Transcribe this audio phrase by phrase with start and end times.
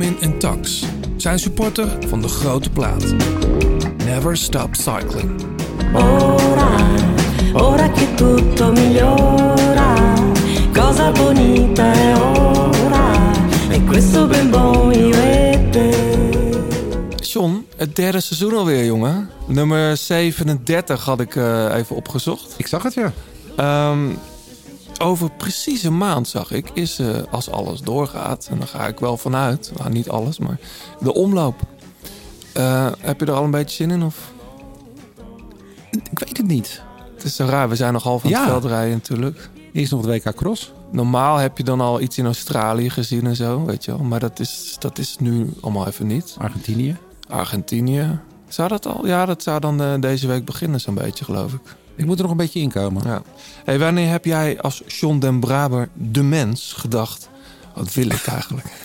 [0.00, 0.84] Benjamin en Tax
[1.16, 3.14] zijn supporter van de grote plaat.
[4.04, 5.30] Never stop cycling.
[5.92, 6.70] Ora,
[7.52, 10.14] ora che tutto migliora,
[10.72, 13.32] cosa bonita è ora,
[13.70, 16.08] e questo ben buon io e te.
[17.16, 19.30] John, het derde seizoen alweer, jongen.
[19.46, 22.54] Nummer 37 had ik eh, even opgezocht.
[22.56, 23.12] Ik zag het, ja.
[23.56, 23.98] Ehm,
[25.00, 28.48] over precies een maand, zag ik, is eh, als alles doorgaat...
[28.50, 30.58] en dan ga ik wel vanuit, nou, niet alles, maar
[31.00, 31.60] de omloop.
[32.52, 34.02] Eh, heb je er al een beetje zin in?
[34.02, 34.32] Of?
[35.90, 36.82] Ik weet het niet.
[37.14, 38.40] Het is zo raar, we zijn nog half aan Ja.
[38.40, 39.50] het veld rijden natuurlijk.
[39.72, 40.72] Eerst nog het WK Cross.
[40.92, 44.00] Normaal heb je dan al iets in Australië gezien en zo, weet je wel.
[44.04, 46.34] Maar dat is, dat is nu allemaal even niet.
[46.38, 46.96] Argentinië.
[47.28, 48.18] Argentinië.
[48.48, 49.06] Zou dat al?
[49.06, 51.60] Ja, dat zou dan eh, deze week beginnen zo'n beetje, geloof ik.
[52.00, 53.02] Ik moet er nog een beetje inkomen.
[53.06, 53.22] Ja.
[53.64, 57.28] Hey, wanneer heb jij als John den Braber de mens gedacht...
[57.74, 58.66] Wat wil ik eigenlijk?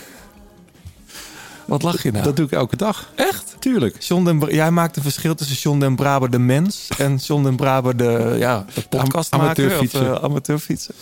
[1.66, 2.24] Wat lach je nou?
[2.24, 3.12] Dat doe ik elke dag.
[3.16, 3.56] Echt?
[3.60, 4.02] Tuurlijk.
[4.02, 6.88] John den Bra- jij maakt een verschil tussen John den Braber de mens...
[6.98, 10.12] en John den Braber de, ja, de podcastmaker amateurfietser.
[10.12, 10.96] of uh, amateurfietser.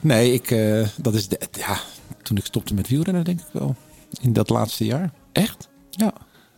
[0.00, 1.78] Nee, ik, eh, dat is de, ja,
[2.22, 3.76] toen ik stopte met wielrennen, denk ik wel.
[4.20, 5.10] In dat laatste jaar.
[5.32, 5.68] Echt?
[5.90, 6.12] Ja.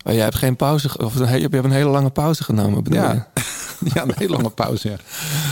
[0.04, 0.98] Oh, jij hebt geen pauze...
[0.98, 3.22] Of je hebt een hele lange pauze genomen, bedoel je?
[3.94, 4.02] Ja.
[4.02, 4.96] een hele lange pauze.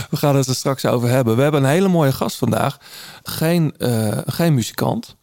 [0.09, 1.35] We gaan het er straks over hebben.
[1.35, 2.77] We hebben een hele mooie gast vandaag.
[3.23, 5.15] Geen, eh, geen muzikant.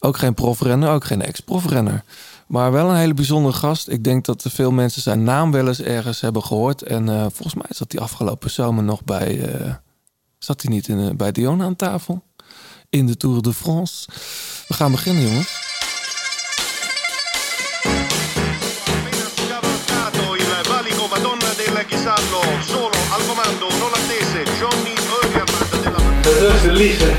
[0.00, 0.90] Ook geen profrenner.
[0.90, 2.04] Ook geen ex-profrenner.
[2.46, 3.88] Maar wel een hele bijzondere gast.
[3.88, 6.82] Ik denk dat veel mensen zijn naam wel eens ergens hebben gehoord.
[6.82, 9.40] En eh, volgens mij zat hij afgelopen zomer nog bij...
[9.54, 9.74] eh,
[10.38, 12.22] zat hij niet in, bij Dion aan tafel?
[12.90, 14.08] In de Tour de France.
[14.68, 15.65] We gaan beginnen, jongens.
[26.66, 27.12] De liefde.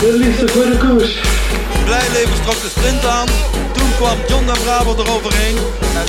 [0.00, 1.20] De liefde voor de koers.
[1.84, 3.26] Blijleven trok de sprint aan.
[3.72, 5.56] Toen kwam John den Braber eroverheen.
[6.00, 6.06] En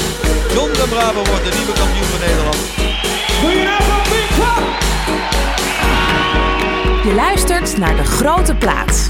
[0.54, 2.58] John den Braber wordt de nieuwe kampioen van Nederland.
[7.04, 9.10] Je luistert naar De Grote Plaats.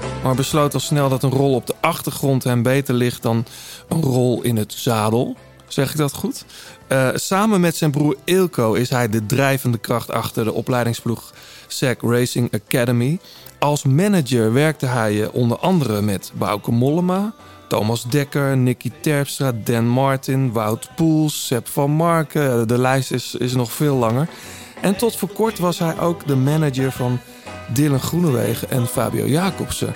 [0.23, 3.45] maar besloot al snel dat een rol op de achtergrond hem beter ligt dan
[3.87, 5.35] een rol in het zadel.
[5.67, 6.45] Zeg ik dat goed?
[6.87, 11.33] Eh, samen met zijn broer Ilko is hij de drijvende kracht achter de opleidingsploeg
[11.67, 13.19] SEC Racing Academy.
[13.59, 17.33] Als manager werkte hij eh, onder andere met Bauke Mollema,
[17.67, 22.67] Thomas Dekker, Nicky Terpstra, Dan Martin, Wout Poels, Sepp van Marken.
[22.67, 24.27] De lijst is, is nog veel langer.
[24.81, 27.19] En tot voor kort was hij ook de manager van
[27.73, 29.93] Dylan Groenewegen en Fabio Jacobsen.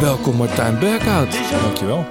[0.00, 1.50] Welkom Martijn Berghout.
[1.50, 2.06] Dankjewel.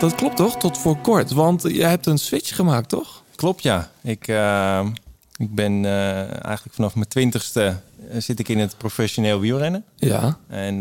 [0.00, 0.56] Dat klopt toch?
[0.56, 1.32] Tot voor kort.
[1.32, 3.22] Want jij hebt een switch gemaakt, toch?
[3.34, 3.90] Klopt, ja.
[4.02, 4.86] Ik, eh,
[5.36, 9.84] ik ben eh, eigenlijk vanaf mijn twintigste eh, zit ik in het professioneel wielrennen.
[9.96, 10.38] Ja.
[10.48, 10.78] En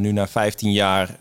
[0.00, 1.16] nu na 15 jaar,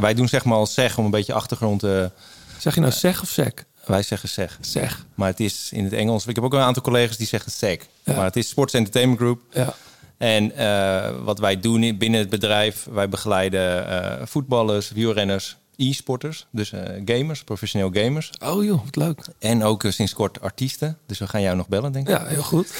[0.00, 2.10] wij doen zeg maar als zeg om een beetje achtergrond te...
[2.58, 3.64] Zeg je nou zeg of sec?
[3.84, 4.58] Wij zeggen zeg.
[4.60, 5.06] Zeg.
[5.14, 6.26] Maar het is in het Engels.
[6.26, 7.86] Ik heb ook een aantal collega's die zeggen sec.
[8.02, 8.14] Ja.
[8.14, 9.40] Maar het is Sports Entertainment Group.
[9.50, 9.74] Ja.
[10.22, 16.46] En eh, wat wij doen in- binnen het bedrijf, wij begeleiden eh, voetballers, wielrenners, e-sporters,
[16.50, 18.30] dus eh, gamers, professioneel gamers.
[18.44, 19.26] Oh joh, wat leuk.
[19.38, 20.98] En ook sinds kort artiesten.
[21.06, 22.16] Dus we gaan jou nog bellen, denk ik.
[22.18, 22.68] Ja, heel goed.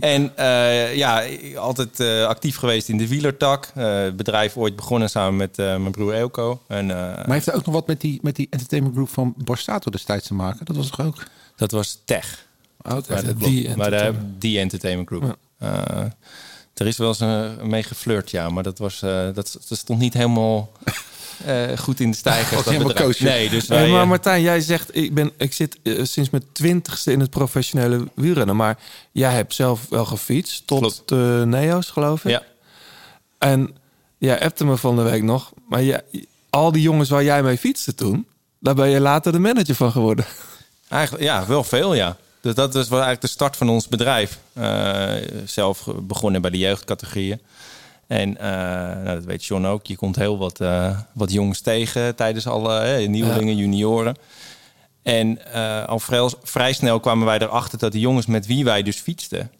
[0.00, 0.32] En
[0.94, 1.24] ja,
[1.56, 3.70] altijd actief geweest in de wielertak.
[3.74, 6.60] Het bedrijf ooit begonnen samen met mijn broer Elko.
[6.68, 9.90] En, Maar heeft er ook nog wat met die, met die entertainment group van Borsato
[9.90, 10.64] destijds te maken?
[10.66, 11.22] Dat was toch ook...
[11.56, 12.46] dat was Tech.
[12.82, 12.90] Oh.
[13.08, 13.68] Maar dat Die.
[13.76, 14.40] Maar Entertainment.
[14.40, 15.22] die Entertainment Group.
[15.22, 15.30] Eh,
[16.74, 18.48] er is wel eens eh, mee geflirt, ja.
[18.48, 20.72] Maar dat, was, eh, dat, dat stond niet helemaal
[21.44, 22.16] eh, goed in de
[22.64, 23.24] helemaal kosher.
[23.24, 26.30] Nee, dus Hey, wij, maar eh, Martijn, jij zegt, ik, ben, ik zit eh, sinds
[26.30, 28.56] mijn twintigste in het professionele wielrennen.
[28.56, 28.78] Maar
[29.12, 32.30] jij hebt zelf wel gefietst tot de Neo's, geloof ik.
[32.30, 32.42] ja,
[33.38, 33.76] En
[34.18, 35.52] jij appte me van de week nog.
[35.68, 36.02] Maar jij,
[36.50, 38.26] al die jongens waar jij mee fietste toen...
[38.58, 40.24] daar ben je later de manager van geworden.
[40.88, 42.16] Eigenlijk, ja, wel veel, ja.
[42.44, 44.38] Dus dat was eigenlijk de start van ons bedrijf.
[44.52, 45.12] Eh,
[45.44, 47.40] zelf begonnen bij de jeugdcategorieën.
[48.06, 48.48] En eh,
[49.04, 49.86] nou, dat weet John ook.
[49.86, 54.16] Je komt heel wat, eh, wat jongens tegen tijdens alle nieuwelingen, junioren.
[55.02, 55.52] En
[55.86, 59.50] al vrij, vrij snel kwamen wij erachter dat de jongens met wie wij dus fietsten...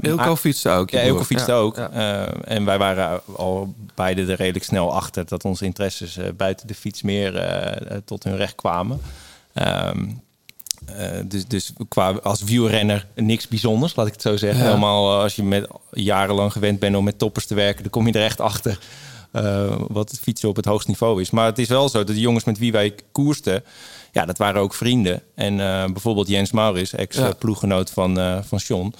[0.00, 0.90] Ilko fietste ook.
[0.90, 1.76] Ja, fietste Ja, ook.
[1.76, 2.26] ja.
[2.44, 7.02] En wij waren al beide er redelijk snel achter dat onze interesses buiten de fiets
[7.02, 7.32] meer
[8.04, 9.00] tot hun recht kwamen.
[9.58, 10.04] Ehm, eh,
[11.24, 14.60] dus dus qua, als wielrenner niks bijzonders, laat ik het zo zeggen.
[14.60, 14.66] Ja.
[14.66, 18.06] Helemaal eh, als je met, jarenlang gewend bent om met toppers te werken, dan kom
[18.06, 18.78] je er echt achter
[19.32, 21.30] eh, wat het fietsen op het hoogst niveau is.
[21.30, 23.64] Maar het is wel zo dat de jongens met wie wij koersten,
[24.12, 25.22] ja, dat waren ook vrienden.
[25.34, 26.98] En eh, bijvoorbeeld Jens Maurits, Ja.
[26.98, 28.94] ex-ploeggenoot van, eh van John.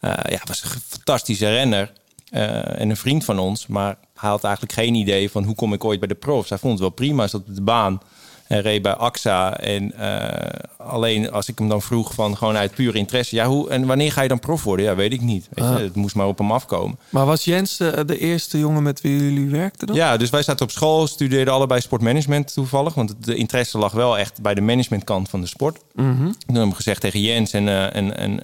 [0.00, 1.92] Eh, ja, was een fantastische renner
[2.30, 3.66] eh, en een vriend van ons.
[3.66, 6.48] Maar hij had eigenlijk geen idee van hoe kom ik ooit bij de profs.
[6.48, 8.00] Hij vond het wel prima, zat op de baan
[8.48, 9.56] en reed bij AXA.
[9.58, 13.34] En eh, alleen als ik hem dan vroeg van gewoon uit pure interesse...
[13.36, 14.86] ja, hoe, en wanneer ga je dan prof worden?
[14.86, 15.48] Ja, weet ik niet.
[15.50, 15.78] Weet je, Ah.
[15.80, 16.98] het moest maar op hem afkomen.
[17.08, 19.96] Maar was Jens eh, de eerste jongen met wie jullie werkten dan?
[19.96, 22.94] Ja, dus wij zaten op school, studeerden allebei sportmanagement toevallig.
[22.94, 25.78] Want de interesse lag wel echt bij de managementkant van de sport.
[25.94, 26.16] Mhm.
[26.16, 28.40] Toen hebben we gezegd tegen Jens en, eh, en, en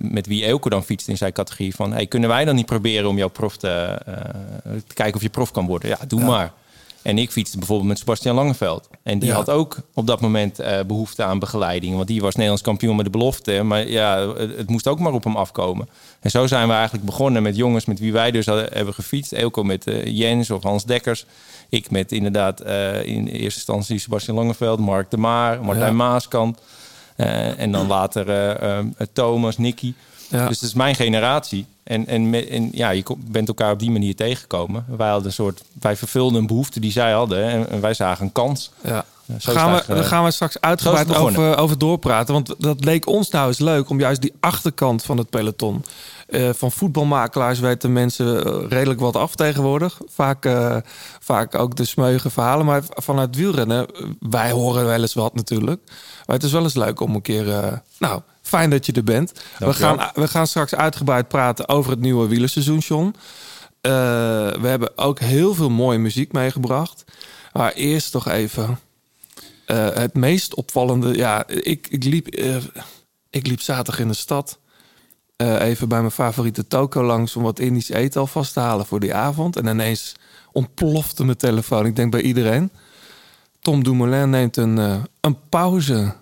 [0.00, 1.74] met wie Elko dan fietst in zijn categorie...
[1.74, 3.98] van hey, kunnen wij dan niet proberen om jouw prof te,
[4.86, 5.88] te kijken of je prof kan worden?
[5.88, 6.52] Ja, doe maar.
[7.04, 8.88] En ik fietste bijvoorbeeld met Sebastian Langeveld.
[9.02, 9.34] En die Ja.
[9.34, 11.94] had ook op dat moment eh, behoefte aan begeleiding.
[11.94, 13.62] Want die was Nederlands kampioen met de belofte.
[13.62, 15.88] Maar ja, het, het moest ook maar op hem afkomen.
[16.20, 19.32] En zo zijn we eigenlijk begonnen met jongens met wie wij dus hadden, hebben gefietst.
[19.32, 21.26] Elko met eh, Jens of Hans Dekkers.
[21.68, 25.92] Ik met inderdaad eh, in eerste instantie Sebastian Langeveld, Mark de Maar, Martijn Ja.
[25.96, 26.58] Maaskant.
[27.56, 28.26] En dan later
[29.12, 29.94] Thomas, Nicky.
[30.38, 30.48] Ja.
[30.48, 31.66] Dus het is mijn generatie.
[31.82, 34.84] En, en, en ja, je bent elkaar op die manier tegengekomen.
[34.96, 37.44] Wij, hadden een soort, wij vervulden een behoefte die zij hadden.
[37.44, 38.70] En, en wij zagen een kans.
[38.84, 39.04] Ja.
[39.26, 41.40] Zo het gaan we, daar eh, gaan we straks uitgebreid het begonnen.
[41.40, 42.34] over, over doorpraten.
[42.34, 45.84] Want dat leek ons nou eens leuk om juist die achterkant van het peloton.
[46.28, 49.98] eh, van voetbalmakelaars weten mensen eh, redelijk wat af tegenwoordig.
[50.08, 50.76] Vaak, eh,
[51.20, 52.66] vaak ook de smeuïge verhalen.
[52.66, 55.80] Maar vanuit wielrennen, eh, wij horen wel eens wat natuurlijk.
[56.26, 57.50] Maar het is wel eens leuk om een keer...
[57.50, 58.20] eh, nou,
[58.54, 59.32] fijn dat je er bent.
[59.58, 63.14] We gaan, we gaan straks uitgebreid praten over het nieuwe wielerseizoen, John.
[63.80, 63.92] Eh,
[64.60, 67.04] we hebben ook heel veel mooie muziek meegebracht.
[67.52, 68.78] Maar eerst toch even...
[69.66, 72.56] Eh, het meest opvallende, ja, ik, ik, liep, eh,
[73.30, 74.58] ik liep zaterdag in de stad.
[75.36, 79.14] even bij mijn favoriete toko langs om wat Indisch eten alvast te halen voor die
[79.14, 79.56] avond.
[79.56, 80.14] En ineens
[80.52, 81.86] ontplofte mijn telefoon.
[81.86, 82.70] Ik denk bij iedereen.
[83.60, 84.76] Tom Dumoulin neemt een,
[85.20, 86.14] een pauze.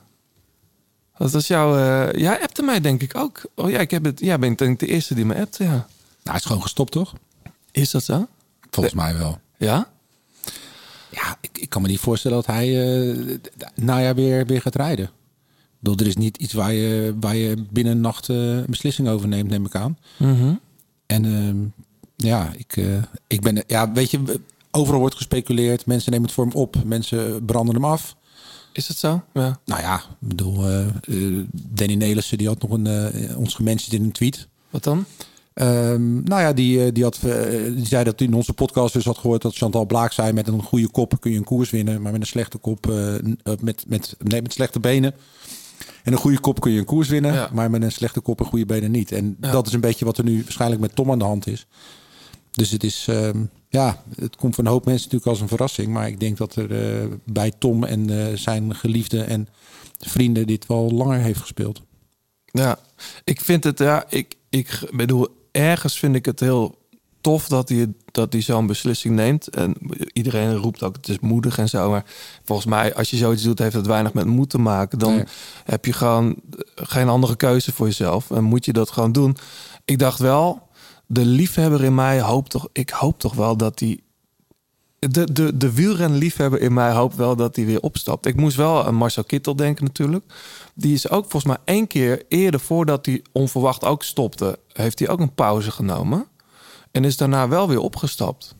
[1.22, 1.76] Dat was jouw.
[1.76, 3.40] eh jij appte mij, denk ik ook.
[3.54, 4.20] Oh ja, ik heb het.
[4.20, 5.64] Ja, ben ik denk ik de eerste die me appte.
[5.64, 5.70] Ja.
[5.70, 5.86] Nou,
[6.22, 7.12] hij is gewoon gestopt, toch?
[7.70, 8.26] Is dat zo?
[8.70, 9.38] Volgens mij wel.
[9.56, 9.88] Ja?
[11.10, 13.38] Ja, ik, ik kan me niet voorstellen dat hij eh
[13.74, 15.04] najaar weer, weer gaat rijden.
[15.04, 18.64] Ik bedoel, er is niet iets waar je, waar je binnen een nacht eh, een
[18.68, 19.98] beslissing over neemt, neem ik aan.
[20.18, 20.54] Mhm.
[21.06, 21.56] En ehm,
[22.28, 23.64] ja, ik, eh, ik ben...
[23.66, 24.40] Ja, weet je,
[24.70, 25.86] overal wordt gespeculeerd.
[25.86, 26.76] Mensen nemen het voor hem op.
[26.84, 28.16] Mensen branden hem af.
[28.72, 29.22] Is het zo?
[29.32, 29.60] Ja.
[29.64, 33.92] Nou ja, ik bedoel, eh, eh, Danny Nelissen die had nog een, eh, ons gementiond
[33.92, 34.48] in een tweet.
[34.70, 35.04] Wat dan?
[35.54, 37.18] Ehm, nou ja, die, die, had,
[37.74, 40.48] die zei dat hij in onze podcast dus had gehoord dat Chantal Blaak zei: met
[40.48, 42.86] een goede kop kun je een koers winnen, maar met een slechte kop,
[43.60, 45.14] met, met, nee, met slechte benen.
[46.02, 47.50] En een goede kop kun je een koers winnen, Ja.
[47.52, 49.12] maar met een slechte kop en goede benen niet.
[49.12, 49.50] En Ja.
[49.50, 51.66] dat is een beetje wat er nu waarschijnlijk met Tom aan de hand is.
[52.50, 55.88] Dus het is, ehm, ja, het komt voor een hoop mensen natuurlijk als een verrassing.
[55.92, 59.48] Maar ik denk dat er eh, bij Tom en eh, zijn geliefden en
[59.98, 61.82] vrienden dit wel langer heeft gespeeld.
[62.44, 62.78] Ja,
[63.24, 66.78] ik vind het, ja, ik, ik bedoel, ergens vind ik het heel
[67.20, 69.48] tof dat hij, dat hij zo'n beslissing neemt.
[69.48, 69.74] En
[70.12, 71.90] iedereen roept ook, het is moedig en zo.
[71.90, 72.04] Maar
[72.44, 74.98] volgens mij, als je zoiets doet, heeft het weinig met moed te maken.
[74.98, 75.24] Dan Nee.
[75.64, 76.36] heb je gewoon
[76.74, 78.30] geen andere keuze voor jezelf.
[78.30, 79.36] En moet je dat gewoon doen.
[79.84, 80.68] Ik dacht wel,
[81.12, 84.00] de liefhebber in mij hoopt toch, ik hoop toch wel dat hij
[84.98, 88.26] de, de, de wielrenliefhebber in mij hoopt wel dat hij weer opstapt.
[88.26, 90.24] Ik moest wel aan Marcel Kittel denken natuurlijk.
[90.74, 94.58] Die is ook volgens mij één keer eerder voordat hij onverwacht ook stopte...
[94.72, 96.26] heeft hij ook een pauze genomen.
[96.90, 98.54] En is daarna wel weer opgestapt.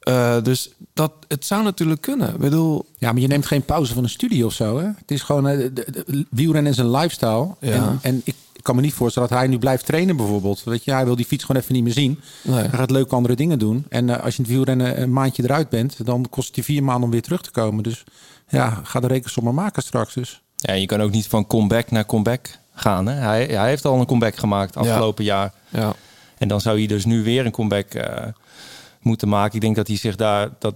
[0.00, 2.28] Eh, dus dat, het zou natuurlijk kunnen.
[2.34, 4.78] Ik bedoel, Ja, maar je neemt geen pauze van een studie of zo.
[4.78, 4.84] Hè?
[4.86, 7.54] Het is gewoon, de, de- de- wielrennen is een lifestyle.
[7.60, 7.72] Ja.
[7.72, 10.64] En, en ik kan me niet voorstellen dat hij nu blijft trainen bijvoorbeeld.
[10.64, 12.20] Weet je, hij wil die fiets gewoon even niet meer zien.
[12.42, 12.54] Nee.
[12.54, 13.86] Hij gaat leuke andere dingen doen.
[13.88, 16.64] En eh, als je in het wielrennen een maandje eruit bent, dan kost het je
[16.64, 17.82] vier maanden om weer terug te komen.
[17.82, 18.04] Dus
[18.48, 20.42] ja, ga de rekensom maar maken straks dus.
[20.56, 23.06] Ja, je kan ook niet van comeback naar comeback gaan.
[23.06, 23.14] Hè?
[23.14, 25.52] Hij, hij heeft al een comeback gemaakt afgelopen jaar.
[25.68, 25.94] ja.
[26.38, 28.26] En dan zou hij dus nu weer een comeback eh,
[29.00, 29.54] moeten maken.
[29.54, 30.74] Ik denk dat hij zich daar dat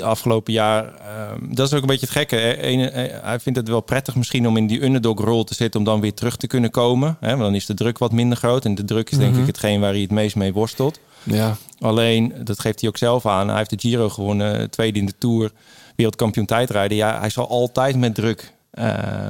[0.00, 0.84] de afgelopen jaar.
[0.84, 2.56] ehm, dat is ook een beetje het gekke.
[2.56, 5.80] Ene- eh, hij vindt het wel prettig misschien om in die underdog-rol te zitten.
[5.80, 7.16] om dan weer terug te kunnen komen.
[7.20, 7.28] Hè?
[7.28, 8.64] Want dan is de druk wat minder groot.
[8.64, 11.00] En de druk is denk ik hetgeen waar hij het meest mee worstelt.
[11.22, 11.56] ja.
[11.80, 13.48] Alleen, dat geeft hij ook zelf aan.
[13.48, 15.50] Hij heeft de Giro gewonnen, tweede in de Tour,
[15.96, 16.96] wereldkampioen tijdrijden.
[16.96, 18.86] Ja, hij zal altijd met druk eh,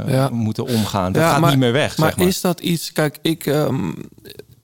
[0.06, 0.28] Ja.
[0.32, 1.12] moeten omgaan.
[1.12, 1.96] Dat Ja, gaat maar- niet meer weg.
[1.98, 2.26] Maar, zeg maar.
[2.26, 2.92] is dat iets...
[2.92, 3.46] Kijk, ik...
[3.46, 3.90] ehm,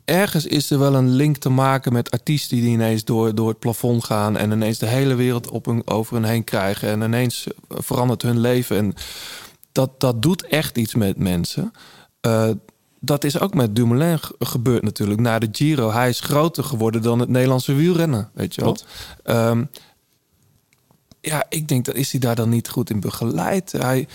[0.07, 3.59] ergens is er wel een link te maken met artiesten die ineens door, door het
[3.59, 7.47] plafond gaan en ineens de hele wereld op hun, over hun heen krijgen en ineens
[7.69, 8.77] verandert hun leven.
[8.77, 8.95] En
[9.73, 11.73] dat, dat doet echt iets met mensen.
[12.21, 12.49] Eh,
[13.01, 15.21] dat is ook met Dumoulin ge- gebeurd natuurlijk.
[15.21, 18.73] Na de Giro, hij is groter geworden dan het Nederlandse wielrennen, weet je wel.
[19.23, 19.65] Klopt.
[21.29, 23.73] Ja, ik denk dat is hij daar dan niet goed in begeleid.
[23.73, 24.09] Hij,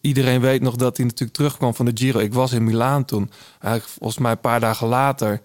[0.00, 2.18] iedereen weet nog dat hij natuurlijk terugkwam van de Giro.
[2.18, 3.30] Ik was in Milaan toen.
[3.60, 5.40] Eigenlijk volgens mij een paar dagen later.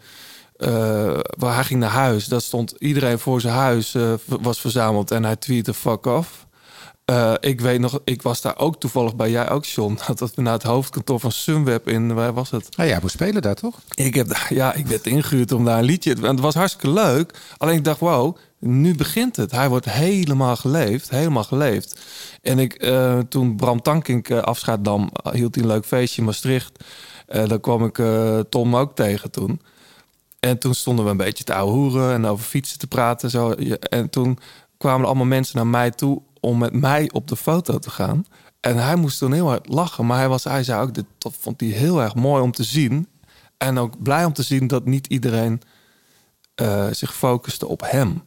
[0.58, 2.26] eh, waar hij ging naar huis.
[2.26, 6.46] Dat stond iedereen voor zijn huis eh, was verzameld en hij tweette fuck off.
[7.06, 9.98] Eh, ik weet nog, ik was daar ook toevallig bij jij ook, John.
[10.16, 12.70] Dat we naar het hoofdkantoor van Sunweb in, waar was het?
[12.76, 13.80] Ah, ja, we spelen daar toch?
[13.96, 16.14] Ik heb, daar- ja, ik werd ingehuurd om daar een liedje.
[16.16, 17.40] En het was hartstikke leuk.
[17.58, 19.52] Alleen ik dacht, wow, nu begint het.
[19.52, 22.00] Hij wordt helemaal geleefd, helemaal geleefd.
[22.42, 26.28] En ik, eh, toen Bram Tankink eh, afscheid nam, hield hij een leuk feestje in
[26.28, 26.84] Maastricht.
[27.28, 28.02] Eh daar kwam ik
[28.50, 29.62] Tom ook tegen toen.
[30.40, 33.30] En toen stonden we een beetje te ouwe hoeren en over fietsen te praten.
[33.30, 33.52] Zo.
[33.80, 34.40] En toen
[34.78, 38.26] kwamen allemaal mensen naar mij toe om met mij op de foto te gaan.
[38.60, 40.06] En hij moest toen heel hard lachen.
[40.06, 43.08] Maar hij, was, hij zei ook, dat vond hij heel erg mooi om te zien.
[43.58, 45.62] En ook blij om te zien dat niet iedereen
[46.92, 48.22] zich focuste op hem.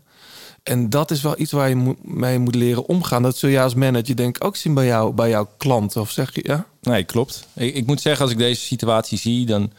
[0.69, 3.23] En dat is wel iets waar je moet, mee moet leren omgaan.
[3.23, 6.01] Dat zul je als manager denk ik ook zien bij, jou, bij jouw klanten.
[6.01, 6.67] Of zeg je, ja?
[6.83, 7.47] Nee, klopt.
[7.55, 9.73] Ik, ik moet zeggen, als ik deze situatie zie, dan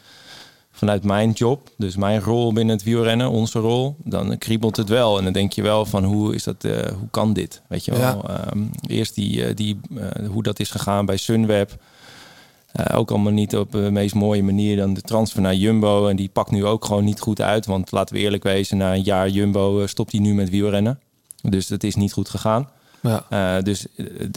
[0.70, 5.18] vanuit mijn job, dus mijn rol binnen het wielrennen, onze rol, dan kriebelt het wel.
[5.18, 7.62] En dan denk je wel van hoe is dat, eh, hoe kan dit?
[7.68, 8.00] Weet je wel?
[8.00, 8.46] Ja.
[8.46, 11.82] Ehm, eerst die, eh, die, eh, hoe dat is gegaan bij Sunweb.
[12.72, 16.06] Eh, ook allemaal niet op de meest mooie manier dan de transfer naar Jumbo.
[16.08, 17.66] En die pakt nu ook gewoon niet goed uit.
[17.66, 21.00] Want laten we eerlijk wezen, na een jaar Jumbo eh, stopt hij nu met wielrennen.
[21.42, 22.68] Dus dat is niet goed gegaan.
[23.02, 23.24] Ja.
[23.28, 23.86] Eh, dus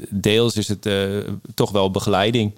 [0.10, 0.90] deels is het
[1.56, 2.52] toch wel begeleiding.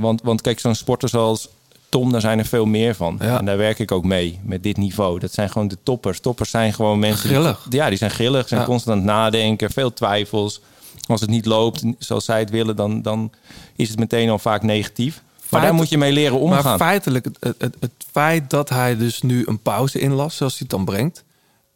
[0.00, 1.48] Want, want kijk, zo'n sporter zoals
[1.88, 3.18] Tom, daar zijn er veel meer van.
[3.20, 3.38] Ja.
[3.38, 5.18] En daar werk ik ook mee, met dit niveau.
[5.18, 6.20] Dat zijn gewoon de toppers.
[6.20, 7.28] Toppers zijn gewoon mensen...
[7.28, 7.66] Grillig.
[7.68, 8.66] Die, ja, die zijn grillig, zijn Ja.
[8.66, 10.60] constant aan het nadenken, veel twijfels.
[11.06, 13.30] Als het niet loopt zoals zij het willen, dan, dan
[13.78, 15.14] is het meteen al vaak negatief.
[15.14, 16.64] Maar Feit- daar moet je mee leren omgaan.
[16.64, 20.76] Maar feitelijk, het, het, feit dat hij dus nu een pauze inlas, zoals hij het
[20.76, 21.24] dan brengt,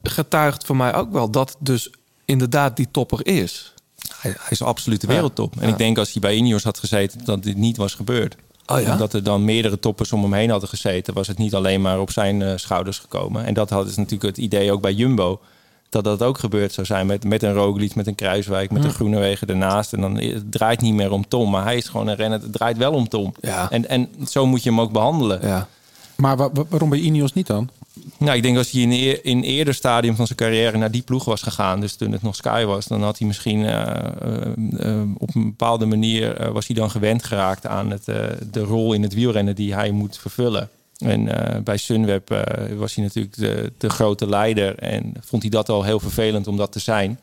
[0.03, 1.91] getuigt voor mij ook wel dat dus
[2.25, 3.73] inderdaad die topper is.
[4.17, 5.55] Hij, hij is absoluut de wereldtop.
[5.57, 5.73] En Ja.
[5.73, 8.37] ik denk als hij bij Ineos had gezeten, dat dit niet was gebeurd.
[8.67, 8.93] Oh ja?
[8.93, 12.01] Omdat er dan meerdere toppers om hem heen hadden gezeten, was het niet alleen maar
[12.01, 13.45] op zijn eh, schouders gekomen.
[13.45, 15.41] En dat had is natuurlijk het idee ook bij Jumbo.
[15.93, 18.91] Dat dat ook gebeurd zou zijn met, met een Roglic, met een Kruiswijk, met een
[18.93, 19.93] Groenewegen ernaast.
[19.93, 22.41] En dan eh, het draait niet meer om Tom, maar hij is gewoon een renner.
[22.43, 23.35] Het draait wel om Tom.
[23.41, 23.71] Ja.
[23.71, 25.41] En, en zo moet je hem ook behandelen.
[25.43, 25.69] Ja.
[26.17, 27.69] Maar wa- wa- waarom bij Ineos niet dan?
[28.19, 31.03] Nou, ik denk als hij in, eer- in eerder stadium van zijn carrière naar die
[31.03, 33.87] ploeg was gegaan, dus toen het nog Sky was, dan had hij misschien eh,
[34.79, 38.05] eh, op een bepaalde manier was hij dan gewend geraakt aan het,
[38.51, 40.69] de rol in het wielrennen die hij moet vervullen.
[41.03, 42.43] En eh, bij Sunweb eh,
[42.77, 46.57] was hij natuurlijk de, de grote leider en vond hij dat al heel vervelend om
[46.57, 47.21] dat te zijn.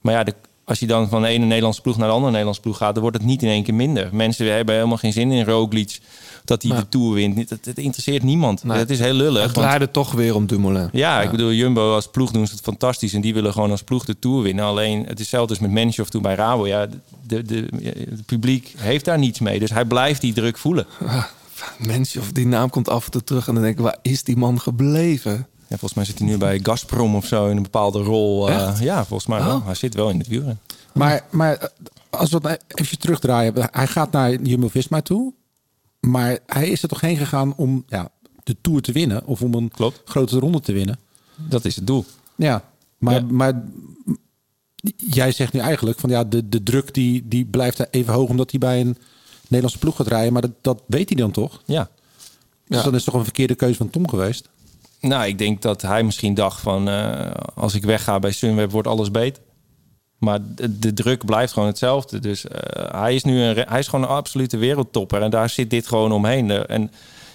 [0.00, 0.34] Maar ja, de,
[0.64, 3.02] als je dan van de ene Nederlandse ploeg naar de andere Nederlandse ploeg gaat, dan
[3.02, 4.08] wordt het niet in één keer minder.
[4.12, 5.98] Mensen hebben helemaal geen zin in Roglic
[6.44, 7.48] dat hij de Tour wint.
[7.48, 8.64] Dat, dat interesseert niemand.
[8.64, 8.78] Nee.
[8.78, 9.42] Dat is heel lullig.
[9.42, 10.88] Het want- draaide toch weer om Dumoulin.
[10.92, 13.12] ja, ik bedoel, Jumbo als ploeg doen ze het fantastisch.
[13.12, 14.64] En die willen gewoon als ploeg de Tour winnen.
[14.64, 16.66] Alleen, het is hetzelfde als met Menschov toen bij Rabo.
[16.66, 16.86] Ja,
[17.26, 17.68] de, de,
[18.10, 19.58] het publiek heeft daar niets mee.
[19.58, 20.86] Dus hij blijft die druk voelen.
[21.78, 24.22] Mensen, of die naam komt af en toe terug en dan denk ik, waar is
[24.22, 25.32] die man gebleven?
[25.58, 28.48] Ja, volgens mij zit hij nu bij Gazprom of zo in een bepaalde rol.
[28.48, 29.56] Eh, ja, volgens mij wel.
[29.56, 29.64] Oh.
[29.64, 30.60] Hij zit wel in het wielrennen.
[30.92, 31.68] Maar, maar eh,
[32.10, 33.54] als we het even terugdraaien.
[33.70, 35.32] Hij gaat naar Jumbo-Visma toe.
[36.00, 38.08] Maar hij is er toch heen gegaan om ja,
[38.42, 39.26] de Tour te winnen?
[39.26, 40.00] Of om een Klopt.
[40.04, 40.98] grote ronde te winnen?
[41.36, 42.04] Dat is het doel.
[42.36, 42.64] Ja,
[42.98, 43.20] maar, Ja.
[43.30, 43.62] maar
[44.96, 48.50] jij zegt nu eigenlijk van ja, de, de druk die, die blijft even hoog omdat
[48.50, 48.96] hij bij een
[49.50, 50.32] Nederlandse ploeg gaat rijden.
[50.32, 51.62] Maar dat, dat weet hij dan toch?
[51.64, 51.88] Ja.
[52.66, 52.84] Dus Ja.
[52.84, 54.48] dan is toch een verkeerde keuze van Tom geweest?
[55.00, 56.88] Nou, ik denk dat hij misschien dacht van...
[56.88, 59.42] eh, als ik wegga bij Sunweb wordt alles beter.
[60.18, 62.18] Maar de, de druk blijft gewoon hetzelfde.
[62.18, 65.22] Dus eh, hij is nu een, hij is gewoon een absolute wereldtopper.
[65.22, 66.50] En daar zit dit gewoon omheen.
[66.50, 66.90] En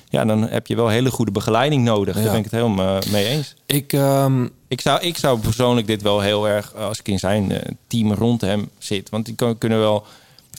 [0.09, 2.15] ja, dan heb je wel hele goede begeleiding nodig.
[2.15, 2.21] Ja.
[2.21, 3.53] Daar ben ik het helemaal eh, mee eens.
[3.65, 7.61] Ik, ehm, Ik zou, ik zou persoonlijk dit wel heel erg, als ik in zijn
[7.87, 9.09] team rond hem zit.
[9.09, 10.05] Want die kan- kunnen wel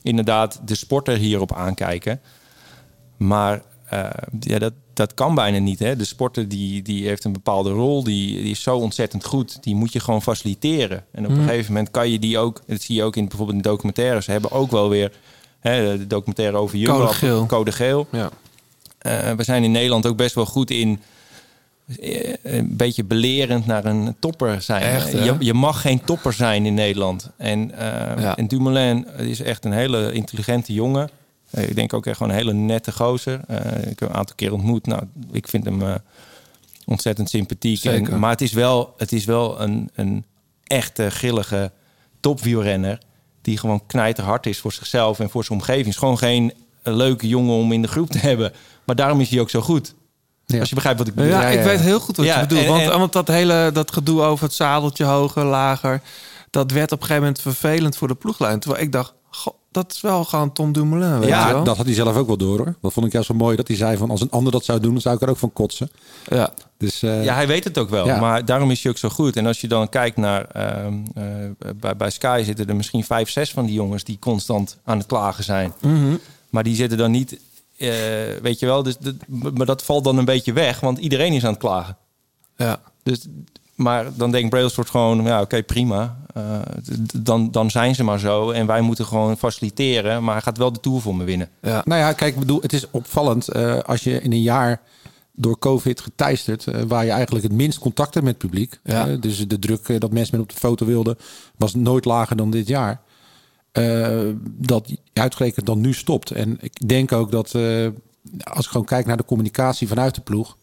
[0.07, 2.21] inderdaad de sporter hierop aankijken.
[3.17, 4.11] Maar eh,
[4.41, 5.79] ja, dat, dat kan bijna niet.
[5.79, 5.97] Hè?
[5.97, 9.63] De sporter die, die heeft een bepaalde rol, die, die is zo ontzettend goed.
[9.63, 11.05] Die moet je gewoon faciliteren.
[11.13, 13.57] En op een gegeven moment kan je die ook, dat zie je ook in bijvoorbeeld
[13.57, 15.13] in documentaires, ze hebben ook wel weer
[15.61, 16.99] hè, de documentaire over Jumbo.
[16.99, 17.47] Code geel.
[17.47, 18.07] Code geel.
[18.11, 18.31] ja.
[18.99, 21.01] Eh, we zijn in Nederland ook best wel goed in
[22.43, 24.83] een beetje belerend naar een topper zijn.
[24.83, 25.25] Echt, hè?
[25.25, 27.31] je, je mag geen topper zijn in Nederland.
[27.37, 28.37] En, eh, Ja.
[28.37, 31.11] en Dumoulin is echt een hele intelligente jongen.
[31.51, 33.41] Eh, ik denk ook echt gewoon een hele nette gozer.
[33.47, 34.87] Eh, ik heb hem een aantal keer ontmoet.
[34.87, 35.03] Nou,
[35.33, 35.95] ik vind hem eh,
[36.85, 37.85] Ontzettend sympathiek.
[37.85, 40.25] En, maar het is wel, het is wel een, een
[40.65, 41.73] echte grillige
[42.21, 42.99] topwielrenner...
[43.43, 45.85] die gewoon knijterhard is voor zichzelf en voor zijn omgeving.
[45.85, 46.53] Het is gewoon geen
[46.83, 48.53] leuke jongen om in de groep te hebben.
[48.85, 49.95] Maar daarom is hij ook zo goed.
[50.47, 50.59] Ja.
[50.61, 51.31] Als je begrijpt wat ik bedoel.
[51.31, 52.65] Ja, ik weet heel goed wat Ja, je bedoelt.
[52.65, 56.01] en- want, en- want dat hele dat gedoe over het zadeltje hoger, lager...
[56.51, 58.61] dat werd op een gegeven moment vervelend voor de ploeglijn.
[58.61, 61.65] Terwijl ik dacht, goh, dat is wel gewoon Tom Dumoulin, weet Ja, je wel?
[61.65, 62.75] dat had hij zelf ook wel door hoor.
[62.81, 64.81] Dat vond ik juist zo mooi dat hij zei van als een ander dat zou
[64.81, 65.91] doen, dan zou ik er ook van kotsen.
[66.29, 66.51] Ja.
[66.79, 68.07] Dus eh, Ja, hij weet het ook wel.
[68.07, 68.21] Ja.
[68.21, 69.37] Maar daarom is hij ook zo goed.
[69.37, 70.45] En als je dan kijkt naar...
[70.45, 71.25] ehm, eh,
[71.77, 74.05] bij, bij Sky zitten er misschien vijf, zes van die jongens...
[74.05, 75.73] die constant aan het klagen zijn.
[75.81, 76.15] Mhm.
[76.51, 77.39] Maar die zitten dan niet...
[77.79, 77.89] eh,
[78.43, 79.15] weet je wel, dus, dat-
[79.55, 80.81] maar dat valt dan een beetje weg.
[80.81, 81.97] Want iedereen is aan het klagen.
[82.57, 82.81] ja.
[83.03, 83.27] Dus,
[83.75, 85.23] maar dan denkt Brailsford gewoon...
[85.25, 86.17] Ja, oké, prima.
[86.35, 86.61] Eh,
[87.17, 88.51] dan, dan zijn ze maar zo.
[88.51, 90.25] En wij moeten gewoon faciliteren.
[90.25, 91.49] Maar hij gaat wel de Tour voor me winnen.
[91.63, 91.83] Ja.
[91.85, 94.81] Nou ja, kijk, ik bedoel, het is opvallend eh, als je in een jaar
[95.33, 98.79] door COVID geteisterd, waar je eigenlijk het minst contact hebt met het publiek.
[98.85, 99.07] Ja.
[99.17, 101.19] Dus de druk dat mensen met op de foto wilden,
[101.57, 103.01] was nooit lager dan dit jaar.
[103.77, 106.31] Eh, dat uitgerekend dan nu stopt.
[106.31, 107.89] En ik denk ook dat eh,
[108.43, 110.57] als ik gewoon kijk naar de communicatie vanuit de ploeg,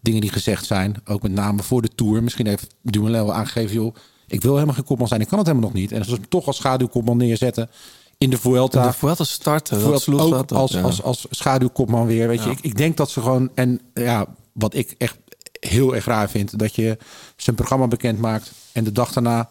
[0.00, 2.22] dingen die gezegd zijn, ook met name voor de tour.
[2.22, 3.94] Misschien heeft Dumoulin wel aangegeven, joh,
[4.26, 5.92] ik wil helemaal geen kopman zijn, ik kan het helemaal nog niet.
[5.92, 7.70] En als we hem toch als schaduwkopman neerzetten
[8.18, 8.86] in de Vuelta.
[8.86, 10.80] De Vuelta starten, dat Bijvoorbeeld sloeg ook dat op, als, ja.
[10.80, 12.28] als, als schaduwkopman weer.
[12.28, 13.50] Weet je, ik, ik denk dat ze gewoon.
[13.54, 15.16] En ja, wat ik echt
[15.60, 16.98] heel erg raar vind, dat je
[17.36, 19.50] zijn programma bekend maakt en de dag daarna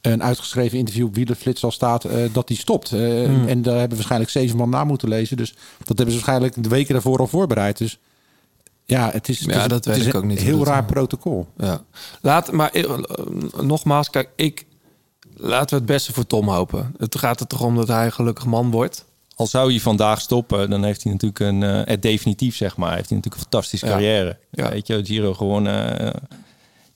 [0.00, 2.92] een uitgeschreven interview op Wielerflits al staat eh, dat die stopt.
[2.92, 3.48] Eh, Hmm.
[3.48, 5.36] En daar hebben waarschijnlijk zeven man na moeten lezen.
[5.36, 7.78] Dus dat hebben ze waarschijnlijk de weken daarvoor al voorbereid.
[7.78, 7.98] Dus
[8.84, 10.66] ja, het is, het Ja, is, dat het weet is ik ook niet heel dat,
[10.66, 11.46] raar protocol.
[11.56, 11.82] Ja.
[12.20, 12.98] Laat, maar eh,
[13.60, 14.66] nogmaals, kijk, ik
[15.36, 16.94] laten we het beste voor Tom hopen.
[16.98, 19.04] Het gaat er toch om dat hij een gelukkig man wordt.
[19.34, 21.62] Al zou hij vandaag stoppen, dan heeft hij natuurlijk een...
[21.62, 22.94] eh, het definitief, zeg maar.
[22.94, 24.36] Heeft hij natuurlijk een fantastische carrière.
[24.50, 24.70] Ja.
[24.70, 26.12] Weet je, Giro gewonnen.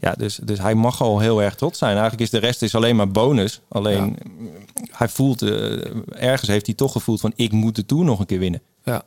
[0.05, 1.93] Eh, ja, dus, dus hij mag al heel erg trots zijn.
[1.93, 3.61] Eigenlijk is de rest is alleen maar bonus.
[3.69, 4.17] Alleen,
[4.91, 5.43] hij voelt...
[5.43, 5.51] eh,
[6.23, 7.33] ergens heeft hij toch gevoeld van...
[7.37, 8.63] ik moet de Tour nog een keer winnen.
[8.85, 9.03] Ja.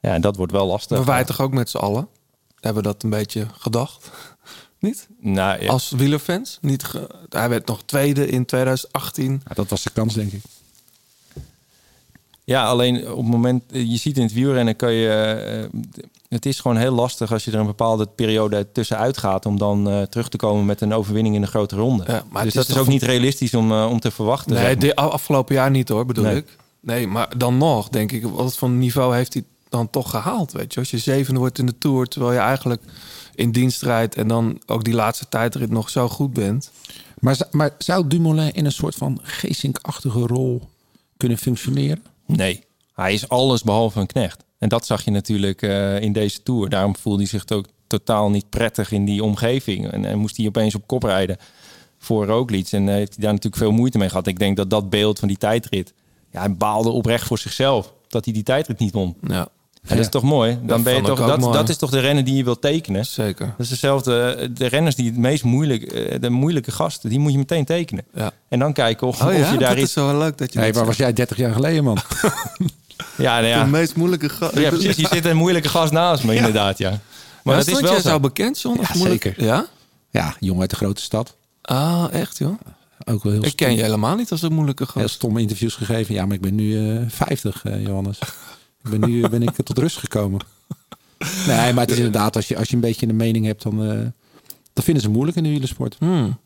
[0.00, 0.96] Ja, en dat wordt wel lastig.
[0.96, 2.08] Maar wij toch ook met z'n allen?
[2.60, 4.10] Hebben we dat een beetje gedacht?
[4.80, 5.08] Niet?
[5.20, 5.68] Nou, ja.
[5.70, 6.58] Als wielerfans?
[6.60, 9.42] Niet ge- hij werd nog tweede in 2018.
[9.48, 10.42] Ja, dat was de kans, denk ik.
[12.44, 15.08] Ja, alleen op het moment, je ziet in het wielrennen kan je,
[15.72, 15.80] eh,
[16.28, 19.88] het is gewoon heel lastig als je er een bepaalde periode tussenuit gaat om dan
[19.90, 22.04] eh, terug te komen met een overwinning in een grote ronde.
[22.06, 24.52] Ja, maar het dus is dat is ook niet realistisch om, eh, om te verwachten.
[24.52, 24.84] Nee, zeg maar.
[24.86, 26.36] de afgelopen jaar niet hoor, bedoel Nee.
[26.36, 26.56] ik.
[26.80, 30.52] Nee, maar dan nog, denk ik, wat voor niveau heeft hij dan toch gehaald?
[30.52, 32.82] Weet je, als je zevende wordt in de Tour, terwijl je eigenlijk
[33.34, 36.70] in dienst rijdt en dan ook die laatste tijdrit nog zo goed bent.
[37.18, 40.68] Maar, maar zou Dumoulin in een soort van geestink-achtige rol
[41.16, 42.02] kunnen functioneren?
[42.26, 42.64] Nee,
[42.94, 44.44] hij is alles behalve een knecht.
[44.58, 46.68] En dat zag je natuurlijk eh, in deze Tour.
[46.68, 49.90] Daarom voelde hij zich ook totaal niet prettig in die omgeving.
[49.90, 51.36] En, en moest hij opeens op kop rijden
[51.98, 52.68] voor Roglic.
[52.72, 54.26] En eh, heeft hij daar natuurlijk veel moeite mee gehad.
[54.26, 55.92] Ik denk dat dat beeld van die tijdrit...
[56.32, 59.16] Ja, hij baalde oprecht voor zichzelf dat hij die tijdrit niet won.
[59.26, 59.48] Ja, En
[59.96, 60.58] dat is toch mooi?
[60.62, 61.52] Dan ben je toch, dat, mooi.
[61.52, 63.06] dat is toch de renner die je wilt tekenen?
[63.06, 63.46] zeker.
[63.46, 64.20] Dat is hetzelfde.
[64.20, 65.90] eh, De renners die het meest moeilijk,
[66.22, 68.04] de moeilijke gasten, die moet je meteen tekenen.
[68.14, 68.32] Ja.
[68.48, 69.86] En dan kijken of, Oh of ja, je daar dat iets.
[69.88, 71.98] is wel leuk dat je Nee, dat waar was jij 30 jaar geleden, man?
[73.16, 73.64] Ja, nou ja.
[73.64, 74.58] De meest moeilijke gast.
[74.58, 74.96] ja, precies.
[74.96, 76.78] Je zit een moeilijke gast naast me, inderdaad.
[76.78, 77.00] Ja.
[77.44, 78.08] Maar dat is wel jij zo.
[78.08, 79.44] zo bekend, als Ja, moeilijk- zeker.
[79.44, 79.66] Ja?
[80.10, 81.36] Ja, jongen uit de grote stad.
[81.62, 82.58] Ah, echt joh?
[83.04, 83.76] Ook wel heel Ik ken stom.
[83.78, 85.14] je helemaal niet als een moeilijke heel gast.
[85.14, 86.14] stomme interviews gegeven.
[86.14, 88.18] Ja, maar ik ben nu eh 50, eh, Johannes.
[88.84, 90.40] ik ben nu ben ik tot rust gekomen.
[91.46, 93.84] Nee, maar het is inderdaad, als je, als je een beetje een mening hebt, dan,
[93.84, 93.98] eh
[94.72, 95.96] dan vinden ze moeilijk in de wielersport.
[95.98, 96.38] Hmm.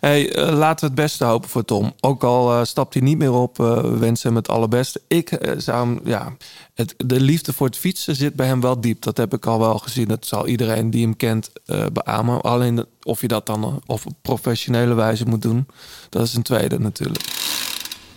[0.00, 1.92] Hey, eh, laten we het beste hopen voor Tom.
[2.00, 5.00] Ook al eh, stapt hij niet meer op, eh, we wensen hem het allerbeste.
[5.08, 6.36] Ik zou hem, ja,
[6.74, 9.02] het, de liefde voor het fietsen zit bij hem wel diep.
[9.02, 10.08] Dat heb ik al wel gezien.
[10.08, 11.52] Dat zal iedereen die hem kent
[11.92, 12.40] beamen.
[12.40, 15.66] Alleen of je dat dan op professionele wijze moet doen,
[16.08, 17.24] dat is een tweede natuurlijk.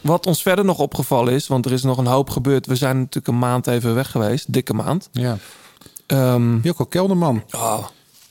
[0.01, 2.65] Wat ons verder nog opgevallen is, want er is nog een hoop gebeurd.
[2.65, 5.09] We zijn natuurlijk een maand even weg geweest, dikke maand.
[5.12, 5.38] Ja.
[6.62, 7.43] Jocko Kelderman.
[7.51, 7.85] oh,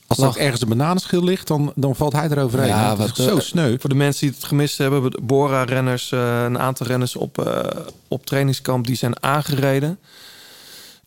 [0.09, 2.67] Als er ook ergens een bananenschil ligt, dan, dan valt hij eroverheen.
[2.67, 3.75] Ja, Ja, dat wat, is zo eh, sneu.
[3.79, 7.81] Voor de mensen die het gemist hebben, de Bora-renners, eh, een aantal renners op, eh,
[8.07, 9.99] op trainingskamp, die zijn aangereden.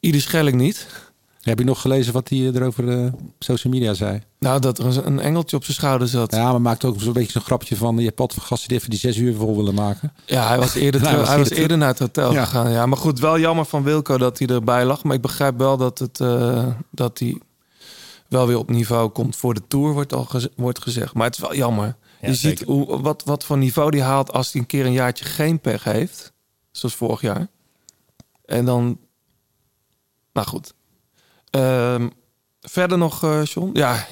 [0.00, 0.86] Ieder Schelling niet.
[1.40, 4.20] Heb je nog gelezen wat hij erover op social media zei?
[4.38, 6.32] Nou, dat er een- engeltje op zijn schouder zat.
[6.32, 7.96] Ja, Ja, maar maakt ook zo'n beetje zo'n grapje van...
[7.98, 10.12] je hebt wat voor gasten die even die zes uur vol willen maken.
[10.26, 12.44] hij was eerder, Hij was hij was eerder eerder naar het hotel Ja.
[12.44, 12.70] gegaan.
[12.70, 15.02] Ja, maar goed, wel jammer van Wilco dat hij erbij lag.
[15.04, 16.20] Maar ik begrijp wel dat, het,
[16.90, 17.38] dat hij
[18.32, 21.14] wel weer op niveau komt voor de Tour, wordt al wordt gezegd.
[21.14, 21.96] Maar het is wel jammer.
[22.20, 22.58] Ja, je zeker.
[22.58, 25.60] ziet hoe, wat, wat voor niveau die haalt als hij een keer een jaartje geen
[25.60, 26.32] pech heeft.
[26.70, 27.46] Zoals vorig jaar.
[28.44, 28.98] En dan...
[30.32, 30.74] Nou goed.
[31.50, 32.08] Ehm,
[32.60, 33.70] Verder nog, eh John?
[33.72, 34.06] Ja,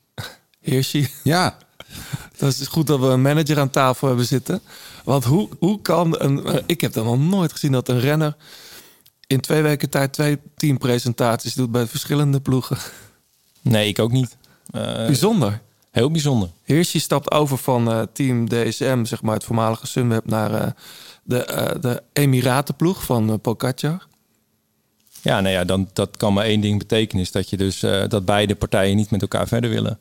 [0.60, 1.08] Hirschi.
[1.22, 1.58] Ja,
[2.38, 4.60] Dat is goed dat we een manager aan tafel hebben zitten.
[5.04, 6.44] Want hoe, hoe kan een...
[6.46, 8.36] eh, Ik heb dan nog nooit gezien dat een renner...
[9.26, 12.78] in twee weken tijd twee teampresentaties doet bij verschillende ploegen.
[13.62, 14.36] Nee, ik ook niet.
[14.70, 15.60] Eh, Bijzonder.
[15.90, 16.48] heel bijzonder.
[16.64, 20.26] Hirschi stapt over van eh, team DSM, zeg maar het voormalige Sunweb...
[20.26, 20.66] naar eh,
[21.22, 24.06] de, de Emiratenploeg van uh, Pogacar.
[25.22, 27.22] Ja, nou ja, dan, dat kan maar één ding betekenen.
[27.22, 29.98] Is dat je dus dat beide partijen niet met elkaar verder willen.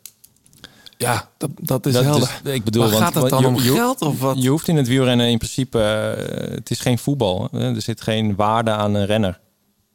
[0.97, 2.39] Ja, dat, dat is Dat helder.
[2.43, 4.41] is- ik bedoel, maar want- gaat het want dan je- om je- geld of wat?
[4.43, 5.77] Je hoeft in het wielrennen in principe,
[6.53, 7.47] het is geen voetbal.
[7.51, 7.75] hè.
[7.75, 9.39] Er zit geen waarde aan een renner.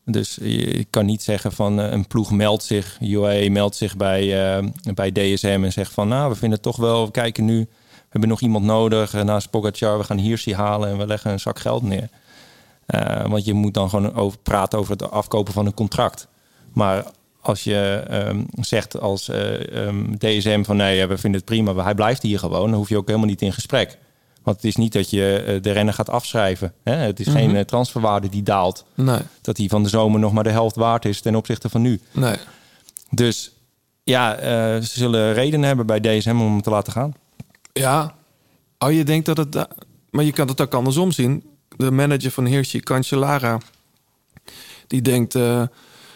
[0.08, 4.56] Dus je, kan niet zeggen van eh, een ploeg meldt zich, UAE meldt zich bij,
[4.56, 7.58] eh, bij DSM en zegt van nou, we vinden het toch wel, we kijken nu,
[7.58, 11.30] we hebben nog iemand nodig eh, naast Pogacar, we gaan Hirschi halen en we leggen
[11.30, 12.08] een zak geld neer.
[13.26, 16.28] Want je moet dan gewoon over, praten over het afkopen van een contract.
[16.72, 17.04] Maar
[17.46, 21.94] als je ehm, zegt als eh, ehm, DSM van nee, we vinden het prima, hij
[21.94, 23.98] blijft hier gewoon, dan hoef je ook helemaal niet in gesprek.
[24.46, 26.72] Want het is niet dat je eh, de renner gaat afschrijven.
[26.82, 26.94] Hè?
[26.94, 28.84] Het is geen eh, transferwaarde die daalt.
[28.94, 31.80] Nee, Dat hij van de zomer nog maar de helft waard is ten opzichte van
[31.82, 32.00] nu.
[32.12, 32.36] nee.
[33.10, 33.50] Dus
[34.04, 37.14] ja, eh, ze zullen redenen hebben bij DSM om hem te laten gaan.
[37.72, 38.14] Ja.
[38.78, 39.66] Oh, je denkt dat het...
[40.10, 41.44] Maar je kan het ook andersom zien.
[41.76, 43.58] De manager van Hirschi, Cancellara...
[44.86, 45.34] die denkt...
[45.34, 45.62] eh,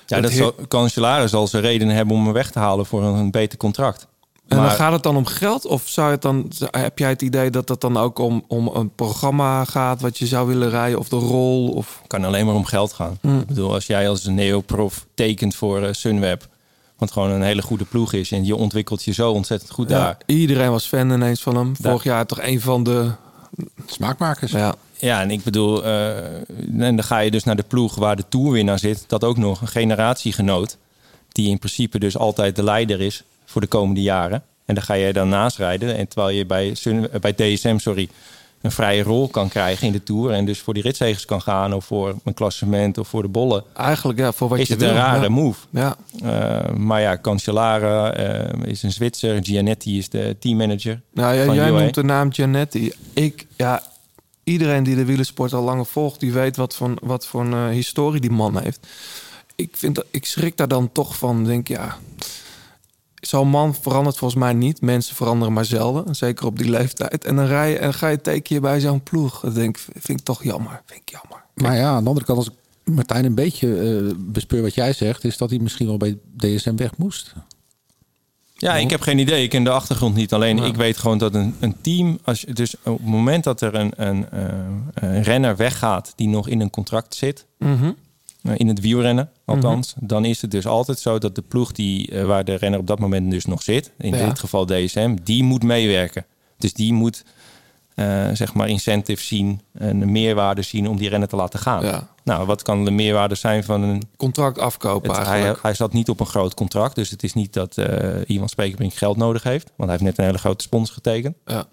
[0.06, 3.14] Ja, dat dat Cancellara zal ze redenen hebben om hem weg te halen voor een,
[3.14, 4.06] een beter contract.
[4.50, 5.66] En Maar- dan gaat het dan om geld?
[5.66, 8.94] Of zou het dan, heb jij het idee dat het dan ook om, om een
[8.94, 10.00] programma gaat...
[10.00, 10.98] wat je zou willen rijden?
[10.98, 11.68] Of de rol?
[11.68, 12.02] Of...
[12.06, 13.18] kan alleen maar om geld gaan.
[13.22, 16.48] Ik bedoel, als jij als een neoprof tekent voor eh, Sunweb,
[16.98, 19.98] wat gewoon een hele goede ploeg is en je ontwikkelt je zo ontzettend goed Ja,
[19.98, 20.16] daar.
[20.26, 21.76] iedereen was fan ineens van hem.
[21.80, 23.10] Vorig jaar toch een van de...
[23.86, 24.52] smaakmakers.
[24.52, 26.16] Ja, Ja, en ik bedoel, eh,
[26.78, 29.60] en dan ga je dus naar de ploeg waar de toerwinnaar zit, dat ook nog
[29.60, 30.76] een generatiegenoot,
[31.28, 34.42] die in principe dus altijd de leider is voor de komende jaren.
[34.64, 35.96] En dan ga je dan naast rijden.
[35.96, 38.08] En terwijl je bij, Sun, eh, bij DSM, sorry,
[38.60, 40.30] een vrije rol kan krijgen in de Tour.
[40.32, 43.64] En dus voor die ritzegers kan gaan of voor een klassement of voor de bollen.
[43.74, 44.90] eigenlijk ja, voor wat is je het wil.
[44.90, 45.28] een rare ja.
[45.28, 45.60] move.
[45.70, 49.44] Ja, Uh, maar ja, Cancellara uh, is een Zwitser.
[49.44, 51.00] Gianetti is de teammanager.
[51.12, 51.80] nou, ja, jij UAE.
[51.80, 52.92] noemt de naam Giannetti.
[53.14, 53.82] Ik, ja,
[54.44, 56.20] iedereen die de wielersport al langer volgt...
[56.20, 58.86] die weet wat voor, wat voor een eh, historie die man heeft.
[59.54, 61.44] Ik, vind, dat- ik schrik daar dan toch van.
[61.44, 61.96] Denk, ja,
[63.20, 64.80] zo'n man verandert volgens mij niet.
[64.80, 66.14] Mensen veranderen maar zelden.
[66.14, 67.24] Zeker op die leeftijd.
[67.24, 69.40] En dan, rij je, en ga je tekenen bij zo'n ploeg.
[69.40, 70.82] Dat denk, vind ik toch jammer.
[70.86, 71.44] Vind ik jammer.
[71.54, 72.54] Maar ja, aan de andere kant, als ik
[72.94, 76.76] Martijn een beetje eh, bespeur wat jij zegt, is dat hij misschien wel bij DSM
[76.76, 77.34] weg moest.
[78.54, 79.42] Ja, ik heb geen idee.
[79.42, 80.32] Ik ken de achtergrond niet.
[80.32, 82.18] Alleen ik weet gewoon dat een, een team...
[82.24, 84.42] Als je, dus op het moment dat er een, een, eh,
[84.94, 86.12] een renner weggaat...
[86.16, 87.46] die nog in een contract zit...
[87.58, 87.92] Mhm.
[88.54, 89.94] In het wielrennen althans...
[90.00, 92.86] dan is het dus altijd zo dat de ploeg die, eh, waar de renner op
[92.86, 93.92] dat moment dus nog zit...
[93.98, 94.26] in Ja.
[94.28, 96.26] dit geval DSM, die moet meewerken.
[96.58, 97.24] Dus die moet
[97.94, 99.60] eh, zeg maar incentives zien...
[99.72, 101.84] en een meerwaarde zien om die renner te laten gaan.
[101.84, 102.08] Ja.
[102.24, 106.08] Nou, wat kan de meerwaarde zijn van een Contract afkopen het- hij, hij zat niet
[106.08, 106.94] op een groot contract.
[106.94, 109.64] Dus het is niet dat eh Ivan Spekerbrink geld nodig heeft.
[109.76, 111.36] Want hij heeft net een hele grote sponsor getekend.
[111.44, 111.64] Ja.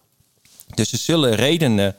[0.76, 1.96] Dus ze zullen redenen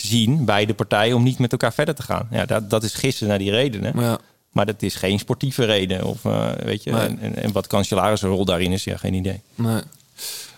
[0.00, 2.28] zien bij de partijen om niet met elkaar verder te gaan.
[2.30, 4.00] Ja, dat, dat is gissen naar die redenen.
[4.00, 4.18] Ja.
[4.50, 6.04] Maar dat is geen sportieve reden.
[6.04, 7.00] Of, eh, weet je, Nee.
[7.00, 9.40] en, en, en wat Cancellaris rol daarin is, ja, geen idee.
[9.54, 9.80] Nee.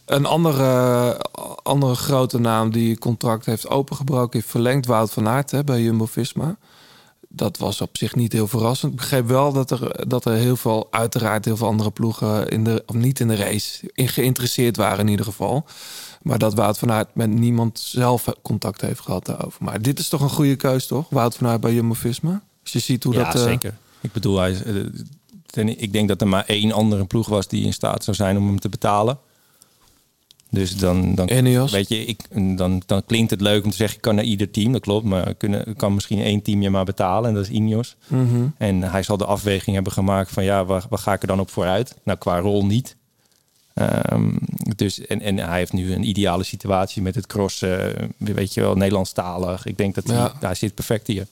[0.05, 1.17] Een andere,
[1.63, 6.57] andere grote naam die contract heeft opengebroken, heeft verlengd Wout van Aert hè, bij Jumbo-Visma.
[7.29, 8.93] Dat was op zich niet heel verrassend.
[8.93, 12.65] Ik begreep wel dat er, dat er heel veel, uiteraard heel veel andere ploegen in
[12.65, 15.65] de, of niet in de race, in geïnteresseerd waren in ieder geval.
[16.23, 19.65] Maar dat Wout van Aert met niemand zelf contact heeft gehad daarover.
[19.65, 21.07] Maar dit is toch een goede keus, toch?
[21.11, 22.43] Wout van Aert bij Jumbo-Visma.
[22.63, 23.35] Als je ziet hoe ja, dat...
[23.35, 23.75] eh, zeker.
[24.01, 24.57] Ik bedoel, hij,
[25.55, 28.37] eh, ik denk dat er maar één andere ploeg was die in staat zou zijn
[28.37, 29.19] om hem te betalen.
[30.51, 32.21] Dus dan, dan weet je, ik,
[32.57, 35.05] dan, dan klinkt het leuk om te zeggen, ik kan naar ieder team, dat klopt.
[35.05, 37.97] Maar kunnen, kan misschien één team je maar betalen en dat is Ineos.
[38.07, 38.47] mhm.
[38.59, 41.41] En hij zal de afweging hebben gemaakt van ja, waar, waar ga ik er dan
[41.41, 41.97] op vooruit?
[42.05, 42.97] Nou, qua rol niet.
[43.75, 44.37] Ehm,
[44.77, 48.75] dus, en, en hij heeft nu een ideale situatie met het crossen, weet je wel,
[48.75, 49.67] Nederlandstalig.
[49.67, 50.33] Ik denk dat hij, Ja.
[50.41, 51.27] hij zit perfect hier.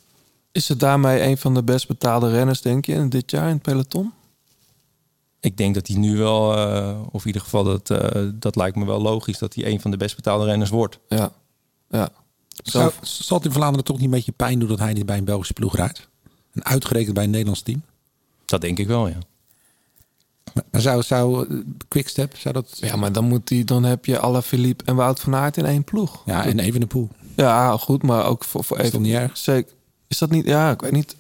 [0.53, 3.55] Is het daarmee een van de best betaalde renners, denk je, in dit jaar in
[3.55, 4.13] het peloton?
[5.41, 8.77] Ik denk dat hij nu wel, eh, of in ieder geval dat, eh, dat lijkt
[8.77, 10.99] me wel logisch, dat hij een van de best betaalde renners wordt.
[11.09, 11.33] Ja.
[11.91, 12.09] Ja.
[12.63, 15.19] Zou, zal het in Vlaanderen toch niet een beetje pijn doen dat hij niet bij
[15.19, 16.09] een Belgische ploeg rijdt?
[16.53, 17.83] En uitgerekend bij een Nederlands team?
[18.45, 19.19] Dat denk ik wel, ja.
[20.71, 21.57] Zou, zou eh,
[21.89, 22.79] Quickstep, zou dat...
[22.81, 25.65] Ja, maar dan, moet die, dan heb je alle Philippe en Wout van Aert in
[25.67, 26.23] één ploeg.
[26.27, 27.09] Ja, en even de poel.
[27.37, 28.99] Ja, goed, maar ook voor, voor Is even.
[28.99, 29.37] dat niet erg?
[29.37, 29.73] Zeker.
[30.07, 30.47] Is dat niet?
[30.47, 31.17] Ja, ik weet niet.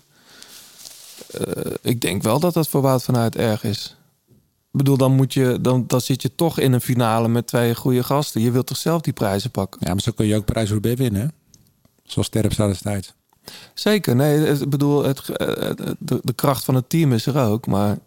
[1.30, 3.96] Eh, ik denk wel dat dat voor Wout van Aert erg is.
[4.72, 7.74] Ik bedoel, dan, moet je, dan, dan zit je toch in een finale met twee
[7.74, 8.40] goede gasten.
[8.40, 9.80] Je wilt toch zelf die prijzen pakken?
[9.84, 11.20] Ja, maar zo kun je ook Parijs-Roubaix winnen.
[11.20, 11.26] hè?
[12.04, 13.12] Zoals Terpstra destijds.
[13.74, 15.46] Zeker, nee, ik bedoel, het, eh,
[15.98, 17.66] de, de kracht van het team is er ook.
[17.66, 17.98] Maar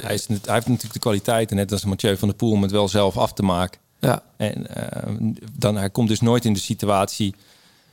[0.00, 2.70] Hij, is, hij heeft natuurlijk de kwaliteiten, net als Mathieu van der Poel, om het
[2.70, 3.80] wel zelf af te maken.
[4.00, 5.14] ja, En eh,
[5.52, 7.34] dan, hij komt dus nooit in de situatie...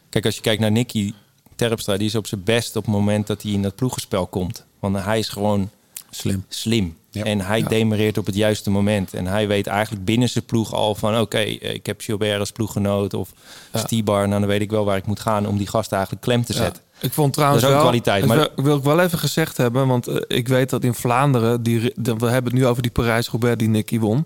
[0.10, 1.14] Kijk, als je kijkt naar Nicky
[1.56, 4.66] Terpstra, die is op zijn best op het moment dat hij in dat ploegenspel komt.
[4.80, 5.70] Want hij is gewoon
[6.16, 6.46] Slim.
[6.48, 6.98] slim.
[7.12, 7.24] Ja.
[7.24, 9.14] En hij demereert op het juiste moment.
[9.14, 11.20] En hij weet eigenlijk binnen zijn ploeg al van...
[11.20, 13.30] oké, ik heb Gilbert als ploeggenoot of
[13.74, 13.80] Ja.
[13.80, 14.28] Stibar.
[14.28, 16.54] Nou, dan weet ik wel waar ik moet gaan om die gasten eigenlijk klem te
[16.54, 16.60] ja.
[16.60, 16.84] zetten.
[17.00, 19.58] ik vond trouwens Dat is ook wel, kwaliteit, maar- wil, wil ik wel even gezegd
[19.58, 22.92] hebben, want eh, ik weet dat in Vlaanderen, die, we hebben het nu over die
[22.92, 24.26] Parijs-Roubaix die Nicky won.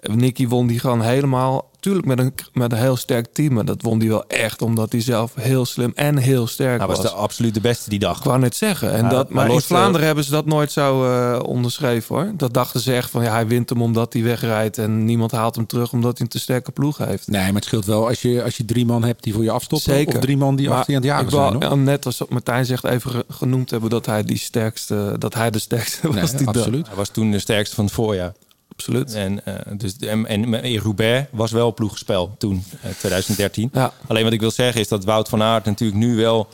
[0.00, 3.64] Eh, Nicky won die gewoon helemaal, tuurlijk met een, met een heel sterk team, maar
[3.64, 6.96] dat won die wel echt omdat hij zelf heel slim en heel sterk Hij was.
[6.96, 8.18] was de absoluut de beste die dag.
[8.18, 8.92] Ik wou net zeggen.
[8.92, 12.14] En Ja, dat, maar maar in los, Vlaanderen hebben ze dat nooit zo eh, onderschreven
[12.16, 12.32] hoor.
[12.36, 15.54] Dat dachten ze echt van ja, hij wint hem omdat hij wegrijdt en niemand haalt
[15.56, 17.28] hem terug omdat hij een te sterke ploeg heeft.
[17.28, 19.50] Nee, maar het scheelt wel als je, als je drie man hebt die voor je
[19.50, 19.92] afstoppen.
[19.92, 20.14] Zeker.
[20.14, 21.70] Of drie man die Maar achter je aan het jagen ik wou, zijn.
[21.70, 21.78] Hoor.
[21.78, 25.58] Net als Martijn zegt, even ge- genoemd hebben dat hij die sterkste, dat hij de
[25.58, 26.14] sterkste was.
[26.14, 26.56] Nee, die dag.
[26.56, 26.86] absoluut.
[26.86, 28.32] Hij was toen de sterkste van het voorjaar.
[28.80, 29.14] Absoluut.
[29.14, 33.70] En, eh, dus, en, en in Roubaix was wel ploegspel toen, eh, 2013.
[33.72, 33.92] Ja.
[34.06, 36.48] Alleen wat ik wil zeggen is dat Wout van Aert natuurlijk nu wel...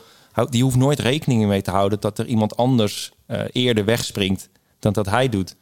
[0.49, 4.93] Die hoeft nooit rekening mee te houden dat er iemand anders eh, eerder wegspringt dan
[4.93, 5.55] dat hij doet.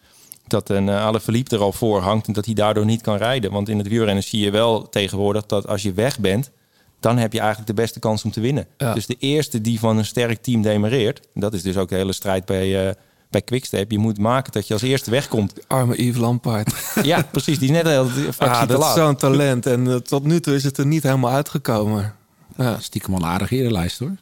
[0.48, 3.52] Dat een uh, Alaphilippe er al voor hangt en dat hij daardoor niet kan rijden.
[3.52, 6.52] Want in het wielrennen zie je wel tegenwoordig dat als je weg bent...
[7.00, 8.68] dan heb je eigenlijk de beste kans om te winnen.
[8.78, 8.94] Ja.
[8.94, 11.20] Dus de eerste die van een sterk team demereert...
[11.34, 12.96] en dat is dus ook de hele strijd bij, eh
[13.36, 13.92] bij Quickstep...
[13.92, 15.54] je moet maken dat je als eerste wegkomt.
[15.68, 16.74] Arme Yves Lampaard.
[17.04, 17.60] Ja, precies.
[17.60, 18.96] Die is net heel Ah, te dat is laat.
[18.96, 19.66] zo'n talent.
[19.66, 22.16] En eh, tot nu toe is het er niet helemaal uitgekomen.
[22.58, 24.16] Ja, Stiekem wel een aardige erenlijst hoor.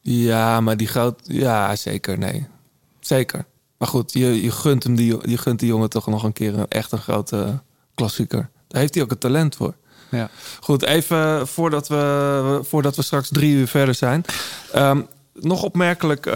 [0.00, 1.20] ja maar die groot...
[1.22, 2.18] Ja, zeker.
[2.18, 2.46] Nee.
[3.00, 3.44] Zeker.
[3.78, 6.58] Maar goed, je, je, gunt hem die, je gunt die jongen toch nog een keer
[6.58, 7.60] een, echt een grote
[7.94, 8.48] klassieker.
[8.68, 9.74] Daar heeft hij ook het talent voor.
[10.10, 10.30] Ja.
[10.60, 14.24] Goed, even voordat we, voordat we straks drie uur verder zijn.
[14.72, 15.00] Ehm,
[15.40, 16.34] nog opmerkelijk, eh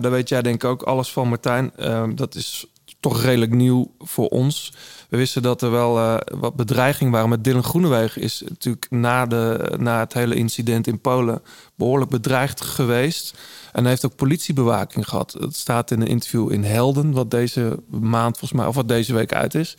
[0.00, 1.72] daar weet jij denk ik ook alles van Martijn.
[1.76, 2.66] Ehm, dat is
[3.02, 4.72] toch redelijk nieuw voor ons.
[5.08, 8.22] We wisten dat er wel eh, wat bedreiging waren met Dylan Groenewegen.
[8.22, 11.42] Is natuurlijk na, de, na het hele incident in Polen
[11.74, 13.38] behoorlijk bedreigd geweest.
[13.72, 15.36] En heeft ook politiebewaking gehad.
[15.40, 19.14] Het staat in een interview in Helden, wat deze maand volgens mij, of wat deze
[19.14, 19.76] week uit is.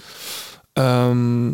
[0.73, 1.49] Ehm,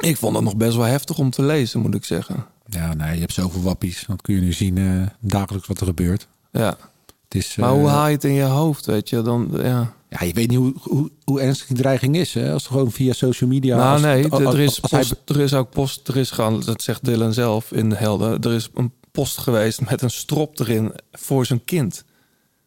[0.00, 2.46] ik vond dat nog best wel heftig om te lezen, moet ik zeggen.
[2.68, 4.04] Ja, nee, je hebt zoveel wappies.
[4.06, 6.26] Dat kun je nu zien eh, dagelijks wat er gebeurt.
[6.58, 6.76] Ja.
[7.24, 9.22] Het is, Maar eh, hoe haal je het in je hoofd, weet je?
[9.22, 9.94] Dan, ja.
[10.08, 12.34] Ja, je weet niet hoe, hoe, hoe ernstig die dreiging is.
[12.34, 12.52] Hè?
[12.52, 13.76] Als het gewoon via social media...
[13.76, 16.82] nou als- nee, als- er, is hij- er is ook post, er is gewoon, dat
[16.82, 21.46] zegt Dylan zelf in Helden, er is een post geweest met een strop erin voor
[21.46, 22.04] zijn kind.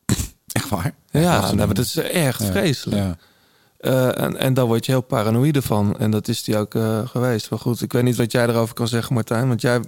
[0.51, 0.93] Echt waar?
[1.11, 3.01] Ja, dat is nou, dat is echt Ja, vreselijk.
[3.01, 3.17] Ja.
[3.77, 5.97] Eh, en, en daar word je heel paranoïde van.
[5.99, 7.49] En dat is die ook eh, geweest.
[7.49, 9.47] Maar goed, ik weet niet wat jij erover kan zeggen, Martijn.
[9.47, 9.79] Want jij,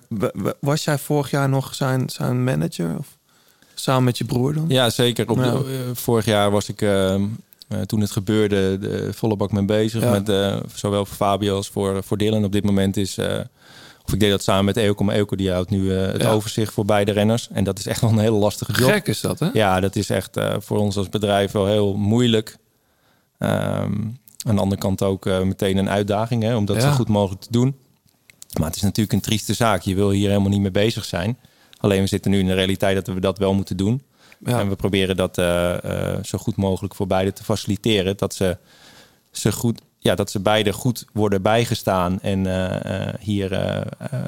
[0.60, 2.98] was jij vorig jaar nog zijn, zijn manager?
[2.98, 3.18] Of
[3.82, 4.66] samen met je broer dan?
[4.68, 5.30] Ja, zeker.
[5.30, 5.54] Op de- Ja.
[5.54, 7.22] eh, vorig jaar was ik, eh, eh,
[7.86, 10.02] toen het gebeurde, de volle bak mee bezig.
[10.04, 10.12] Ja.
[10.12, 12.44] Met, eh, zowel voor Fabio als voor, voor Dylan.
[12.46, 13.18] Op dit moment is...
[14.06, 15.04] of ik deed dat samen met Eelco.
[15.04, 16.32] Maar Eelco die houdt nu het Ja.
[16.32, 17.48] overzicht voor beide renners.
[17.52, 18.90] En dat is echt wel een hele lastige job.
[18.90, 19.50] Gek is dat, hè?
[19.54, 22.58] Ja, dat is echt voor ons als bedrijf wel heel moeilijk.
[23.38, 23.92] Ehm,
[24.48, 26.82] aan de andere kant ook meteen een uitdaging hè, om dat Ja.
[26.82, 27.76] zo goed mogelijk te doen.
[28.60, 29.82] Maar het is natuurlijk een trieste zaak.
[29.82, 31.38] Je wil hier helemaal niet mee bezig zijn.
[31.82, 34.02] Alleen we zitten nu in de realiteit dat we dat wel moeten doen.
[34.46, 34.60] Ja.
[34.60, 38.18] En we proberen dat eh, eh, zo goed mogelijk voor beide te faciliteren.
[38.18, 38.58] Dat ze,
[39.32, 43.84] ze, goed, ja, dat ze beide goed worden bijgestaan en eh, hier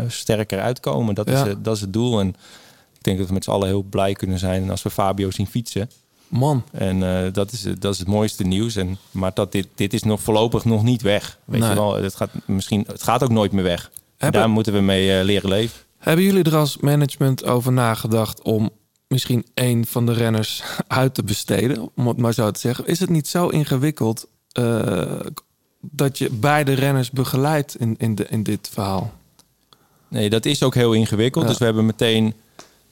[0.07, 1.15] sterker uitkomen.
[1.15, 1.41] Dat, Ja.
[1.43, 2.19] is, het- dat is het doel.
[2.19, 2.27] En
[2.97, 5.47] ik denk dat we met z'n allen heel blij kunnen zijn als we Fabio zien
[5.47, 5.89] fietsen.
[6.27, 6.99] Man, En
[7.33, 8.75] dat, is, dat is het mooiste nieuws.
[8.75, 11.37] En, maar dat dit, dit is nog voorlopig nog niet weg.
[11.45, 11.69] Weet Nee.
[11.69, 13.91] je wel, het gaat, misschien, het gaat ook nooit meer weg.
[14.17, 15.79] Hebben- daar moeten we mee leren leven.
[16.03, 18.69] Hebben jullie er als management over nagedacht om
[19.07, 21.89] misschien een van de renners uit te besteden?
[21.95, 22.87] Om het maar zo te zeggen.
[22.87, 25.19] Is het niet zo ingewikkeld eh,
[25.79, 29.13] dat je beide renners begeleidt in, in, de, in dit verhaal?
[30.07, 31.43] Nee, dat is ook heel ingewikkeld.
[31.43, 31.49] Ja.
[31.49, 32.33] Dus we hebben meteen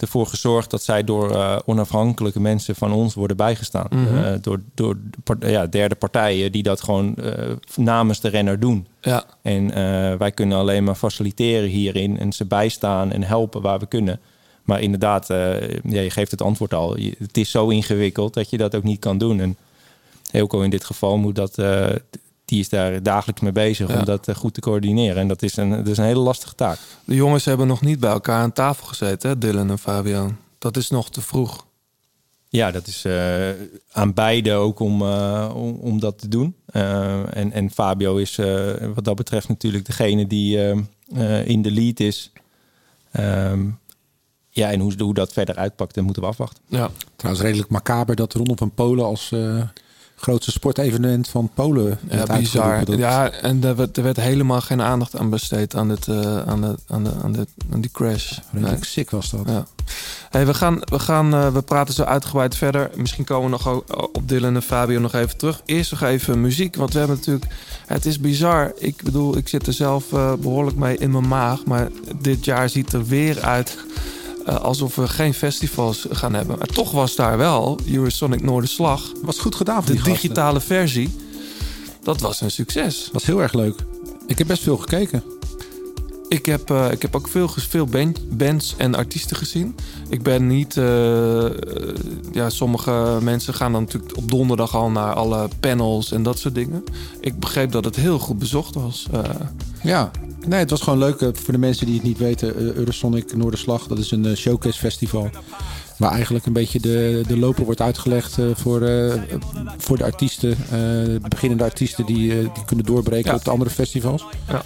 [0.02, 3.88] ervoor gezorgd dat zij door eh, onafhankelijke mensen van ons worden bijgestaan.
[3.90, 4.18] Mhm.
[4.18, 4.98] Eh, door door
[5.40, 8.88] ja, derde partijen die dat gewoon eh, namens de renner doen.
[9.02, 9.68] Ja, En
[10.18, 14.20] wij kunnen alleen maar faciliteren hierin en ze bijstaan en helpen waar we kunnen.
[14.64, 16.98] Maar inderdaad, ja, je geeft het antwoord al.
[16.98, 19.40] Je- het is zo ingewikkeld dat je dat ook niet kan doen.
[19.40, 19.58] En
[20.32, 21.56] Eelco in dit geval moet dat,
[22.52, 24.00] die is daar dagelijks mee bezig Ja.
[24.00, 25.22] om dat eh, goed te coördineren.
[25.22, 26.80] En dat is, een, dat is een hele lastige taak.
[27.06, 29.38] de jongens hebben nog niet bij elkaar aan tafel gezeten, hè?
[29.38, 30.32] Dylan en Fabio.
[30.58, 31.66] Dat is nog te vroeg.
[32.50, 33.50] Ja, dat is eh,
[33.92, 36.56] aan beide ook om, eh, om, om dat te doen.
[36.72, 40.58] En, en Fabio is eh, wat dat betreft natuurlijk degene die
[41.46, 42.32] in de lead is.
[43.12, 43.70] Ehm,
[44.50, 46.64] ja, en hoe, hoe dat verder uitpakt, dat moeten we afwachten.
[46.68, 46.90] Ja.
[47.16, 49.62] Trouwens redelijk macaber dat Ronde van Polen als eh,
[50.22, 52.98] grootste sportevenement van Polen Ja, bizar.
[52.98, 56.62] Ja, en er werd, er werd helemaal geen aandacht aan besteed aan, dit, eh, aan,
[56.62, 58.38] de, aan, de, aan, de, aan die crash.
[58.52, 58.86] Redelijk Nee.
[58.90, 59.42] sick was dat.
[59.46, 59.66] Ja.
[60.30, 62.90] Hey, we, gaan, we, gaan, eh, we praten zo uitgebreid verder.
[62.96, 65.62] Misschien komen we nog o- op Dylan en Fabio nog even terug.
[65.66, 67.46] Eerst nog even muziek, want we hebben natuurlijk...
[67.86, 68.72] Het is bizar.
[68.78, 71.66] Ik bedoel, ik zit er zelf eh, behoorlijk mee in mijn maag.
[71.66, 71.88] Maar
[72.22, 73.78] dit jaar ziet er weer uit
[74.45, 76.58] eh, alsof we geen festivals gaan hebben.
[76.58, 79.12] Maar toch was daar wel Eurosonic Noorderslag.
[79.21, 80.13] Was goed gedaan van De gasten.
[80.13, 81.10] digitale versie.
[82.04, 83.10] Dat was een succes.
[83.13, 83.75] was heel erg leuk.
[84.27, 85.23] Ik heb best veel gekeken.
[86.32, 89.76] Ik heb, eh, ik heb ook veel, veel band- bands en artiesten gezien.
[90.10, 90.78] Ik ben niet...
[90.78, 91.52] eh, eh,
[92.32, 96.56] ja, sommige mensen gaan dan natuurlijk op donderdag al naar alle panels en dat soort
[96.56, 96.84] dingen.
[97.20, 99.08] Ik begreep dat het heel goed bezocht was.
[99.84, 100.12] Ja,
[100.48, 101.20] nee, het was gewoon leuk.
[101.34, 105.30] Voor de mensen die het niet weten, Eurosonic Noorderslag, dat is een showcase festival.
[105.98, 108.89] Waar eigenlijk een beetje de, de loper wordt uitgelegd voor,
[109.78, 110.58] voor de artiesten.
[111.30, 113.38] beginnende artiesten die, die kunnen doorbreken Ja.
[113.38, 114.26] op de andere festivals.
[114.48, 114.63] Ja.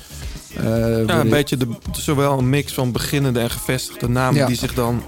[0.57, 4.45] Eh, ja, een beetje de, zowel een mix van beginnende en gevestigde namen Ja.
[4.45, 5.01] die zich dan...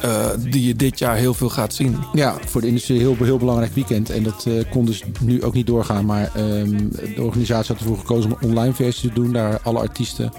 [0.00, 1.96] eh, die je dit jaar heel veel gaat zien.
[2.12, 4.10] Ja, voor de industrie heel, heel belangrijk weekend.
[4.10, 6.04] En dat eh, kon dus nu ook niet doorgaan.
[6.04, 6.70] Maar ehm,
[7.14, 9.32] de organisatie had ervoor gekozen om een online versie te doen.
[9.32, 10.32] Daar alle artiesten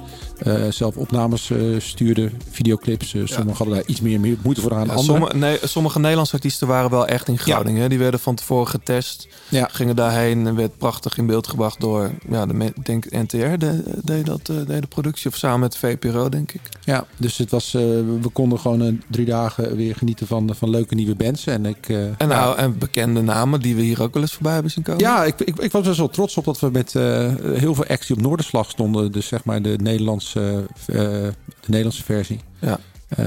[0.69, 3.13] zelf opnames eh, stuurden, videoclips.
[3.13, 4.87] Eh, Sommigen hadden daar iets meer, moeite voor aan.
[4.87, 7.89] Ja, sommige, nee, sommige Nederlandse artiesten waren wel echt in Groningen.
[7.89, 9.27] Die werden van tevoren getest.
[9.51, 12.11] Gingen daarheen en werd prachtig in beeld gebracht door...
[12.29, 15.29] Ja, de, denk NTR de- deed, dat, eh, deed de productie.
[15.29, 16.61] Of samen met VPRO, denk ik.
[16.83, 17.81] Ja, dus het was, eh,
[18.21, 21.45] we konden gewoon eh, drie dagen weer genieten van, van leuke nieuwe bands.
[21.45, 24.53] En, ik, eh, En, nou, en bekende namen die we hier ook wel eens voorbij
[24.53, 25.01] hebben zien komen.
[25.01, 27.85] ja ik, ik, ik was best wel trots op dat we met eh, heel veel
[27.85, 29.11] actie op Noorderslag stonden.
[29.11, 31.33] Dus zeg maar de Nederlandse, eh, de
[31.65, 32.39] Nederlandse versie.
[32.59, 32.79] Ja.
[33.07, 33.25] Eh,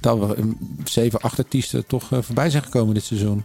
[0.00, 0.54] dat we
[0.84, 3.44] zeven, acht artiesten toch eh, voorbij zijn gekomen dit seizoen.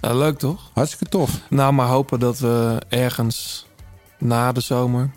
[0.00, 0.70] Leuk toch?
[0.74, 1.40] Hartstikke tof.
[1.50, 3.66] Nou, maar hopen dat we ergens
[4.18, 5.10] na de zomer...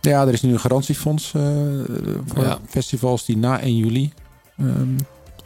[0.00, 1.30] Ja, er is nu een garantiefonds
[2.26, 2.58] voor Ja.
[2.68, 4.12] festivals die na 1 juli
[4.58, 4.96] ehm,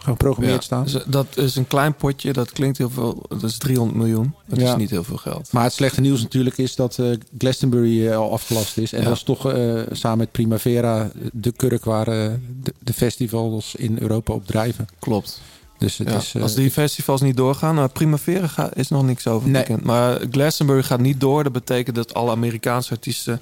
[0.05, 0.85] geprogrammeerd Ja, staan.
[0.85, 2.33] dus dat is een klein potje.
[2.33, 3.23] Dat klinkt heel veel.
[3.29, 4.35] Dat is 300 miljoen.
[4.47, 4.71] Dat Ja.
[4.71, 5.49] is niet heel veel geld.
[5.53, 7.07] Maar het slechte nieuws natuurlijk is dat eh,
[7.39, 8.93] Glastonbury eh, al afgelast is.
[8.93, 9.09] En Ja.
[9.09, 12.31] dat is toch eh, samen met Primavera de kurk waar eh,
[12.63, 14.87] de, de festivals in Europa op drijven.
[14.99, 15.41] Klopt.
[15.79, 19.27] Dus het is, eh, als die festivals niet doorgaan, nou, Primavera gaat, is nog niks
[19.27, 19.63] over Nee.
[19.63, 19.85] bekend.
[19.85, 21.43] Maar Glastonbury gaat niet door.
[21.43, 23.41] Dat betekent dat alle Amerikaanse artiesten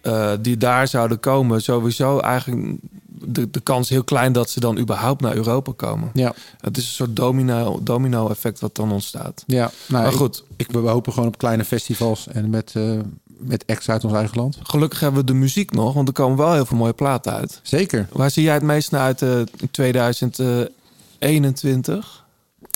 [0.00, 2.76] eh, die daar zouden komen, sowieso eigenlijk
[3.24, 6.10] de, de kans heel klein dat ze dan überhaupt naar Europa komen.
[6.14, 9.44] Ja, Het is een soort domino, domino effect wat dan ontstaat.
[9.46, 12.98] ja nou, maar goed, Ik, we hopen gewoon op kleine festivals en met, eh,
[13.38, 14.58] met acts uit ons eigen land.
[14.62, 17.60] gelukkig hebben we de muziek nog, want er komen wel heel veel mooie platen uit.
[17.62, 18.08] Zeker.
[18.12, 22.24] Waar zie jij het meest naar uit eh, in 2021?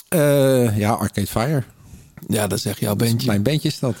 [0.07, 1.63] Eh, ja, Arcade Fire.
[2.27, 3.27] Ja, dat zeg jouw bandje.
[3.27, 3.95] Mijn bandje is dat.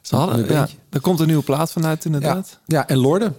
[0.00, 2.58] Ze hadden, ja, er komt een nieuwe plaat vanuit inderdaad.
[2.66, 3.32] Ja, en Lorde.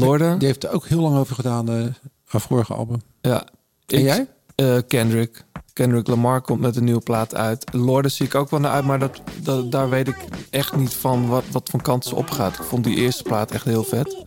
[0.00, 0.36] Lorde.
[0.36, 1.84] Die heeft er ook heel lang over gedaan, eh
[2.26, 3.02] haar vorige album.
[3.20, 3.42] Ja.
[3.86, 4.26] En Ik- jij?
[4.54, 5.44] eh, Kendrick.
[5.72, 7.64] Kendrick Lamar komt met een nieuwe plaat uit.
[7.72, 10.16] Lorde zie ik ook wel naar uit, maar dat, dat, daar weet ik
[10.50, 12.54] echt niet van wat, wat voor kant ze opgaat.
[12.54, 14.24] Ik vond die eerste plaat echt heel vet.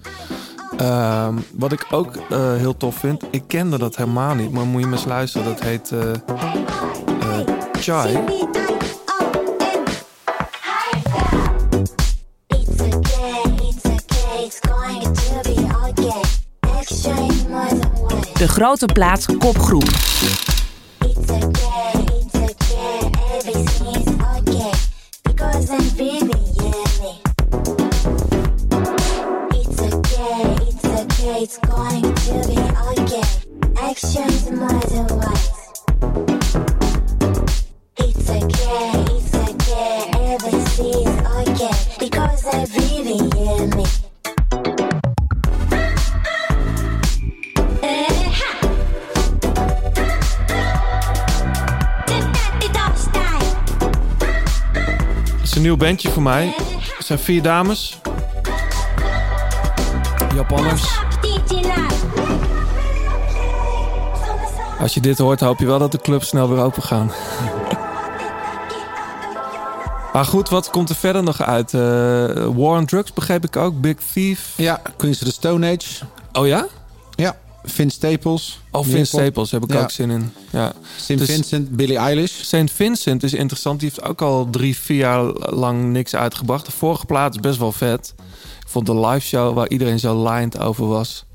[0.78, 4.82] Ehm, wat ik ook eh, heel tof vind, ik kende dat helemaal niet, maar moet
[4.82, 5.46] je maar eens luisteren.
[5.48, 6.12] Dat heet eh,
[7.80, 8.18] Chai.
[18.38, 19.90] De grote plaats kopgroep.
[31.38, 32.60] It's going to be
[32.92, 33.24] okay.
[33.76, 35.08] Actions more than.
[37.98, 41.74] It's okay, it's okay, everything is okay.
[42.00, 43.84] Because I'm feeling yummy.
[43.84, 44.05] Eh,
[55.66, 56.54] nieuw bandje voor mij.
[56.98, 58.00] Het zijn vier dames.
[60.36, 61.00] Japanners.
[64.80, 67.12] Als je dit hoort, hoop je wel dat de clubs snel weer open gaan.
[70.14, 71.74] maar goed, wat komt er verder nog uit?
[71.74, 71.82] Eh,
[72.56, 73.82] War on Drugs begreep ik ook.
[73.82, 74.54] Big Thief.
[74.56, 76.06] Ja, Queens of the Stone Age.
[76.34, 76.66] Oh ja?
[77.66, 78.60] Vince Staples.
[78.72, 79.06] Oh, Neerpop.
[79.06, 79.82] Staples heb ik Ja.
[79.82, 80.32] ook zin in.
[80.52, 80.74] Ja.
[80.98, 81.08] St.
[81.08, 82.32] Dus- Vincent, Billie Eilish.
[82.42, 82.72] St.
[82.72, 83.80] Vincent is interessant.
[83.80, 85.24] Die heeft ook al drie, vier jaar
[85.56, 86.66] lang niks uitgebracht.
[86.66, 88.14] De vorige plaat is best wel vet.
[88.62, 91.26] Ik vond de live show waar iedereen zo lined over was...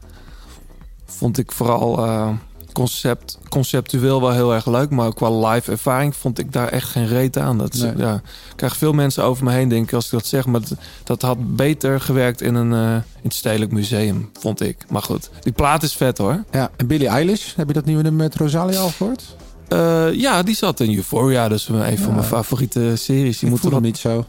[1.06, 2.28] vond ik vooral eh,
[2.72, 4.90] concept, conceptueel wel heel erg leuk.
[4.90, 7.58] Maar qua live ervaring vond ik daar echt geen reet aan.
[7.58, 7.92] Dat Nee.
[7.96, 10.46] ja, ik krijg veel mensen over me heen denken als ik dat zeg.
[10.46, 14.76] Maar dat, dat had beter gewerkt in, een, eh, in het Stedelijk Museum, vond ik.
[14.88, 16.44] Maar goed, die plaat is vet hoor.
[16.50, 17.54] Ja, en Billie Eilish.
[17.56, 19.36] Heb je dat nieuwe nummer met Rosalia al gehoord?
[19.68, 21.48] Eh, ja, die zat in Euphoria.
[21.48, 23.38] Dus een van mijn favoriete series.
[23.38, 24.24] Die Ik moeten voel hem we niet zo.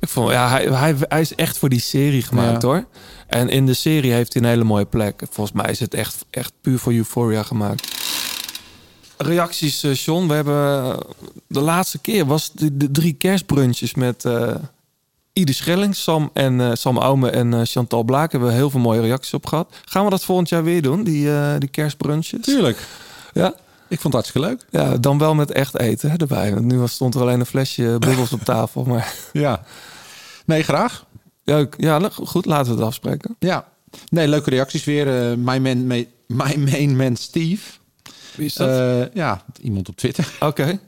[0.00, 2.68] Ik vond, ja, hij, hij, hij is echt voor die serie gemaakt Ja.
[2.68, 2.84] hoor.
[3.26, 5.22] En in de serie heeft hij een hele mooie plek.
[5.30, 7.88] Volgens mij is het echt, echt puur voor Euphoria gemaakt.
[9.16, 10.26] Reacties, eh John.
[10.28, 10.98] We hebben eh,
[11.48, 14.54] de laatste keer was de, de drie kerstbrunches met eh
[15.32, 18.30] Ieder Schelling, Sam en Sam Aume en Chantal Blaak.
[18.30, 19.74] Hebben we heel veel mooie reacties op gehad.
[19.84, 21.28] Gaan we dat volgend jaar weer doen, die,
[21.58, 22.40] die kerstbrunches?
[22.44, 22.78] Tuurlijk.
[23.32, 23.54] Ja.
[23.88, 24.64] Ik vond het hartstikke leuk.
[24.70, 26.54] ja, dan wel met echt eten hè, erbij.
[26.54, 28.84] Want nu was- stond er alleen een flesje bubbels op tafel.
[28.84, 29.64] Maar Ja.
[30.46, 31.06] Nee, graag.
[31.44, 33.36] ja, ja, goed, laten we het afspreken.
[33.38, 33.68] Ja.
[34.10, 35.30] Nee, leuke reacties weer.
[35.30, 37.62] Eh my, man, my, my main man Steve.
[38.34, 38.68] Wie is dat?
[38.68, 40.32] Eh, ja, iemand op Twitter.
[40.40, 40.78] Oké.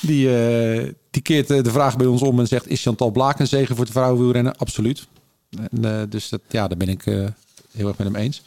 [0.00, 2.68] Die, eh, die keert de vraag bij ons om en zegt...
[2.68, 4.56] is Chantal Blaak een zegen voor het vrouwenwielrennen?
[4.56, 5.06] Absoluut.
[5.70, 7.02] En, dus dat, ja, daar ben ik
[7.72, 8.42] heel erg met hem eens.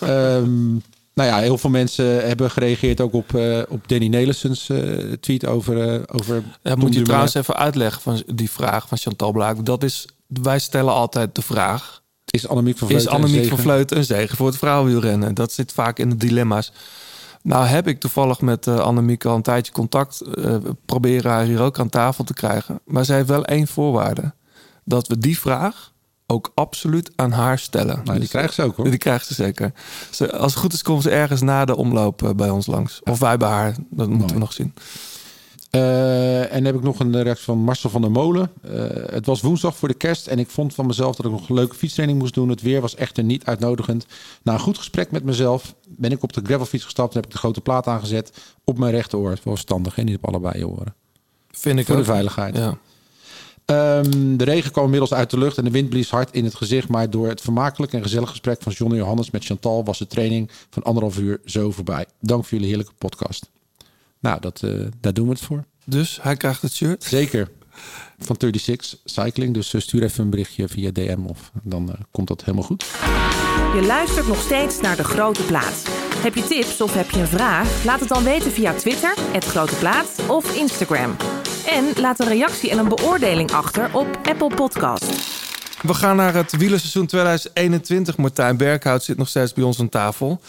[0.00, 0.76] Ehm,
[1.14, 5.46] nou ja, heel veel mensen hebben gereageerd ook op, eh, op Danny Nelison's eh, tweet
[5.46, 5.92] over...
[5.92, 9.64] eh over Ja, moet je trouwens even uitleggen van die vraag van Chantal Blaak.
[9.64, 13.58] Dat is, wij stellen altijd de vraag: Is Annemiek van is Vleuten een Annemiek van?
[13.58, 15.34] Vleuten een zegen voor het vrouwenwielrennen?
[15.34, 16.72] Dat zit vaak in de dilemma's.
[17.42, 20.22] Nou heb ik toevallig met Annemiek al een tijdje contact
[20.86, 22.80] proberen haar hier ook aan tafel te krijgen.
[22.84, 24.34] Maar zij heeft wel één voorwaarde:
[24.84, 25.91] dat we die vraag
[26.32, 27.94] ook absoluut aan haar stellen.
[27.94, 28.90] Nou, die Dus, krijgt ze ook hoor.
[28.90, 29.72] Die krijgt ze zeker.
[30.10, 33.00] Ze, als het goed is, komt ze ergens na de omloop eh, bij ons langs.
[33.02, 33.76] Of wij bij haar.
[33.90, 34.74] Dat moeten we nog zien.
[35.70, 38.50] Eh, en dan heb ik nog een reactie van Marcel van der Molen.
[38.62, 38.72] Eh,
[39.12, 41.54] het was woensdag voor de kerst en ik vond van mezelf dat ik nog een
[41.54, 42.48] leuke fietstraining moest doen.
[42.48, 44.06] Het weer was echter niet uitnodigend.
[44.42, 47.32] Na een goed gesprek met mezelf ben ik op de gravelfiets gestapt en heb ik
[47.32, 48.32] de grote plaat aangezet
[48.64, 49.30] op mijn rechteroor.
[49.30, 50.94] Het was verstandig en niet op allebei je oren.
[51.50, 52.56] Vind ik Voor de veiligheid.
[52.56, 52.78] Ja.
[53.64, 56.54] Ehm, de regen kwam inmiddels uit de lucht en de wind blies hard in het
[56.54, 56.88] gezicht.
[56.88, 60.06] Maar door het vermakelijk en gezellig gesprek van John en Johannes met Chantal was de
[60.06, 62.06] training van anderhalf uur zo voorbij.
[62.20, 63.50] Dank voor jullie heerlijke podcast.
[64.20, 65.64] Nou, dat, eh, daar doen we het voor.
[65.84, 67.04] Dus hij krijgt het shirt.
[67.04, 67.50] Zeker.
[68.18, 69.54] Van 36 Cycling.
[69.54, 72.84] Dus eh, stuur even een berichtje via DM of dan eh, komt dat helemaal goed.
[73.74, 75.82] Je luistert nog steeds naar De Grote Plaat.
[76.16, 77.84] Heb je tips of heb je een vraag?
[77.84, 81.16] Laat het dan weten via Twitter, het Grote Plaat of Instagram.
[81.66, 85.04] En laat een reactie en een beoordeling achter op Apple Podcast.
[85.82, 88.16] We gaan naar het wielerseizoen 2021.
[88.16, 90.40] Martijn Berghout zit nog steeds bij ons aan tafel.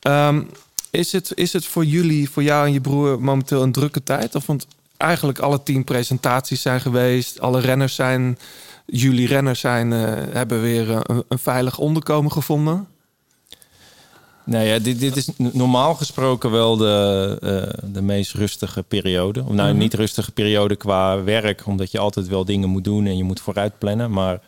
[0.00, 0.42] Ehm,
[0.90, 4.34] is, het, is het voor jullie, voor jou en je broer, momenteel een drukke tijd?
[4.34, 4.66] Of want
[4.96, 7.40] eigenlijk alle tien presentaties zijn geweest.
[7.40, 8.38] Alle renners zijn,
[8.86, 10.00] jullie renners zijn, eh,
[10.32, 12.88] hebben weer een, een veilig onderkomen gevonden.
[14.48, 19.40] Nou ja, dit, dit is normaal gesproken wel de, eh, de meest rustige periode.
[19.44, 19.78] Of nou, Mhm.
[19.78, 23.40] niet rustige periode qua werk, omdat je altijd wel dingen moet doen en je moet
[23.40, 24.10] vooruit plannen.
[24.10, 24.40] Maar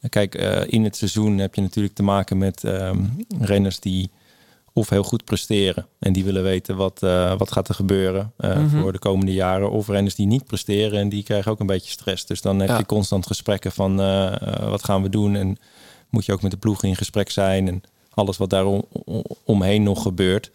[0.00, 2.98] eh, kijk, eh, in het seizoen heb je natuurlijk te maken met ehm,
[3.40, 4.10] renners die
[4.72, 8.80] of heel goed presteren en die willen weten wat, eh, wat gaat er gebeuren Mhm.
[8.80, 9.70] voor de komende jaren.
[9.70, 12.26] Of renners die niet presteren en die krijgen ook een beetje stress.
[12.26, 12.78] Dus dan heb Ja.
[12.78, 13.96] je constant gesprekken van
[14.70, 15.56] wat gaan we doen en
[16.10, 17.82] moet je ook met de ploeg in gesprek zijn en
[18.18, 20.50] alles wat daar om- om- omheen nog gebeurt.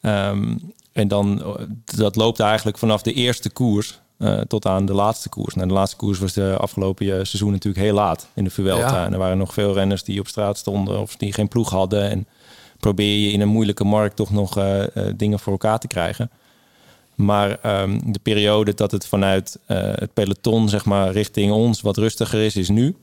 [0.00, 0.56] Ehm,
[0.92, 5.54] en dan, dat loopt eigenlijk vanaf de eerste koers eh, tot aan de laatste koers.
[5.54, 8.96] Nou, de laatste koers was de afgelopen eh, seizoen natuurlijk heel laat in de Vuelta.
[8.96, 9.04] Ja.
[9.04, 12.10] En er waren nog veel renners die op straat stonden of die geen ploeg hadden.
[12.10, 12.26] En
[12.80, 14.84] probeer je in een moeilijke markt toch nog eh,
[15.16, 16.30] dingen voor elkaar te krijgen.
[17.14, 22.40] Maar ehm, de periode dat het vanuit het peloton zeg maar, richting ons wat rustiger
[22.44, 22.96] is, is nu.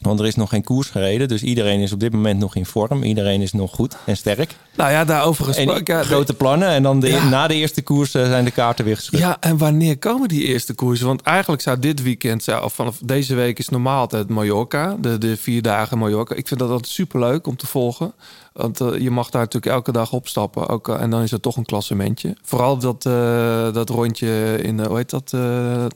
[0.00, 1.28] Want er is nog geen koers gereden.
[1.28, 3.02] Dus iedereen is op dit moment nog in vorm.
[3.02, 4.54] Iedereen is nog goed en sterk.
[4.76, 5.94] Nou ja, daarover En gesproken.
[5.96, 6.68] ja, grote plannen.
[6.68, 7.28] En dan de, Ja.
[7.28, 9.18] na de eerste koers eh, zijn de kaarten weer geschud.
[9.20, 11.06] Ja, en wanneer komen die eerste koersen?
[11.06, 14.96] Want eigenlijk zou dit weekend, zou- of vanaf deze week is normaal altijd Mallorca.
[15.00, 16.34] De, de vier dagen Mallorca.
[16.34, 18.12] Ik vind dat altijd superleuk om te volgen.
[18.58, 20.68] Want eh, je mag daar natuurlijk elke dag opstappen.
[20.68, 22.36] Ook, eh, en dan is het toch een klassementje.
[22.42, 25.34] Vooral dat, eh, dat rondje in, hoe heet dat,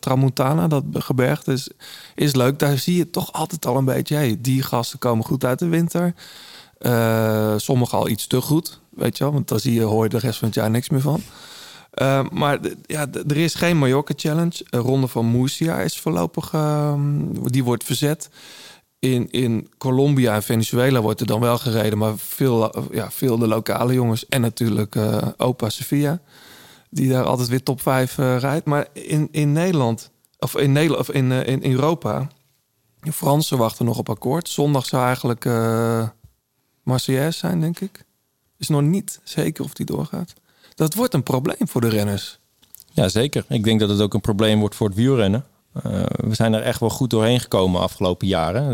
[0.01, 1.71] Tramontana, dat gebergte, is,
[2.15, 2.59] is leuk.
[2.59, 5.69] Daar zie je toch altijd al een beetje, hey, die gasten komen goed uit de
[5.69, 6.15] winter.
[7.61, 9.33] Sommigen al iets te goed, weet je wel.
[9.33, 11.21] Want dan zie je, hoor je de rest van het jaar niks meer van.
[11.95, 14.65] Uh, maar ja, er is geen Mallorca Challenge.
[14.71, 17.03] Een ronde van Murcia is voorlopig, ehm,
[17.45, 18.31] die wordt verzet.
[19.03, 23.47] In, in Colombia en Venezuela wordt er dan wel gereden, maar veel, ja, veel de
[23.47, 26.21] lokale jongens en natuurlijk eh, opa Sofia,
[26.91, 28.67] die daar altijd weer top 5 eh, rijdt.
[28.67, 32.29] Maar in, in Nederland, of in, Nederland, of in, eh, in Europa,
[33.01, 34.49] de Fransen wachten nog op akkoord.
[34.49, 35.45] Zondag zou eigenlijk
[36.83, 38.05] Marseillaise zijn, denk ik.
[38.59, 40.35] Is nog niet zeker of die doorgaat.
[40.75, 42.39] Dat wordt een probleem voor de renners.
[42.93, 43.45] Ja, zeker.
[43.49, 45.45] Ik denk dat het ook een probleem wordt voor het wielrennen.
[45.73, 45.83] Eh,
[46.17, 48.67] we zijn er echt wel goed doorheen gekomen afgelopen jaren.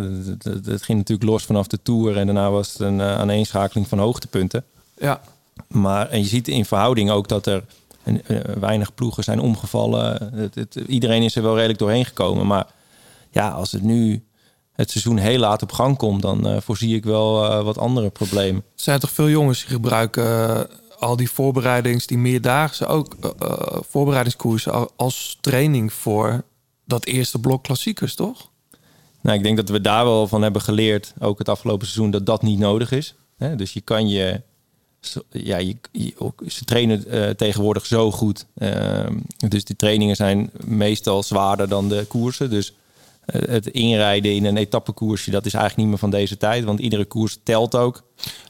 [0.42, 3.98] Het, ging natuurlijk los vanaf de Tour en daarna was het een eh, aaneenschakeling van
[3.98, 4.64] hoogtepunten.
[4.98, 5.20] Ja,
[5.68, 7.64] Maar en je ziet in verhouding ook dat er
[8.02, 10.30] eh, weinig ploegen zijn omgevallen.
[10.34, 12.46] Het, het- iedereen is er wel redelijk doorheen gekomen.
[12.46, 12.66] Maar
[13.30, 14.22] ja, als het nu
[14.72, 18.62] het seizoen heel laat op gang komt, dan voorzie ik wel wat andere problemen.
[18.76, 20.66] Er zijn toch veel jongens die gebruiken
[20.98, 23.16] al die voorbereidings, die meerdaagse ook
[23.88, 26.42] voorbereidingskoersen al- als training voor
[26.88, 28.50] dat eerste blok klassiekers, toch?
[29.20, 32.26] Nou, ik denk dat we daar wel van hebben geleerd, ook het afgelopen seizoen, dat
[32.26, 33.14] dat niet nodig is.
[33.36, 33.56] Hè?
[33.56, 34.40] Dus je kan je.
[35.30, 38.46] Ja, je, je- ze trainen eh, tegenwoordig zo goed.
[38.54, 39.16] Ehm,
[39.48, 42.50] dus die trainingen zijn meestal zwaarder dan de koersen.
[42.50, 42.72] Dus
[43.24, 46.64] eh, het inrijden in een etappekoersje, dat is eigenlijk niet meer van deze tijd.
[46.64, 48.02] Want iedere koers telt ook.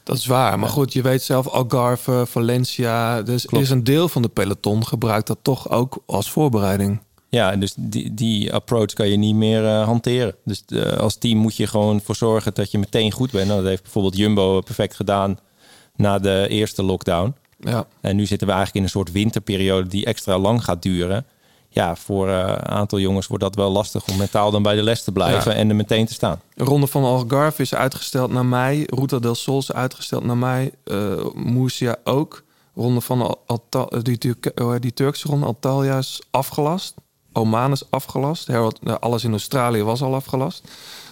[0.03, 0.59] Dat is waar.
[0.59, 3.21] Maar goed, je weet zelf, Algarve, Valencia.
[3.21, 7.01] Dus is een deel van de peloton gebruikt dat toch ook als voorbereiding.
[7.29, 10.35] Ja, dus die, die approach kan je niet meer eh, hanteren.
[10.45, 13.47] Dus eh, als team moet je gewoon voor zorgen dat je meteen goed bent.
[13.47, 15.39] Nou, dat heeft bijvoorbeeld Jumbo perfect gedaan
[15.95, 17.35] na de eerste lockdown.
[17.59, 17.87] Ja.
[18.01, 21.25] En nu zitten we eigenlijk in een soort winterperiode die extra lang gaat duren.
[21.69, 24.83] Ja, voor eh, een aantal jongens wordt dat wel lastig om mentaal dan bij de
[24.83, 25.57] les te blijven Ja.
[25.57, 26.41] en er meteen te staan.
[26.53, 28.83] De ronde van Algarve is uitgesteld naar mei.
[28.87, 30.71] Ruta del Sol is uitgesteld naar mei.
[31.33, 32.43] Murcia ook.
[32.75, 34.17] Ronde van Al- Alta- die,
[34.79, 36.93] die Turkse ronde Antalya is afgelast.
[37.39, 38.47] Oman is afgelast.
[38.47, 40.63] Nou, alles in Australië was al afgelast.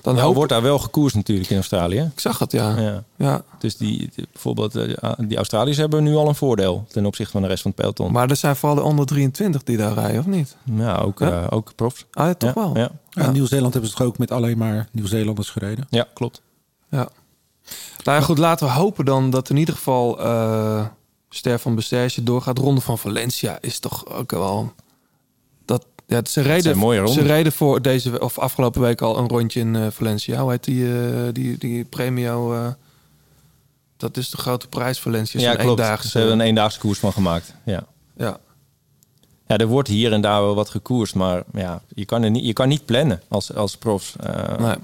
[0.02, 2.00] Dan hoop wordt daar wel gekoerst natuurlijk in Australië.
[2.14, 2.80] Ik zag het, ja.
[2.80, 3.04] Ja.
[3.16, 3.44] ja.
[3.60, 7.48] Dus die, bijvoorbeeld eh, die Australiërs hebben nu al een voordeel ten opzichte van de
[7.48, 8.12] rest van het peloton.
[8.12, 10.56] Maar er zijn vooral de onder 23 die daar rijden, of niet?
[10.64, 11.42] ja, ook, Ja?
[11.42, 12.06] eh, ook profs.
[12.12, 12.78] Ah, ja, toch Ja, wel?
[13.10, 15.88] Ja, in Nieuw-Zeeland hebben ze het ook met alleen maar Nieuw-Zeelanders gereden.
[15.90, 16.42] ja klopt.
[16.90, 17.10] Ja.
[18.04, 20.86] Nou ja, goed, laten we hopen dan dat in ieder geval eh
[21.30, 22.58] Ster van Bestage doorgaat.
[22.58, 24.74] Ronde van Valencia is toch ook wel...
[26.08, 29.76] Ja, ze, zijn mooie ze reden voor deze of afgelopen week al een rondje in
[29.76, 30.42] eh, Valencia.
[30.42, 32.54] Hoe heet die, eh, die, die premio?
[32.54, 32.68] eh,
[33.98, 35.40] dat is de grote prijs Valencia.
[35.40, 35.80] Ja, klopt.
[35.80, 37.54] eendaagse- Ze hebben een eendaagse koers van gemaakt.
[37.66, 37.84] Ja.
[38.18, 38.40] Ja.
[39.48, 42.46] Ja, er wordt hier en daar wel wat gekoerst, maar ja, je kan, er niet,
[42.46, 44.16] je kan niet plannen als, als profs.
[44.60, 44.76] Nee.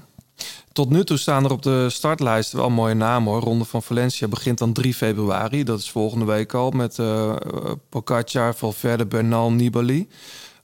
[0.72, 3.40] Tot nu toe staan er op de startlijst wel mooie namen hoor.
[3.40, 5.64] Ronde van Valencia begint dan 3 februari.
[5.64, 7.34] Dat is volgende week al met eh
[7.88, 10.08] Pogacar, Valverde, Bernal, Nibali.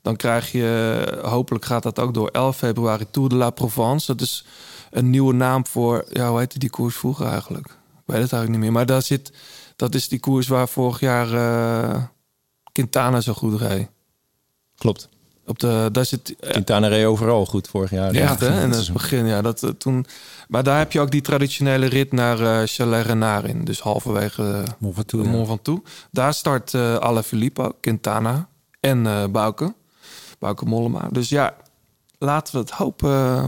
[0.03, 4.07] Dan krijg je, hopelijk gaat dat ook door 11 februari Tour de la Provence.
[4.07, 4.45] Dat is
[4.91, 7.67] een nieuwe naam voor, ja, hoe heette die koers vroeger eigenlijk?
[7.67, 8.73] Ik weet het eigenlijk niet meer.
[8.73, 9.33] Maar daar zit,
[9.77, 12.03] dat is die koers waar vorig jaar eh,
[12.73, 13.89] Quintana zo goed reed.
[14.77, 15.09] Klopt.
[15.47, 18.15] Op de, daar zit Quintana reed overal goed vorig jaar.
[18.15, 18.61] ja, echt, hè?
[18.61, 19.43] En dat is het begin, ja.
[19.43, 20.07] Dat, eh, toen,
[20.49, 23.65] maar daar heb je ook die traditionele rit naar eh Chalet Renard in.
[23.65, 25.29] Dus halverwege uh, Mont Ventoux.
[25.29, 25.91] Mont Ventoux.
[26.11, 28.49] Daar start eh Alaphilippe, Quintana
[28.81, 29.75] en eh Bouke.
[30.41, 31.09] Bouke Mollema.
[31.13, 31.55] Dus ja,
[32.19, 33.47] laten we het hopen, eh,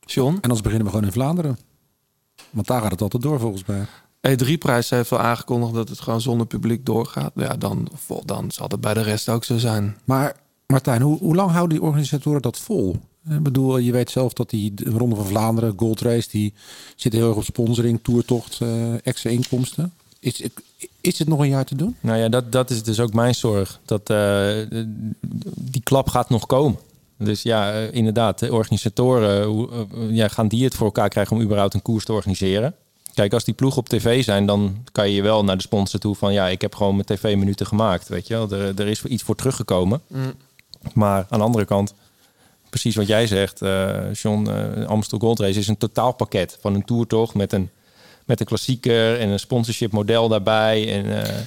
[0.00, 0.34] John.
[0.34, 1.58] En anders beginnen we gewoon in Vlaanderen.
[2.50, 3.86] Want daar gaat het altijd door volgens mij.
[4.20, 7.32] E3-prijs heeft wel aangekondigd dat het gewoon zonder publiek doorgaat.
[7.34, 7.88] Ja, dan,
[8.24, 9.96] dan zal het bij de rest ook zo zijn.
[10.04, 12.96] Maar Martijn, hoe, hoe lang houden die organisatoren dat vol?
[13.30, 16.54] Ik bedoel, je weet zelf dat die de Ronde van Vlaanderen, Gold Race, die
[16.96, 19.92] zit heel erg op sponsoring, toertocht, eh, extra inkomsten.
[20.20, 20.62] Is, het-
[21.00, 21.96] is het nog een jaar te doen?
[22.00, 23.80] Nou ja, dat, dat is dus ook mijn zorg.
[23.84, 24.56] Dat, eh,
[25.54, 26.78] die klap gaat nog komen.
[27.18, 31.36] Dus ja, eh, inderdaad, de organisatoren, hoe, eh, ja, gaan die het voor elkaar krijgen
[31.36, 32.74] om überhaupt een koers te organiseren?
[33.14, 36.14] Kijk, als die ploegen op tv zijn, dan kan je wel naar de sponsor toe
[36.14, 36.32] van...
[36.32, 38.50] ja, ik heb gewoon mijn tv-minuten gemaakt, weet je wel.
[38.50, 40.00] Er, er is iets voor teruggekomen.
[40.94, 41.94] Maar aan de andere kant,
[42.70, 44.48] precies wat jij zegt, eh John,
[44.86, 47.70] Amstel Gold Race is een totaalpakket van een toertocht met een,
[48.26, 51.38] met een klassieker en een sponsorship model daarbij en eh,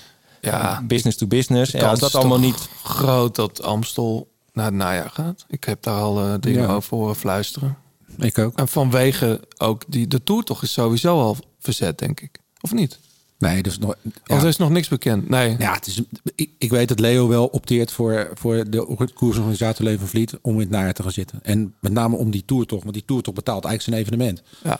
[0.41, 1.71] Ja, business to business.
[1.71, 2.69] Ja, kans als dat allemaal niet.
[2.83, 5.45] groot dat Amstel naar het najaar gaat.
[5.47, 6.73] Ik heb daar al eh, dingen Ja.
[6.73, 7.77] over horen fluisteren.
[8.17, 8.57] Ik ook.
[8.57, 12.37] En vanwege ook die, de tour toch is sowieso al verzet, denk ik.
[12.61, 12.99] Of niet?
[13.37, 13.95] Nee, dus nog.
[14.27, 15.29] Of er is nog niks bekend?
[15.29, 15.55] Nee.
[15.59, 16.01] Ja, het is,
[16.35, 20.59] ik, ik weet dat Leo wel opteert voor, voor de koersorganisator Leven Vliet om in
[20.59, 21.39] het najaar te gaan zitten.
[21.43, 24.41] En met name om die toertocht, want die toertocht betaalt eigenlijk zijn evenement.
[24.63, 24.79] Ja.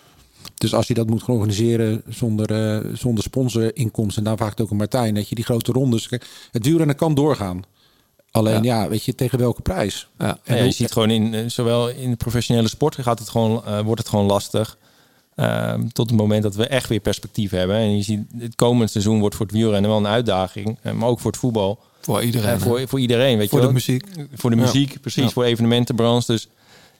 [0.56, 4.70] Dus als je dat moet gaan organiseren zonder, eh zonder sponsorinkomsten, en daar vraagt ook
[4.72, 6.10] een Martijn, dat je die grote rondes.
[6.52, 7.62] Het wielrennen kan doorgaan.
[8.32, 8.82] Alleen Ja.
[8.84, 10.08] ja, weet je, tegen welke prijs?
[10.18, 10.26] Ja.
[10.26, 13.30] Ja, En je hoe- ziet gewoon in, eh, zowel in de professionele sport gaat het
[13.30, 14.78] gewoon, eh, wordt het gewoon lastig.
[15.36, 17.76] Ehm, tot het moment dat we echt weer perspectief hebben.
[17.76, 20.78] En je ziet, het komende seizoen wordt voor het wielrennen wel een uitdaging.
[20.94, 21.80] maar ook voor het voetbal.
[22.02, 22.60] Voor iedereen.
[22.60, 23.82] Voor, voor iedereen, weet Voor je de wel.
[23.86, 24.06] muziek.
[24.34, 24.62] Voor de Ja.
[24.62, 25.24] muziek, precies.
[25.24, 25.30] Ja.
[25.30, 26.32] Voor de evenementenbranche.
[26.32, 26.48] Dus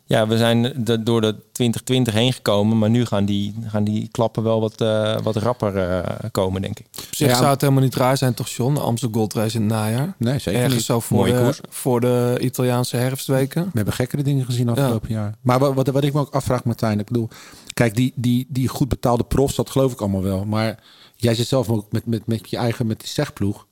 [0.10, 2.78] ja, we zijn de- door de 2020 heen gekomen.
[2.78, 6.80] Maar nu gaan die, gaan die klappen wel wat, eh, wat rapper eh, komen, denk
[6.80, 6.86] ik.
[6.98, 7.36] Op zich Ja.
[7.38, 8.74] zou het helemaal niet raar zijn, toch John?
[8.74, 10.14] De Amstel Gold Race in het najaar.
[10.18, 10.84] Nee, zeker Ergens niet.
[10.84, 11.60] zo voor Mooie de, koers.
[11.70, 13.64] voor de Italiaanse herfstweken.
[13.64, 15.36] We hebben gekkere dingen gezien afgelopen jaar.
[15.42, 17.00] Maar wat, wat, wat ik me ook afvraag, Martijn.
[17.00, 17.28] Ik bedoel,
[17.74, 20.46] kijk, die, die, die goed betaalde profs, dat geloof ik allemaal wel.
[20.46, 20.80] Maar
[21.16, 23.68] jij zit zelf ook met, met, met je eigen, met die zegploeg.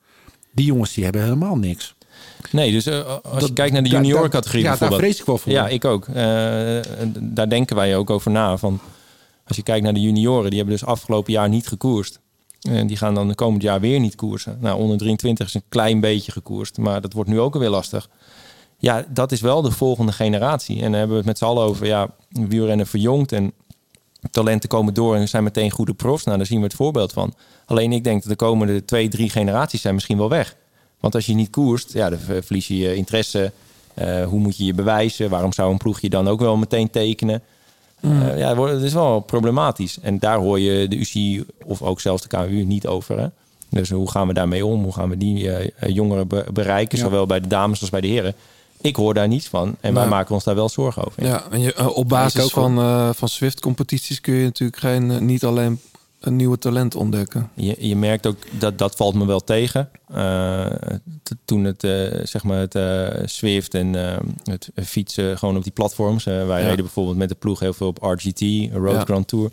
[0.52, 1.94] Die jongens, die hebben helemaal niks.
[2.50, 5.26] Nee, dus eh, als je kijkt naar de daar- juniorencategorie daar- ja, daar vrees ik
[5.26, 5.52] wel voor.
[5.52, 6.06] Ja, ik ook.
[6.08, 6.14] Eh,
[7.18, 8.56] daar denken wij ook over na.
[8.56, 8.80] Van,
[9.46, 12.20] als je kijkt naar de junioren, die hebben dus afgelopen jaar niet gekoerst.
[12.60, 14.58] En die gaan dan de komend jaar weer niet koersen.
[14.60, 18.08] Nou, onder 23 is een klein beetje gekoerst, maar dat wordt nu ook alweer lastig.
[18.78, 20.76] Ja, dat is wel de volgende generatie.
[20.76, 23.52] En dan hebben we het met z'n allen over, ja, wielrennen verjongt en
[24.30, 26.24] talenten komen door en zijn meteen goede profs.
[26.24, 27.34] Nou, daar zien we het voorbeeld van.
[27.66, 30.56] Alleen ik denk dat de komende twee, drie generaties zijn misschien wel weg.
[31.00, 33.52] Want als je niet koerst, ja, dan ver- verlies je je interesse.
[33.94, 35.30] Eh, hoe moet je je bewijzen?
[35.30, 37.42] Waarom zou een ploeg je dan ook wel meteen tekenen?
[38.00, 39.98] Eh, ja, het is wel problematisch.
[40.02, 43.18] En daar hoor je de UCI of ook zelfs de KU niet over.
[43.18, 43.26] Hè?
[43.70, 44.82] Dus hoe gaan we daarmee om?
[44.82, 46.98] Hoe gaan we die eh, jongeren be- bereiken?
[46.98, 47.04] Ja.
[47.04, 48.34] Zowel bij de dames als bij de heren.
[48.80, 49.76] Ik hoor daar niets van.
[49.80, 51.24] En wij maken ons daar wel zorgen over.
[51.24, 55.80] Ja, en je, op basis ook, van, van Swift-competities kun je natuurlijk geen, niet alleen
[56.20, 57.50] een nieuwe talent ontdekken.
[57.54, 59.90] Je, je merkt ook dat dat valt me wel tegen.
[60.08, 60.66] Eh,
[61.44, 63.92] toen het, eh, zeg maar het eh, Swift en
[64.44, 66.24] het fietsen gewoon op die platforms.
[66.24, 66.56] wij Ja.
[66.56, 68.40] reden bijvoorbeeld met de ploeg heel veel op RGT,
[68.72, 69.04] Road Ja.
[69.04, 69.50] Grand Tour.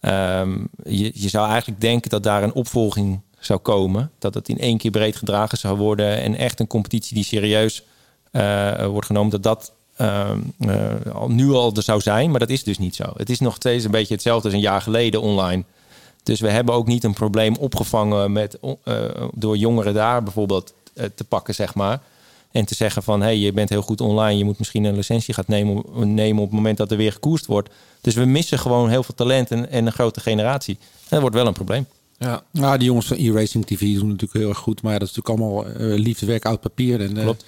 [0.00, 4.10] Ehm, je, je zou eigenlijk denken dat daar een opvolging zou komen.
[4.18, 6.20] Dat het in één keer breed gedragen zou worden.
[6.20, 7.84] En echt een competitie die serieus
[8.90, 9.30] wordt genomen.
[9.30, 12.30] Dat dat ehm, eh, nu al er zou zijn.
[12.30, 13.04] Maar dat is dus niet zo.
[13.16, 15.64] Het is nog steeds een beetje hetzelfde als een jaar geleden online.
[16.22, 19.04] Dus we hebben ook niet een probleem opgevangen met, eh,
[19.34, 22.00] door jongeren daar bijvoorbeeld eh, te pakken, zeg maar.
[22.50, 24.38] En te zeggen van, hé, hey, je bent heel goed online.
[24.38, 27.46] Je moet misschien een licentie gaan nemen, nemen op het moment dat er weer gekoerst
[27.46, 27.70] wordt.
[28.00, 30.78] Dus we missen gewoon heel veel talent en, en een grote generatie.
[30.80, 31.86] En dat wordt wel een probleem.
[32.18, 32.42] Ja.
[32.50, 34.82] Ja, die jongens van e-racing TV doen natuurlijk heel erg goed.
[34.82, 37.00] Maar ja, dat is natuurlijk allemaal eh liefdewerk, oud papier.
[37.00, 37.44] En, eh, Klopt.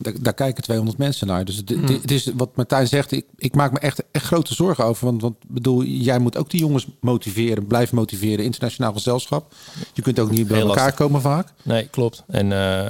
[0.00, 1.44] Daar, daar kijken 200 mensen naar.
[1.44, 3.12] Dus het, het- het is wat Martijn zegt.
[3.12, 5.04] Ik, ik maak me echt, echt grote zorgen over.
[5.06, 8.44] Want, want bedoel, jij moet ook die jongens motiveren, blijven motiveren.
[8.44, 9.54] Internationaal gezelschap.
[9.92, 11.06] Je kunt ook niet bij Heel elkaar lastig.
[11.06, 11.48] komen vaak.
[11.62, 12.22] Nee, klopt.
[12.28, 12.88] En eh,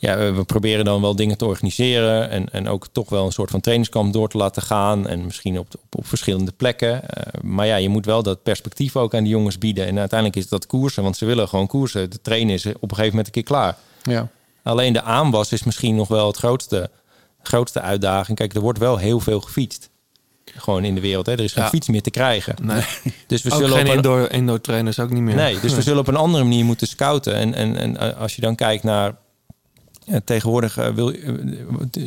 [0.00, 2.30] ja, we, we proberen dan wel dingen te organiseren.
[2.30, 5.06] En, en ook toch wel een soort van trainingskamp door te laten gaan.
[5.06, 7.08] En misschien op, op, op verschillende plekken.
[7.10, 9.86] Eh, maar ja, je moet wel dat perspectief ook aan die jongens bieden.
[9.86, 12.10] En uiteindelijk is dat koersen, want ze willen gewoon koersen.
[12.10, 13.76] De trainen is op een gegeven moment een keer klaar.
[14.02, 14.28] Ja.
[14.68, 16.90] Alleen de aanwas is misschien nog wel het grootste,
[17.42, 18.38] grootste uitdaging.
[18.38, 19.90] Kijk, er wordt wel heel veel gefietst.
[20.56, 21.26] Gewoon in de wereld.
[21.26, 21.32] Hè?
[21.32, 21.68] Er is geen Ja.
[21.68, 22.54] fiets meer te krijgen.
[22.62, 22.82] Nee.
[23.26, 25.34] Dus we Ook zullen geen op een- indoor, indoor trainers ook niet meer.
[25.34, 27.34] Nee, dus we zullen op een andere manier moeten scouten.
[27.34, 29.14] En, en, en eh, als je dan kijkt naar.
[30.06, 31.12] eh, tegenwoordig eh, wil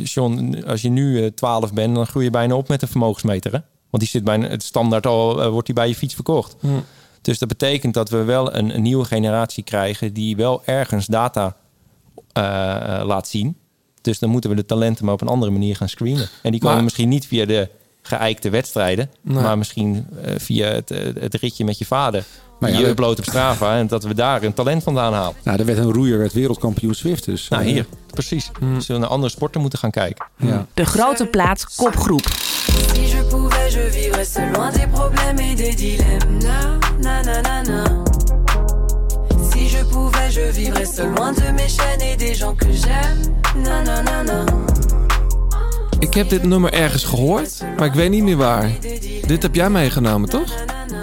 [0.03, 3.51] John, als je nu eh, 12 bent, dan groei je bijna op met een vermogensmeter.
[3.51, 3.59] Hè?
[3.89, 6.55] Want die zit bijna het standaard al, wordt die bij je fiets verkocht.
[7.21, 11.55] Dus dat betekent dat we wel een, een nieuwe generatie krijgen die wel ergens data
[13.03, 13.55] laat zien.
[14.01, 16.27] Dus dan moeten we de talenten maar op een andere manier gaan screenen.
[16.41, 17.69] En die komen Maar- misschien niet via de
[18.01, 19.41] geëikte wedstrijden, Nee.
[19.43, 22.23] maar misschien eh, via het, eh, het ritje met je vader.
[22.59, 25.35] Maar ja, je we- uploadt op Strava en dat we daar een talent vandaan halen.
[25.43, 27.25] Nou, er werd een roeier, werd wereldkampioen Swift.
[27.25, 28.51] Dus, Nou, eh, hier, precies.
[28.59, 30.25] We zullen naar andere sporten moeten gaan kijken.
[30.37, 30.65] Ja.
[30.73, 32.27] De grote plaat kopgroep.
[32.93, 36.43] Si je pouvais, je vivrais seul loin des problèmes et des dilemmes.
[36.43, 38.03] Na, na, na, na, na.
[40.33, 43.19] Je vivrais seul loin de mes chaînes et des gens que j'aime.
[45.99, 48.71] Ik heb dit nummer ergens gehoord, maar ik weet niet meer waar.
[49.27, 50.53] Dit heb jij meegenomen, toch?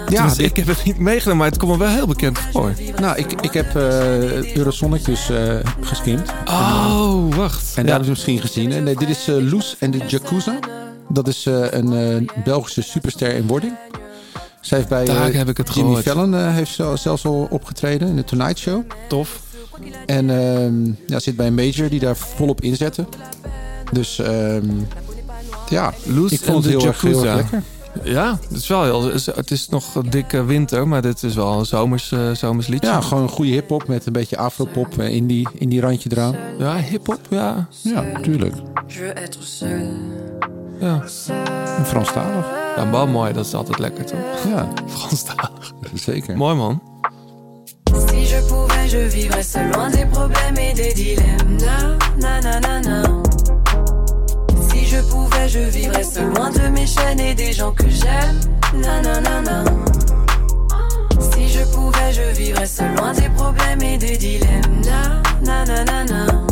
[0.07, 2.73] Ja, dit- ik heb het niet meegenomen, maar het komt me wel heel bekend voor.
[2.99, 6.29] Nou, ik, ik heb eh Eurosonic dus eh geskimd.
[6.45, 7.63] Oh, wacht.
[7.75, 8.71] En daar hebben ze misschien gezien.
[8.71, 10.59] En, eh, dit is Loes en de Jacuzza.
[11.09, 13.73] Dat is een eh, Belgische superster in wording.
[14.61, 16.03] Zij heeft bij Daar eh, heb ik het Jimmy gehoord.
[16.05, 18.83] Fallon eh, heeft ze zelfs al opgetreden in de Tonight Show.
[19.07, 19.41] Tof.
[20.05, 23.07] En ehm, ja, zit bij een major die daar volop inzetten.
[23.91, 24.65] Dus ehm,
[25.69, 27.35] ja, Loes ik en vond het heel erg, heel erg Jacuzza.
[27.35, 27.63] lekker.
[28.03, 29.03] Ja, het is wel heel,
[29.35, 32.89] het is nog een dikke winter, maar dit is wel een zomers, eh, zomers liedje.
[32.89, 36.35] Ja, gewoon een goede hip-hop met een beetje afropop eh, indie, indie randje eraan.
[36.57, 37.67] Ja, hip-hop, ja.
[37.81, 38.55] Ja, tuurlijk.
[38.87, 39.87] Je veux être seul.
[40.79, 41.01] Ja.
[41.77, 42.45] En Franstalig.
[42.75, 44.19] ja, wel mooi, dat is altijd lekker toch?
[44.49, 44.67] Ja,
[44.97, 45.73] Franstalig.
[45.93, 46.37] zeker.
[46.37, 46.81] Mooi man.
[48.07, 51.57] Si je pouvais, je vivrais seul loin des problèmes et des dilemmes.
[51.59, 53.21] Na, na, na, na, na.
[54.69, 58.39] Si je pouvais, je vivrais seul loin de mes chaînes et des gens que j'aime.
[58.73, 59.63] Na, na, na, na.
[61.31, 64.81] Si je pouvais, je vivrais seul loin des problèmes et des dilemmes.
[64.85, 66.48] Na, na, na, na, na.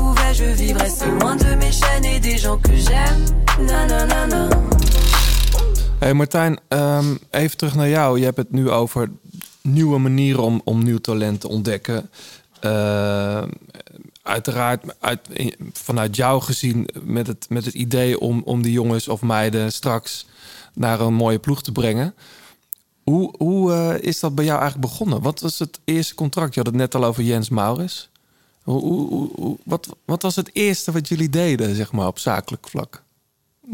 [0.00, 3.24] Pouvais, je vivrais seul de mes chaînes et des gens que j'aime.
[5.98, 8.18] Hey Martijn, ehm, even terug naar jou.
[8.18, 9.10] Je hebt het nu over
[9.62, 12.10] nieuwe manieren om, om nieuw talent te ontdekken.
[12.60, 13.42] Eh,
[14.22, 15.20] uiteraard uit,
[15.72, 20.26] vanuit jou gezien met het, met het idee om, om die jongens of meiden straks
[20.74, 22.14] naar een mooie ploeg te brengen.
[23.02, 25.22] Hoe, hoe eh, is dat bij jou eigenlijk begonnen?
[25.22, 26.54] Wat was het eerste contract?
[26.54, 28.10] Je had het net al over Jens Maurits.
[28.62, 32.18] Hoe, hoe, hoe- hoe- wat, wat was het eerste wat jullie deden, zeg maar, op
[32.18, 33.02] zakelijk vlak?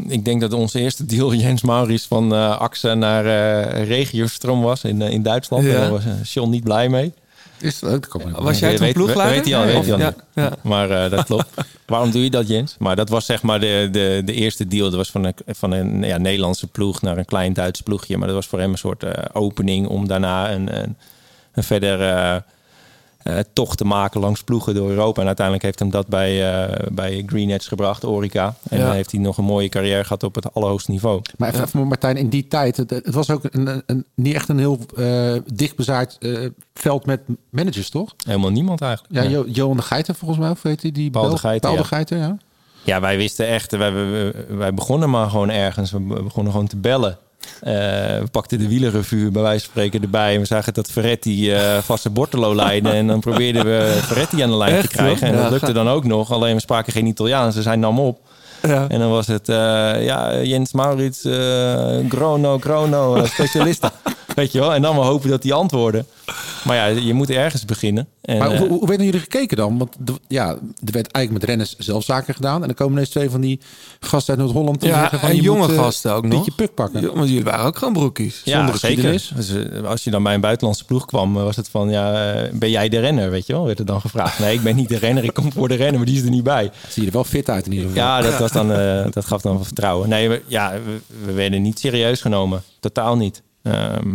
[0.07, 4.83] Ik denk dat onze eerste deal Jens Maurits van eh Axe naar eh Regiostrom was
[4.83, 5.63] in, eh, in Duitsland.
[5.63, 5.71] Ja.
[5.73, 7.13] Daar was John niet blij mee.
[7.59, 8.11] Is dat ook?
[8.31, 9.35] Dat Was jij Weet- toen weet- ploegleider?
[9.37, 10.23] Weet hij al, weet hij al Ja, niet.
[10.33, 10.51] ja.
[10.63, 11.45] Maar eh, dat klopt.
[11.85, 12.75] Waarom doe je dat, Jens?
[12.79, 14.83] Maar dat was zeg maar de, de, de eerste deal.
[14.89, 18.17] Dat was van een, van een ja, Nederlandse ploeg naar een klein Duits ploegje.
[18.17, 20.97] Maar dat was voor hem een soort eh, opening om daarna een, een,
[21.51, 22.35] een verder eh,
[23.27, 25.19] eh, tocht te maken langs ploegen door Europa.
[25.21, 28.55] En uiteindelijk heeft hem dat bij, eh bij Green Edge gebracht, Orica.
[28.69, 28.85] En Ja.
[28.85, 31.21] dan heeft hij nog een mooie carrière gehad op het allerhoogste niveau.
[31.37, 34.49] Maar even, even Martijn, in die tijd, het, het was ook een, een, niet echt
[34.49, 38.13] een heel eh dichtbezaaid eh, veld met managers, toch?
[38.25, 39.29] Helemaal niemand eigenlijk.
[39.29, 41.09] Ja, Johan de Geiter volgens mij, of weet je die?
[41.09, 41.37] Paul de?
[41.37, 42.21] Geiter, Paul de ja.
[42.21, 42.37] Ja.
[42.83, 45.91] Ja, wij wisten echt, wij, wij, wij begonnen maar gewoon ergens.
[45.91, 47.17] We begonnen gewoon te bellen.
[47.61, 47.73] Eh,
[48.19, 50.33] we pakten de wielerrevue bij wijze van spreken erbij.
[50.33, 52.89] En we zagen dat Ferretti eh vaste Bortolo leidde.
[52.89, 55.27] En dan probeerden we Ferretti aan de lijn Echt, te krijgen.
[55.27, 56.31] En dat lukte dan ook nog.
[56.31, 57.55] Alleen we spraken geen Italiaans.
[57.55, 58.19] Dus hij nam op.
[58.61, 58.85] Ja.
[58.87, 59.55] En dan was het, eh,
[60.05, 61.21] ja, Jens Maurits,
[62.09, 63.91] Grono, Grono, specialisten.
[64.37, 64.73] Weet je wel?
[64.73, 66.05] En dan maar hopen dat die antwoorden.
[66.63, 68.07] Maar ja, je moet ergens beginnen.
[68.21, 69.77] En, Maar eh, hoe, hoe werden jullie gekeken dan?
[69.77, 72.61] Want de- ja, er werd eigenlijk met renners zelf zaken gedaan.
[72.61, 73.59] En dan komen ineens twee van die
[73.99, 74.83] gasten uit Noord-Holland.
[74.83, 76.43] Ja, zeggen van, en je jonge moet, eh, gasten ook nog.
[76.43, 77.01] Pietje Puk pakken.
[77.01, 78.41] Ja, want jullie waren ook gewoon broekies.
[78.43, 79.03] Ja, Zonder zeker.
[79.13, 79.47] geschiedenis.
[79.49, 82.69] Dus, eh, als je dan bij een buitenlandse ploeg kwam, was het van, ja, ben
[82.69, 83.65] jij de renner, weet je wel?
[83.65, 84.39] Werd er dan gevraagd.
[84.39, 86.29] Nee, ik ben niet de renner, ik kom voor de renner, maar die is er
[86.29, 86.71] niet bij.
[86.89, 88.03] Zie je er wel fit uit in ieder geval.
[88.03, 90.09] Ja, dat, was dan, eh, dat gaf dan vertrouwen.
[90.09, 92.63] Nee, we, ja, we, we werden niet serieus genomen.
[92.79, 93.41] Totaal niet.
[93.71, 94.13] Ehm,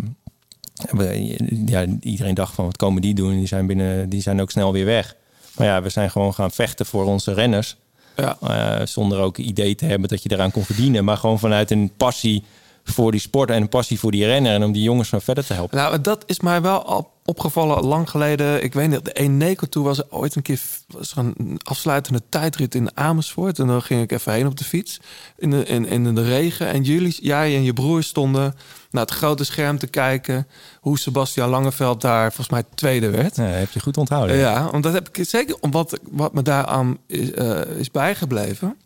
[1.67, 3.33] ja, iedereen dacht van, wat komen die doen?
[3.33, 5.17] Die zijn, binnen, die zijn ook snel weer weg.
[5.57, 7.77] Maar ja, we zijn gewoon gaan vechten voor onze renners.
[8.17, 8.37] Ja.
[8.41, 11.05] Eh, zonder ook idee te hebben dat je eraan kon verdienen.
[11.05, 12.45] Maar gewoon vanuit een passie
[12.85, 14.55] voor die sport en een passie voor die renner.
[14.55, 15.77] En om die jongens van verder te helpen.
[15.77, 18.63] Nou, dat is mij wel al opgevallen lang geleden.
[18.63, 22.23] Ik weet niet, de Eneco Tour was er ooit een keer was er een afsluitende
[22.29, 23.59] tijdrit in Amersfoort.
[23.59, 25.01] En dan ging ik even heen op de fiets
[25.37, 26.67] in de, in, in de regen.
[26.67, 28.55] En jullie, jij en je broer stonden
[28.91, 30.47] naar het grote scherm te kijken
[30.81, 33.37] hoe Sebastian Langeveld daar volgens mij tweede werd.
[33.37, 34.37] Ja, heb je goed onthouden.
[34.37, 35.57] Ja, want dat heb ik zeker.
[35.61, 38.77] Wat, wat me daaraan is, eh, is bijgebleven.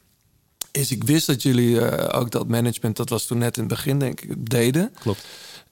[0.72, 3.72] Is ik wist dat jullie eh, ook dat management, dat was toen net in het
[3.72, 4.93] begin, denk ik, deden.
[5.01, 5.24] Klopt.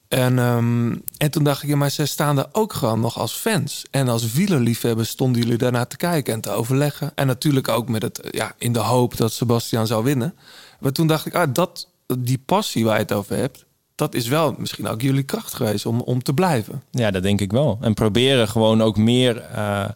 [0.07, 3.33] En, ehm, en toen dacht ik, ja, maar zij staan er ook gewoon nog als
[3.33, 3.85] fans.
[3.91, 7.11] En als wielerliefhebbers stonden jullie daarnaar te kijken en te overleggen.
[7.15, 10.35] En natuurlijk ook met het, ja, in de hoop dat Sebastian zou winnen.
[10.79, 11.89] Maar toen dacht ik, ah, dat,
[12.19, 15.85] die passie waar je het over hebt, dat is wel misschien ook jullie kracht geweest
[15.85, 16.83] om, om te blijven.
[16.91, 17.77] Ja, dat denk ik wel.
[17.81, 19.89] En proberen gewoon ook meer, eh,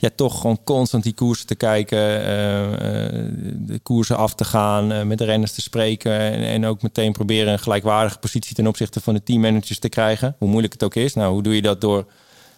[0.00, 3.24] ja, toch gewoon constant die koersen te kijken, eh, eh,
[3.54, 7.12] de koersen af te gaan, eh, met de renners te spreken en, en ook meteen
[7.12, 10.34] proberen een gelijkwaardige positie ten opzichte van de teammanagers te krijgen.
[10.38, 11.14] Hoe moeilijk het ook is.
[11.14, 12.06] Nou, hoe doe je dat door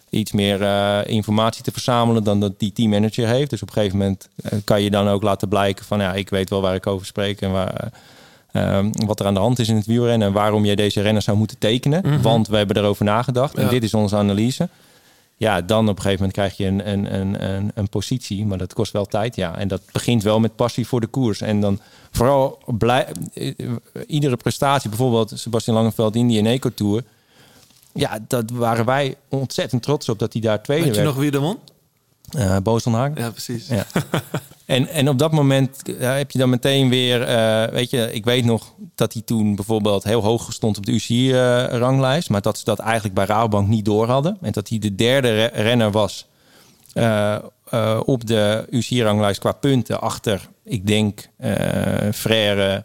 [0.09, 0.61] iets meer
[1.07, 3.49] informatie te verzamelen dan dat die teammanager heeft.
[3.49, 4.29] Dus op een gegeven moment
[4.63, 7.41] kan je dan ook laten blijken van ja, ik weet wel waar ik over spreek
[7.41, 7.91] en waar,
[8.51, 11.01] eh, eh, wat er aan de hand is in het wielrennen en waarom jij deze
[11.01, 12.01] renners zou moeten tekenen.
[12.05, 12.21] Mhm.
[12.21, 14.69] Want we hebben erover nagedacht en dit is onze analyse.
[15.41, 18.57] Ja, dan op een gegeven moment krijg je een, een, een, een, een positie, maar
[18.57, 19.35] dat kost wel tijd.
[19.35, 19.57] Ja.
[19.57, 21.41] En dat begint wel met passie voor de koers.
[21.41, 21.79] En dan
[22.11, 23.51] vooral blij, eh,
[24.07, 27.03] iedere prestatie, bijvoorbeeld Sebastian Langeveld in die Eneco Tour.
[27.93, 31.13] Ja, dat waren wij ontzettend trots op dat hij daar tweede Weet je werd.
[31.13, 31.57] nog wie er won?
[32.37, 33.13] Hagen.
[33.15, 33.67] Ja, precies.
[33.67, 33.85] Ja.
[34.65, 38.25] En, en op dat moment ja, heb je dan meteen weer, eh, weet je, ik
[38.25, 42.63] weet nog dat hij toen bijvoorbeeld heel hoog stond op de UCI-ranglijst, maar dat ze
[42.65, 44.37] dat eigenlijk bij Rabobank niet door hadden.
[44.41, 46.27] En dat hij de derde re- renner was
[46.93, 47.37] eh,
[48.05, 51.29] op de UCI-ranglijst qua punten achter, ik denk,
[52.13, 52.83] Frère.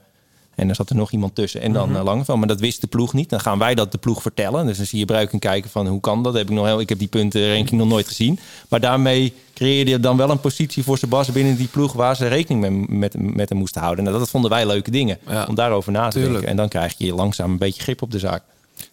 [0.57, 1.61] En er zat er nog iemand tussen.
[1.61, 2.39] En dan mm Langeveld.
[2.39, 3.29] Maar dat wist de ploeg niet.
[3.31, 4.67] Dan gaan wij dat de ploeg vertellen.
[4.67, 6.35] Dus dan zie je Bruiken kijken van hoe kan dat?
[6.35, 8.39] Heb ik, nog heel, ik heb die puntenranking nog nooit gezien.
[8.69, 11.93] Maar daarmee creëerde je dan wel een positie voor Sebas binnen die ploeg...
[11.93, 14.05] waar ze rekening mee, met, met hem moesten houden.
[14.05, 15.19] Nou, dat vonden wij leuke dingen.
[15.29, 16.33] Ja, om daarover na te tuurlijk.
[16.33, 16.51] denken.
[16.51, 18.43] En dan krijg je langzaam een beetje grip op de zaak.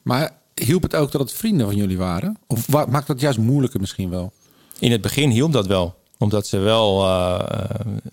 [0.01, 2.37] Maar hielp het ook dat het vrienden van jullie waren?
[2.47, 4.31] Of maakt dat juist moeilijker misschien wel?
[4.79, 5.95] In het begin hielp dat wel.
[6.17, 7.39] Omdat ze wel eh,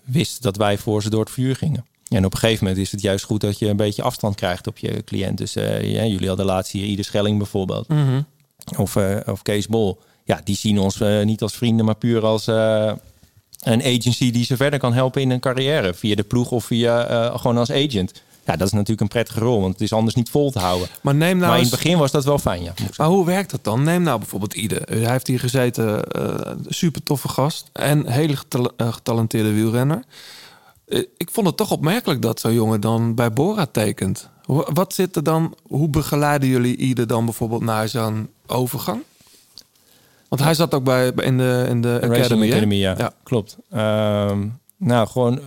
[0.03, 1.85] wisten dat wij voor ze door het vuur gingen.
[2.17, 4.67] En op een gegeven moment is het juist goed dat je een beetje afstand krijgt
[4.67, 5.37] op je cliënt.
[5.37, 7.87] Dus eh, ja, jullie hadden laatst hier Ieder Schelling bijvoorbeeld.
[8.77, 9.99] Of, eh, of Kees Bol.
[10.23, 14.55] Ja, die zien ons eh, niet als vrienden, maar puur als een agency die ze
[14.55, 15.93] verder kan helpen in hun carrière.
[15.93, 18.21] Via de ploeg of via gewoon als agent.
[18.45, 20.87] Ja, dat is natuurlijk een prettige rol, want het is anders niet vol te houden.
[21.01, 22.73] Maar neem nou maar in het begin was dat wel fijn, ja.
[22.97, 23.83] Maar hoe werkt dat dan?
[23.83, 24.81] Neem nou bijvoorbeeld Ide.
[24.85, 26.03] Hij heeft hier gezeten,
[26.67, 30.03] super toffe gast en hele getal- getalenteerde wielrenner.
[30.91, 34.29] Eh, ik vond het toch opmerkelijk dat zo'n jongen dan bij Bora tekent.
[34.45, 35.55] Wat zit er dan?
[35.67, 39.01] Hoe begeleiden jullie Ide dan bijvoorbeeld naar zo'n overgang?
[40.27, 42.49] Want hij zat ook bij in de, in de Racing Academy.
[42.51, 43.13] Academy, ja.
[43.23, 43.57] Klopt.
[43.71, 45.37] Ehm, nou, gewoon...
[45.39, 45.43] eh,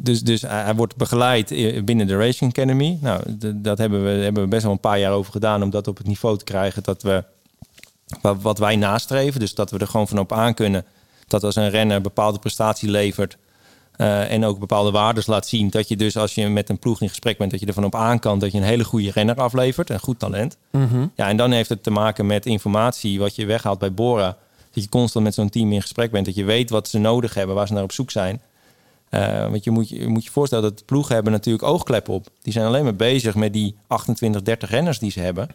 [0.00, 2.98] Dus, dus hij wordt begeleid i- binnen de Racing Academy.
[3.00, 3.22] Nou,
[3.54, 5.62] dat hebben we, hebben we best wel een paar jaar over gedaan...
[5.62, 7.24] om dat op het niveau te krijgen dat we...
[8.22, 9.40] Wat, wat wij nastreven.
[9.40, 10.84] Dus dat we er gewoon van op aan kunnen...
[11.26, 13.36] dat als een renner bepaalde prestatie levert...
[13.98, 15.70] eh, en ook bepaalde waardes laat zien...
[15.70, 17.50] dat je dus als je met een ploeg in gesprek bent...
[17.50, 19.90] dat je ervan op aan kan dat je een hele goede renner aflevert.
[19.90, 20.56] Een goed talent.
[20.70, 21.06] Mhm.
[21.14, 24.36] Ja, en dan heeft het te maken met informatie wat je weghaalt bij Bora.
[24.70, 26.26] Dat je constant met zo'n team in gesprek bent.
[26.26, 28.40] Dat je weet wat ze nodig hebben, waar ze naar op zoek zijn.
[29.08, 32.26] Eh, want je moet, je moet je voorstellen dat de ploegen hebben natuurlijk oogkleppen op.
[32.42, 35.48] Die zijn alleen maar bezig met die 28, 30 renners die ze hebben.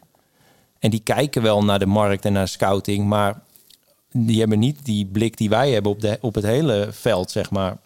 [0.79, 3.05] En die kijken wel naar de markt en naar scouting.
[3.05, 3.41] Maar
[4.11, 7.51] die hebben niet die blik die wij hebben op, de, op het hele veld, zeg
[7.51, 7.77] maar.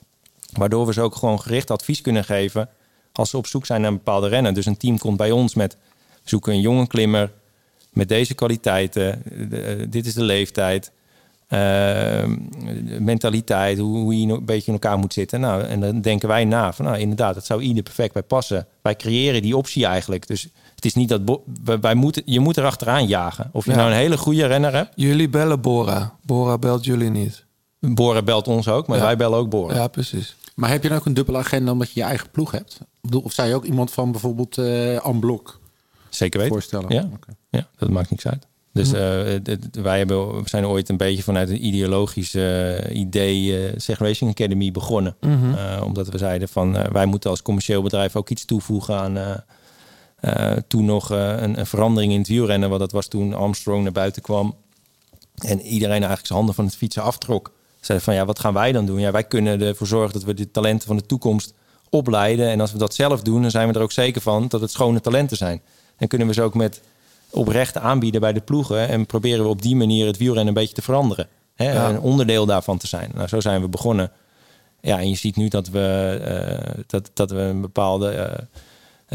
[0.54, 2.70] Waardoor we ze ook gewoon gericht advies kunnen geven
[3.12, 4.54] als ze op zoek zijn naar een bepaalde renner.
[4.54, 5.78] Dus een team komt bij ons met
[6.24, 7.32] zoeken een jonge klimmer
[7.94, 9.24] met deze kwaliteiten.
[9.50, 10.92] De- eh, dit is de leeftijd.
[11.48, 12.24] eh,
[13.00, 15.40] mentaliteit, hoe, hoe je een beetje in elkaar moet zitten.
[15.40, 18.68] Nou, en dan denken wij na van nou, inderdaad, dat zou ieder perfect bij passen.
[18.82, 20.28] Wij creëren die optie eigenlijk.
[20.28, 21.22] Dus het is niet dat
[21.82, 23.50] wij, moeten, je moet er achteraan jagen.
[23.54, 23.78] Of je Ja.
[23.78, 24.92] nou een hele goede renner hebt.
[24.96, 26.14] Jullie bellen Bora.
[26.22, 27.46] Bora belt jullie niet.
[27.80, 29.04] Bora belt ons ook, maar Ja.
[29.04, 29.76] wij bellen ook Bora.
[29.76, 30.36] Ja, precies.
[30.56, 32.80] Maar heb je dan ook een dubbele agenda omdat je je eigen ploeg hebt?
[33.24, 35.60] Of zou je ook iemand van bijvoorbeeld eh Amblok
[36.10, 36.54] Zeker weten.
[36.56, 36.94] voorstellen?
[36.94, 37.10] Ja,
[37.50, 38.48] ja dat maakt niks uit.
[38.74, 43.68] Dus eh, het- wij hebben, we zijn ooit een beetje vanuit een ideologisch eh, idee
[43.68, 45.16] eh zeg Racing Academy begonnen.
[45.22, 45.54] Mhm.
[45.54, 49.36] Eh, omdat we zeiden van wij moeten als commercieel bedrijf ook iets toevoegen aan eh,
[50.20, 52.70] eh, toen nog een, een verandering in het wielrennen.
[52.70, 54.56] Want dat was toen Armstrong naar buiten kwam.
[55.36, 57.56] En iedereen eigenlijk zijn handen van het fietsen aftrok.
[57.96, 59.00] Van ja, wat gaan wij dan doen?
[59.00, 61.54] Ja, wij kunnen ervoor zorgen dat we de talenten van de toekomst
[61.90, 62.50] opleiden.
[62.50, 64.72] En als we dat zelf doen, dan zijn we er ook zeker van dat het
[64.72, 65.62] schone talenten zijn.
[65.98, 66.82] Dan kunnen we ze ook met
[67.30, 68.88] oprecht aanbieden bij de ploegen.
[68.88, 71.28] En proberen we op die manier het wielrennen een beetje te veranderen.
[71.56, 71.72] Hè?
[71.72, 71.90] Ja.
[71.90, 73.12] Een onderdeel daarvan te zijn.
[73.14, 74.12] Nou, zo zijn we begonnen.
[74.82, 78.46] Ja, en je ziet nu dat we, eh, dat, dat we een bepaalde eh,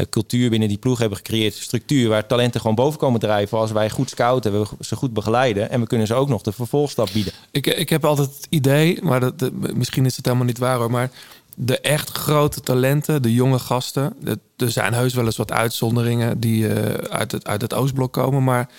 [0.09, 1.53] cultuur binnen die ploeg hebben gecreëerd.
[1.53, 3.57] Structuur waar talenten gewoon boven komen drijven.
[3.57, 5.69] Als wij goed scouten, we ze goed begeleiden.
[5.69, 7.33] En we kunnen ze ook nog de vervolgstap bieden.
[7.51, 10.77] Ik, ik heb altijd het idee, maar dat, dat- misschien is het helemaal niet waar
[10.77, 11.11] hoor, maar
[11.55, 16.39] de echt grote talenten, de jonge gasten, de- er zijn heus wel eens wat uitzonderingen
[16.39, 18.69] die eh, uit, het, uit het Oostblok komen, maar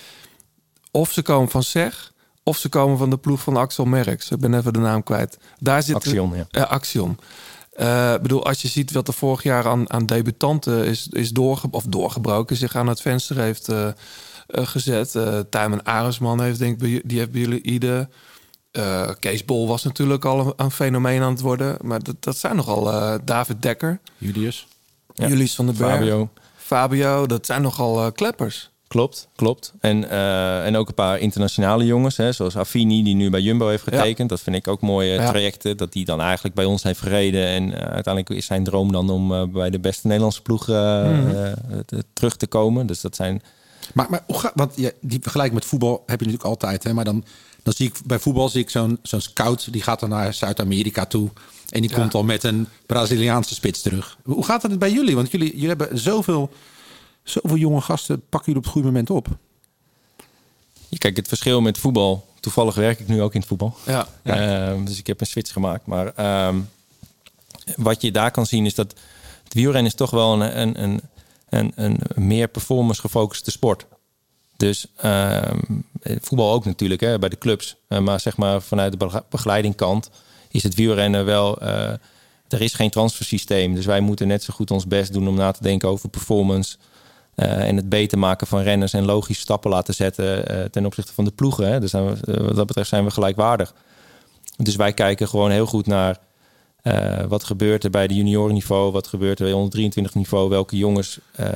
[0.91, 2.11] of ze komen van SEG,
[2.43, 4.29] of ze komen van de ploeg van Axel Merks.
[4.31, 5.37] Ik ben even de naam kwijt.
[5.59, 6.61] Daar zit Axion, ja.
[6.61, 7.17] Axion.
[7.75, 11.31] Eh, Ik bedoel, als je ziet wat er vorig jaar aan, aan debutanten is, is
[11.31, 13.93] doorge, of doorgebroken, zich aan het venster heeft eh, eh,
[14.67, 15.15] gezet.
[15.15, 18.07] Eh Tijmen Aresman heeft, denk ik, die heeft bij jullie ieder.
[18.71, 21.77] Eh, Kees Bol was natuurlijk al een, een fenomeen aan het worden.
[21.81, 24.67] Maar dat, dat zijn nogal eh, David Dekker, Julius.
[25.13, 25.27] Ja.
[25.27, 26.29] Julius van den Berg, Fabio.
[26.55, 27.25] Fabio.
[27.25, 28.69] Dat zijn nogal eh, kleppers.
[28.87, 29.73] Klopt, klopt.
[29.79, 33.67] En, eh, en ook een paar internationale jongens, hè, zoals Affini, die nu bij Jumbo
[33.67, 34.29] heeft getekend.
[34.29, 35.29] Dat vind ik ook mooie Ja.
[35.29, 35.77] trajecten.
[35.77, 37.45] Dat die dan eigenlijk bij ons heeft gereden.
[37.47, 41.53] En eh, uiteindelijk is zijn droom dan om eh, bij de beste Nederlandse ploeg Mhm.
[41.85, 42.85] te- terug te komen.
[42.87, 43.41] Dus dat zijn.
[43.93, 44.23] Maar, maar
[44.55, 46.83] want ja, die vergelijking met voetbal heb je natuurlijk altijd.
[46.83, 46.93] Hè?
[46.93, 47.23] Maar dan,
[47.63, 51.05] dan zie ik bij voetbal zie ik zo'n zo'n scout die gaat dan naar Zuid-Amerika
[51.05, 51.29] toe.
[51.69, 54.17] En die komt dan met een Braziliaanse spits terug.
[54.23, 55.15] Hoe gaat het bij jullie?
[55.15, 56.49] Want jullie, jullie hebben zoveel,
[57.25, 58.15] zoveel jonge gasten.
[58.29, 59.27] Pakken jullie op het goede moment op?
[60.97, 62.25] Kijk, het verschil met voetbal.
[62.39, 63.75] Toevallig werk ik nu ook in het voetbal.
[63.85, 64.07] Ja.
[64.23, 65.85] Ehm, dus ik heb een switch gemaakt.
[65.85, 66.59] Maar ehm,
[67.75, 68.93] wat je daar kan zien is dat
[69.43, 71.01] het wielrennen is toch wel een, een, een,
[71.49, 73.85] een, een meer performance gefocuste sport.
[74.57, 75.59] Dus ehm,
[76.01, 77.75] voetbal ook natuurlijk hè, bij de clubs.
[77.87, 80.09] Eh, maar zeg maar vanuit de bege- begeleidingkant
[80.49, 81.57] is het wielrennen wel...
[81.61, 81.93] eh,
[82.47, 83.73] er is geen transfersysteem.
[83.75, 86.77] Dus wij moeten net zo goed ons best doen om na te denken over performance...
[87.35, 91.13] eh, en het beter maken van renners en logische stappen laten zetten eh, ten opzichte
[91.13, 91.67] van de ploegen.
[91.67, 91.79] Hè.
[91.79, 93.73] Dus eh, wat dat betreft zijn we gelijkwaardig.
[94.57, 96.19] Dus wij kijken gewoon heel goed naar
[96.85, 100.77] eh, wat gebeurt er bij de juniorenniveau, wat gebeurt er bij onder 23 niveau, welke
[100.77, 101.49] jongens eh,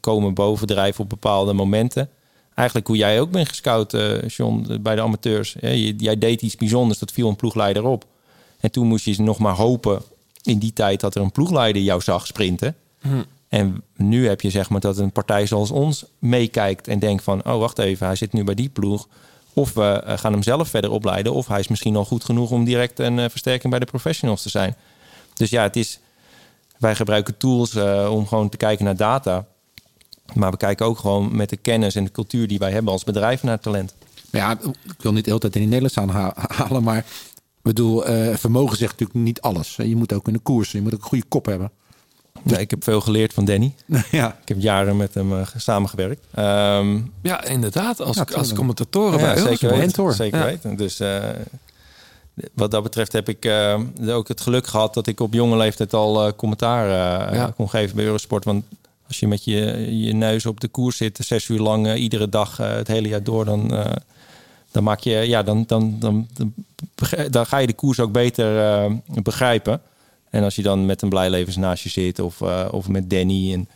[0.00, 2.08] komen bovendrijven op bepaalde momenten.
[2.54, 5.56] eigenlijk hoe jij ook bent gescout, eh John, bij de amateurs.
[5.96, 8.04] Jij deed iets bijzonders, dat viel een ploegleider op.
[8.60, 10.02] En toen moest je nog maar hopen
[10.42, 12.76] in die tijd dat er een ploegleider jou zag sprinten.
[13.00, 13.22] Hm.
[13.50, 17.44] En nu heb je zeg maar dat een partij zoals ons meekijkt en denkt van...
[17.44, 19.08] oh, wacht even, hij zit nu bij die ploeg.
[19.52, 21.32] Of we eh, gaan hem zelf verder opleiden...
[21.32, 24.42] of hij is misschien al goed genoeg om direct een eh, versterking bij de professionals
[24.42, 24.76] te zijn.
[25.34, 26.00] Dus ja, het is,
[26.78, 29.46] wij gebruiken tools eh, om gewoon te kijken naar data.
[30.34, 33.04] Maar we kijken ook gewoon met de kennis en de cultuur die wij hebben als
[33.04, 33.94] bedrijf naar talent.
[34.30, 38.02] Ja, ik wil niet de hele tijd in het Nederlands aanhalen, maar ik bedoel,
[38.36, 39.76] vermogen zegt natuurlijk niet alles.
[39.76, 41.70] Je moet ook in de koers, je moet ook een goede kop hebben.
[42.42, 43.74] Nee, ik heb veel geleerd van Danny.
[44.10, 44.36] ja.
[44.42, 46.24] Ik heb jaren met hem eh, samengewerkt.
[46.34, 48.00] Ehm, Ja, inderdaad.
[48.00, 49.60] Als, Ja, als commentatoren Ja, bij zeker Eurosport.
[49.70, 49.78] weten.
[49.78, 50.12] Mentor.
[50.14, 50.44] Zeker Ja.
[50.44, 50.76] weten.
[50.76, 51.18] Dus eh,
[52.54, 53.78] wat dat betreft heb ik eh,
[54.08, 56.88] ook het geluk gehad dat ik op jonge leeftijd al eh, commentaar
[57.34, 57.52] Ja.
[57.56, 58.44] kon geven bij Eurosport.
[58.44, 58.64] Want
[59.06, 62.56] als je met je, je neus op de koers zit, zes uur lang, iedere dag,
[62.56, 63.92] het hele jaar door, dan, eh,
[64.70, 66.28] dan maak je, ja, dan, dan, dan,
[67.30, 69.80] dan, ga je de koers ook beter eh, begrijpen.
[70.30, 73.52] En als je dan met een blijlevens naast je zit, of, eh, of met Danny
[73.52, 73.68] en,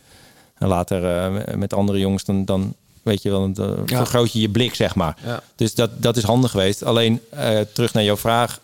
[0.57, 3.97] en later eh, met andere jongens, dan, dan weet je wel, dan Ja.
[3.97, 5.17] vergroot je je blik, zeg maar.
[5.25, 5.43] Ja.
[5.55, 6.83] Dus dat, dat is handig geweest.
[6.83, 8.59] Alleen eh, terug naar jouw vraag.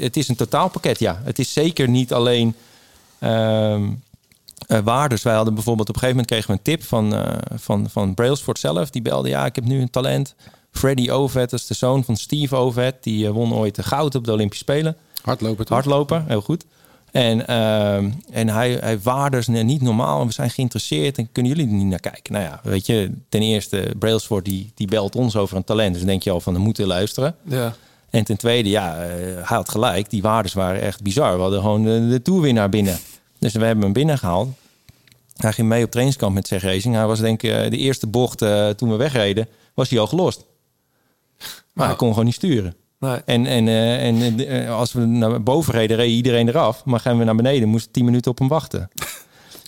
[0.00, 1.20] het is een totaalpakket, ja.
[1.24, 2.54] Het is zeker niet alleen
[3.18, 3.84] ehm
[4.66, 5.22] eh, waardes.
[5.22, 8.58] Wij hadden bijvoorbeeld op een gegeven moment kregen we een tip van, van, van Brailsford
[8.58, 8.90] zelf.
[8.90, 10.34] Die belde, ja, ik heb nu een talent.
[10.70, 12.94] Freddy Ovet, dat is de zoon van Steve Ovet.
[13.00, 14.96] Die won ooit de goud op de Olympische Spelen.
[15.22, 15.64] Hardlopen.
[15.64, 15.74] toch?
[15.74, 16.64] Hardloper, heel goed.
[17.10, 20.20] En, ehm, en hij, hij waardes nee, niet normaal.
[20.20, 21.18] En we zijn geïnteresseerd.
[21.18, 22.32] En kunnen jullie er niet naar kijken?
[22.32, 25.90] Nou ja, weet je, ten eerste, Brailsford die, die belt ons over een talent.
[25.90, 27.34] Dus dan denk je al van, we moeten luisteren.
[27.42, 27.74] Ja.
[28.10, 30.10] En ten tweede, ja, eh, hij had gelijk.
[30.10, 31.34] Die waardes waren echt bizar.
[31.34, 32.98] We hadden gewoon de, de toerwinnaar binnen.
[33.38, 34.48] Dus we hebben hem binnengehaald.
[35.36, 36.94] Hij ging mee op trainingskamp met Zeg Racing.
[36.94, 40.06] Hij was denk ik eh, de eerste bocht eh, toen we wegreden, was hij al
[40.06, 40.44] gelost.
[41.72, 42.74] Maar hij kon gewoon niet sturen.
[42.98, 43.16] Nee.
[43.24, 46.84] En, en, eh, en eh, als we naar boven reden, reed iedereen eraf.
[46.84, 48.88] Maar gaan we naar beneden, moesten 10 minuten op hem wachten.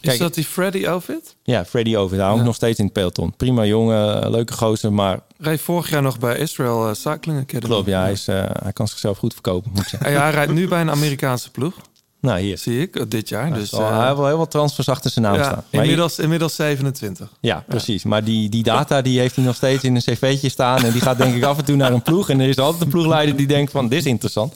[0.00, 1.36] Is dat die Freddy Outfit?
[1.42, 2.16] Ja, Freddy Over.
[2.16, 2.46] Hij hangt Ja.
[2.46, 3.32] nog steeds in het peloton.
[3.36, 7.66] Prima jongen, leuke gozer, maar Reed vorig jaar nog bij Israel eh, Cycling Academy.
[7.72, 10.10] klopt, ja, hij, is, eh, hij kan zichzelf goed verkopen, moet ik zeggen.
[10.12, 11.74] Ja, hij rijdt nu bij een Amerikaanse ploeg,
[12.28, 12.58] Nou, hier.
[12.58, 13.52] zie ik, dit jaar.
[13.52, 15.64] Dus, Dus, hij eh, heeft wel heel wat transfers achter zijn naam ja, staan.
[15.72, 17.32] Maar inmiddels, inmiddels 27.
[17.40, 18.04] Ja, precies.
[18.04, 20.84] Maar die, die data die heeft hij nog steeds in een cv'tje staan.
[20.84, 22.28] En die gaat denk ik af en toe naar een ploeg.
[22.28, 24.52] En er is altijd een ploegleider die denkt van, dit is interessant.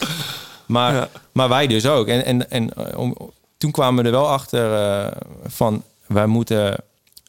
[0.67, 1.09] Maar, Ja.
[1.33, 2.07] maar wij dus ook.
[2.07, 3.17] En, en, en eh, om,
[3.59, 5.13] toen kwamen we er wel achter eh,
[5.45, 6.77] van, wij moeten,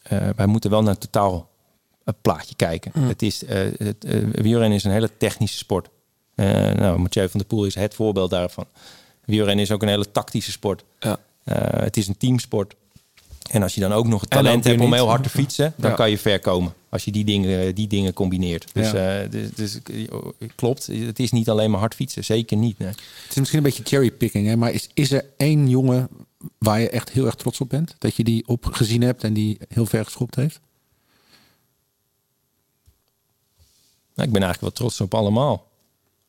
[0.04, 1.50] eh, wij moeten wel naar het totaal
[2.04, 2.92] het plaatje kijken.
[3.00, 3.44] Het is,
[3.78, 5.90] het, wielrennen is een hele technische sport.
[6.36, 8.66] Nou, Mathieu van der Poel is het voorbeeld daarvan.
[9.26, 10.84] Wielrennen is ook een hele tactische sport.
[11.00, 11.20] Ja.
[11.44, 12.76] Eh, het is een teamsport.
[13.52, 14.96] En als je dan ook nog het talent hebt om niet.
[14.96, 15.96] heel hard te fietsen, dan Ja.
[15.96, 16.74] kan je ver komen.
[16.90, 18.74] Als je die dingen, die dingen combineert.
[18.74, 19.22] Dus, Ja.
[19.22, 19.80] eh, dus, dus
[20.56, 22.24] klopt, het is niet alleen maar hard fietsen.
[22.24, 22.78] Zeker niet.
[22.80, 22.88] Nee.
[22.88, 24.56] Het is misschien een beetje cherrypicking, hè?
[24.56, 26.10] maar is, is er één jongen
[26.58, 27.96] waar je echt heel erg trots op bent?
[28.00, 30.60] Dat je die op gezien hebt en die heel ver geschopt heeft?
[34.16, 35.68] Nou, ik ben eigenlijk wel trots op allemaal.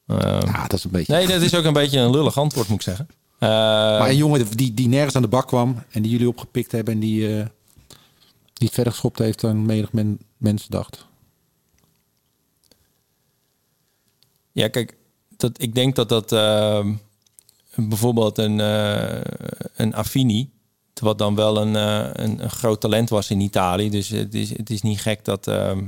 [0.07, 1.13] Eh, Ja, dat is een beetje.
[1.15, 3.07] nee, dat is ook een beetje een lullig antwoord, moet ik zeggen.
[3.39, 6.73] Eh, Maar een jongen die, die nergens aan de bak kwam en die jullie opgepikt
[6.73, 7.47] hebben en die, eh
[8.53, 11.07] die het verder geschopt heeft dan menig men, mensen dacht.
[14.53, 14.97] Ja, kijk,
[15.37, 16.95] dat, ik denk dat dat ehm,
[17.77, 19.21] bijvoorbeeld een, eh,
[19.77, 20.51] een Affini,
[20.95, 23.91] wat dan wel een, eh, een, een groot talent was in Italië.
[23.91, 25.85] Dus het is, het is niet gek dat, ehm,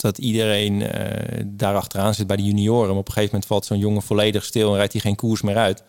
[0.00, 2.88] dat iedereen eh daar achteraan zit bij de junioren.
[2.88, 5.42] Maar op een gegeven moment valt zo'n jongen volledig stil en rijdt hij geen koers
[5.42, 5.82] meer uit.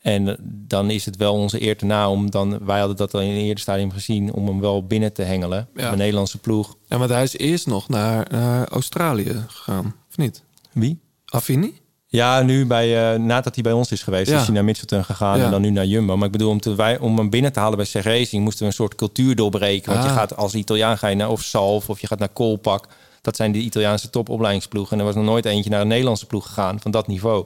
[0.00, 3.20] En dan is het wel onze eer te na om dan, wij hadden dat al
[3.20, 5.68] in een eerder stadium gezien, om hem wel binnen te hengelen.
[5.74, 5.92] Ja.
[5.92, 6.76] Een Nederlandse ploeg.
[6.88, 10.42] Ja, maar hij is eerst nog naar, naar Australië gegaan, of niet?
[10.72, 10.98] Wie?
[11.26, 11.78] Affini?
[12.06, 14.38] Ja, nu bij, eh, nadat hij bij ons is geweest, Ja.
[14.38, 15.44] is hij naar Mitchelton gegaan Ja.
[15.44, 16.16] en dan nu naar Jumbo.
[16.16, 18.60] Maar ik bedoel, om, te, wij, om hem binnen te halen bij Seg Racing moesten
[18.62, 19.92] we een soort cultuur doorbreken.
[19.92, 20.10] Want Ah.
[20.10, 22.88] je gaat als Italiaan ga je naar of Salf of je gaat naar Kolpak.
[23.20, 24.92] Dat zijn de Italiaanse topopleidingsploegen.
[24.92, 27.44] En er was nog nooit eentje naar een Nederlandse ploeg gegaan van dat niveau.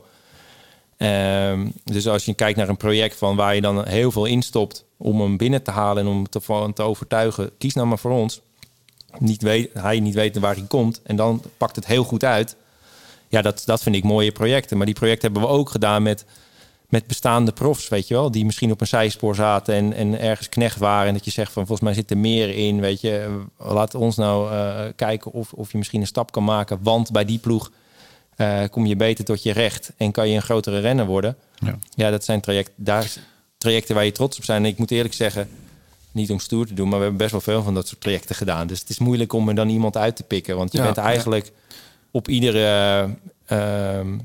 [0.97, 4.85] Ehm, dus als je kijkt naar een project van waar je dan heel veel instopt
[4.97, 8.41] om hem binnen te halen en om te, te overtuigen, kies nou maar voor ons.
[9.19, 12.57] Niet weet, hij niet weten waar hij komt en dan pakt het heel goed uit.
[13.29, 14.77] Ja, dat, dat vind ik mooie projecten.
[14.77, 16.25] Maar die projecten hebben we ook gedaan met,
[16.95, 18.31] met bestaande profs, weet je wel.
[18.31, 21.09] Die misschien op een zijspoor zaten en, en ergens knecht waren.
[21.09, 23.41] En dat je zegt van volgens mij zit er meer in, weet je.
[23.59, 26.79] Laat ons nou eh, kijken of, of je misschien een stap kan maken.
[26.83, 27.71] Want bij die ploeg
[28.37, 31.37] eh, kom je beter tot je recht en kan je een grotere renner worden.
[31.59, 31.79] Ja.
[31.95, 33.13] Ja, dat zijn traject, daar,
[33.59, 34.65] trajecten waar je trots op zijn.
[34.65, 35.49] En ik moet eerlijk zeggen,
[36.13, 38.35] niet om stoer te doen, maar we hebben best wel veel van dat soort trajecten
[38.35, 38.67] gedaan.
[38.67, 40.57] Dus het is moeilijk om er dan iemand uit te pikken.
[40.57, 41.53] Want je Ja, bent eigenlijk
[42.11, 43.09] op iedere
[43.47, 44.19] ehm,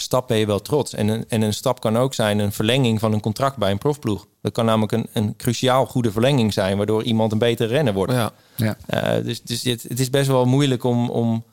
[0.00, 0.94] stap ben je wel trots.
[0.94, 3.78] En een, en een stap kan ook zijn een verlenging van een contract bij een
[3.78, 4.26] profploeg.
[4.42, 8.12] Dat kan namelijk een, een cruciaal goede verlenging zijn, waardoor iemand een betere renner wordt.
[8.12, 8.32] Ja.
[8.56, 8.76] Ja.
[8.86, 11.44] Eh, dus dus het, het is best wel moeilijk om, om,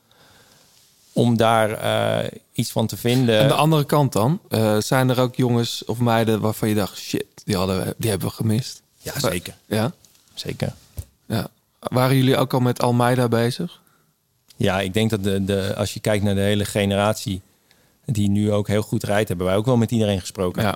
[1.13, 3.39] om daar eh, iets van te vinden.
[3.39, 4.39] En de andere kant dan?
[4.49, 6.97] Eh, zijn er ook jongens of meiden waarvan je dacht...
[6.97, 8.81] shit, die, hadden we, die hebben we gemist?
[8.97, 9.55] Ja, zeker.
[9.65, 9.91] Ja?
[10.33, 10.73] Zeker.
[11.25, 11.47] ja.
[11.79, 13.81] Waren jullie ook al met Almeida bezig?
[14.55, 17.41] Ja, ik denk dat de, de, als je kijkt naar de hele generatie
[18.05, 20.61] die nu ook heel goed rijdt, hebben wij ook wel met iedereen gesproken.
[20.63, 20.75] Ja.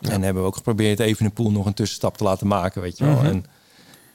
[0.00, 2.98] En hebben we ook geprobeerd even een pool nog een tussenstap te laten maken, weet
[2.98, 3.14] je wel.
[3.14, 3.24] Mhm.
[3.26, 3.44] En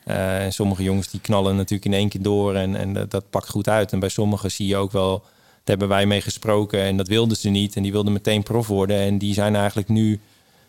[0.06, 3.30] eh, en sommige jongens die knallen natuurlijk in één keer door en, en dat, dat
[3.30, 3.92] pakt goed uit.
[3.92, 5.30] En bij sommigen zie je ook wel, daar
[5.64, 7.76] hebben wij mee gesproken en dat wilden ze niet.
[7.76, 8.98] En die wilden meteen prof worden.
[9.00, 10.20] En die zijn eigenlijk nu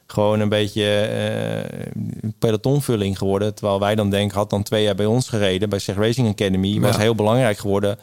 [0.07, 1.93] gewoon een beetje eh,
[2.39, 3.55] pelotonvulling geworden.
[3.55, 6.81] Terwijl wij dan denken, had dan twee jaar bij ons gereden, bij Zeg Racing Academy.
[6.81, 7.01] Was Ja.
[7.01, 7.99] heel belangrijk geworden.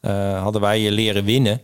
[0.00, 1.60] Eh, hadden wij je leren winnen.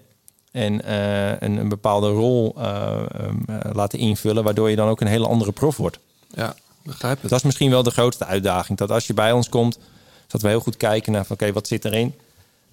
[0.51, 5.01] En eh, een, een bepaalde rol eh, ehm, eh, laten invullen, waardoor je dan ook
[5.01, 5.99] een hele andere prof wordt.
[6.35, 7.31] Ja, begrijp het.
[7.31, 8.79] Dat is misschien wel de grootste uitdaging.
[8.79, 9.79] Dat als je bij ons komt,
[10.27, 12.15] dat we heel goed kijken naar van oké, wat zit erin?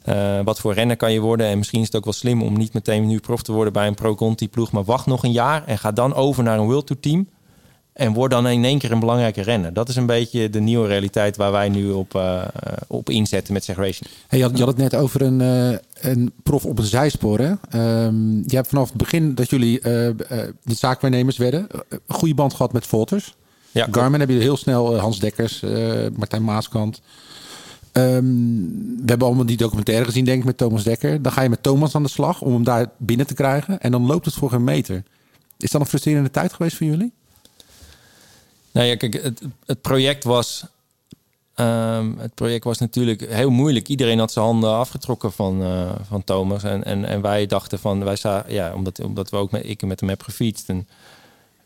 [0.07, 1.47] Eh, wat voor renner kan je worden?
[1.47, 3.88] En misschien is het ook wel slim om niet meteen nu prof te worden bij
[3.88, 6.88] een Pro-Conti ploeg, maar wacht nog een jaar en ga dan over naar een World
[6.88, 7.28] Tour team.
[7.98, 9.74] En word dan in één keer een belangrijke renner.
[9.74, 12.41] Dat is een beetje de nieuwe realiteit waar wij nu op, eh,
[12.88, 14.10] op inzetten met Racing.
[14.28, 15.78] Hey, je, had, je had het net over een, eh,
[16.12, 17.39] een prof op een zijspoor.
[17.39, 17.54] Hè?
[17.70, 20.16] Ehm, je hebt vanaf het begin dat jullie eh, eh,
[20.64, 23.36] de zaakwaarnemers werden, eh, een goede band gehad met Volters.
[23.72, 27.02] Ja, Garmin heb je heel snel eh, Hans Dekkers, eh, Martijn Maaskant.
[27.91, 28.24] Ehm,
[28.95, 31.22] we hebben allemaal die documentaire gezien, denk ik, met Thomas Dekker.
[31.22, 33.80] Dan ga je met Thomas aan de slag om hem daar binnen te krijgen.
[33.82, 35.04] En dan loopt het voor geen meter.
[35.58, 37.14] Is dat een frustrerende tijd geweest voor jullie?
[38.78, 40.65] Nou ja, kijk, het, het project was.
[41.55, 43.88] ehm, het project was natuurlijk heel moeilijk.
[43.88, 46.63] Iedereen had zijn handen afgetrokken van, eh, van Thomas.
[46.63, 49.82] En, en, en wij dachten van, wij zagen, ja, omdat, omdat we ook met, ik
[49.82, 50.69] met hem heb gefietst.
[50.69, 50.88] En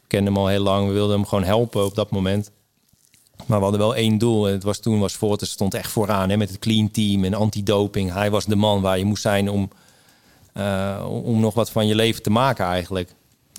[0.07, 0.87] kenden hem al heel lang.
[0.87, 2.51] We wilden hem gewoon helpen op dat moment.
[3.45, 4.47] Maar we hadden wel één doel.
[4.47, 7.33] En het was toen was Fortis stond echt vooraan hè, met het clean team en
[7.33, 8.13] antidoping.
[8.13, 9.69] Hij was de man waar je moest zijn om,
[10.53, 13.13] eh, om nog wat van je leven te maken eigenlijk.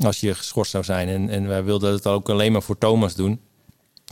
[0.05, 1.09] Als je geschorst zou zijn.
[1.09, 3.41] En, en wij wilden het ook alleen maar voor Thomas doen.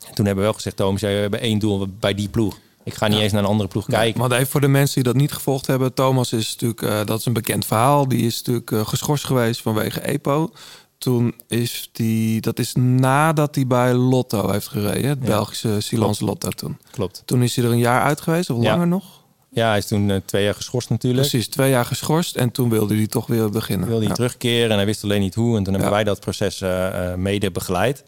[0.09, 2.59] En toen hebben we wel gezegd, Thomas, jij, we hebben één doel bij die ploeg.
[2.85, 4.21] Ik ga niet eens naar een andere ploeg kijken.
[4.21, 5.95] Maar even voor de mensen die dat niet gevolgd hebben.
[5.95, 8.09] Thomas is natuurlijk, eh, dat is een bekend verhaal.
[8.09, 10.51] Die is natuurlijk eh, geschorst geweest vanwege EPO.
[10.99, 15.09] Toen is die, dat is nadat hij bij Lotto heeft gereden.
[15.11, 15.27] Het Ja.
[15.27, 16.21] Belgische Klopt.
[16.21, 16.79] Lotto toen.
[16.91, 17.23] Klopt.
[17.25, 18.71] Toen is hij er een jaar uit geweest, of Ja.
[18.71, 19.20] langer nog.
[19.53, 21.29] Ja, hij is toen eh, twee jaar geschorst natuurlijk.
[21.29, 22.37] Precies, twee jaar geschorst.
[22.37, 23.87] En toen wilde hij toch weer beginnen.
[23.87, 24.15] wilde hij Ja.
[24.15, 25.57] terugkeren en hij wist alleen niet hoe.
[25.57, 25.97] En toen hebben Ja.
[25.97, 28.05] wij dat proces eh, eh, mede begeleid.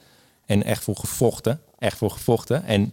[0.46, 1.60] En echt voor gevochten.
[1.78, 2.64] Echt voor gevochten.
[2.64, 2.92] En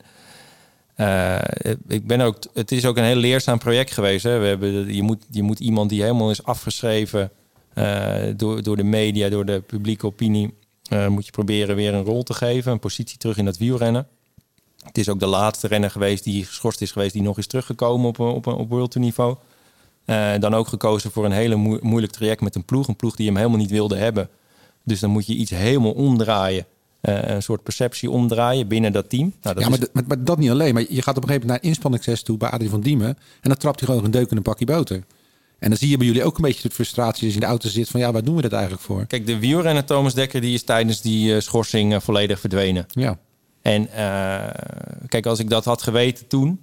[1.88, 4.24] ik ben ook, het is ook een heel leerzaam project geweest.
[4.24, 4.40] Hè.
[4.40, 7.32] We hebben, je, moet, je moet iemand die helemaal is afgeschreven
[8.36, 10.54] door, door de media, door de publieke opinie.
[11.10, 14.08] moet je proberen weer een rol te geven, een positie terug in dat wielrennen.
[14.86, 18.08] Het is ook de laatste renner geweest die geschorst is geweest, die nog is teruggekomen
[18.08, 19.36] op, een- op, een- op World Tour niveau.
[20.06, 22.88] Eh, dan ook gekozen voor een hele moe- moeilijk traject met een ploeg.
[22.88, 24.30] Een ploeg die hem helemaal niet wilde hebben.
[24.84, 26.66] Dus dan moet je iets helemaal omdraaien.
[27.02, 29.34] Eh, een soort perceptie omdraaien binnen dat team.
[29.42, 30.74] Nou, dat ja, maar, is- maar, maar dat niet alleen.
[30.74, 33.08] Maar je gaat op een gegeven moment naar inspanningstest toe bij Adrie van Diemen.
[33.08, 33.18] En
[33.50, 35.04] dan trapt hij gewoon een deuk in een pakje boter.
[35.60, 37.46] En dan zie je bij jullie ook een beetje de frustratie als je in de
[37.46, 39.06] auto zit van ja, waar doen we dat eigenlijk voor?
[39.06, 42.86] Kijk, de wielrenner Thomas Dekker die is tijdens die eh, schorsing eh, volledig verdwenen.
[42.90, 43.18] Ja.
[43.70, 44.50] En eh,
[45.08, 46.62] kijk, als ik dat had geweten toen,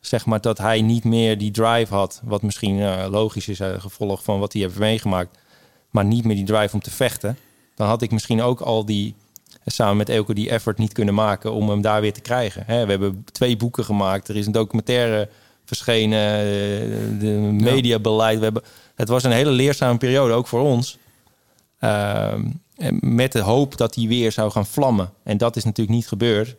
[0.00, 3.80] zeg maar dat hij niet meer die drive had, wat misschien eh, logisch is, uh,
[3.80, 5.38] gevolg van wat hij heeft meegemaakt,
[5.90, 7.38] maar niet meer die drive om te vechten,
[7.74, 9.14] dan had ik misschien ook al die,
[9.66, 12.62] samen met Elke, die effort niet kunnen maken om hem daar weer te krijgen.
[12.66, 15.28] Hè, we hebben twee boeken gemaakt, er is een documentaire
[15.64, 16.44] verschenen, eh,
[17.20, 18.38] de mediabeleid.
[18.38, 18.62] We hebben,
[18.94, 20.98] het was een hele leerzame periode, ook voor ons.
[21.78, 22.46] Ehm,
[23.00, 25.12] met de hoop dat hij weer zou gaan vlammen.
[25.22, 26.56] En dat is natuurlijk niet gebeurd.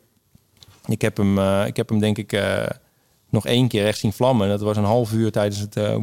[0.87, 2.63] Ik heb hem, eh, ik heb hem denk ik eh,
[3.29, 4.47] nog één keer echt zien vlammen.
[4.49, 5.95] Dat was een half uur tijdens het eh,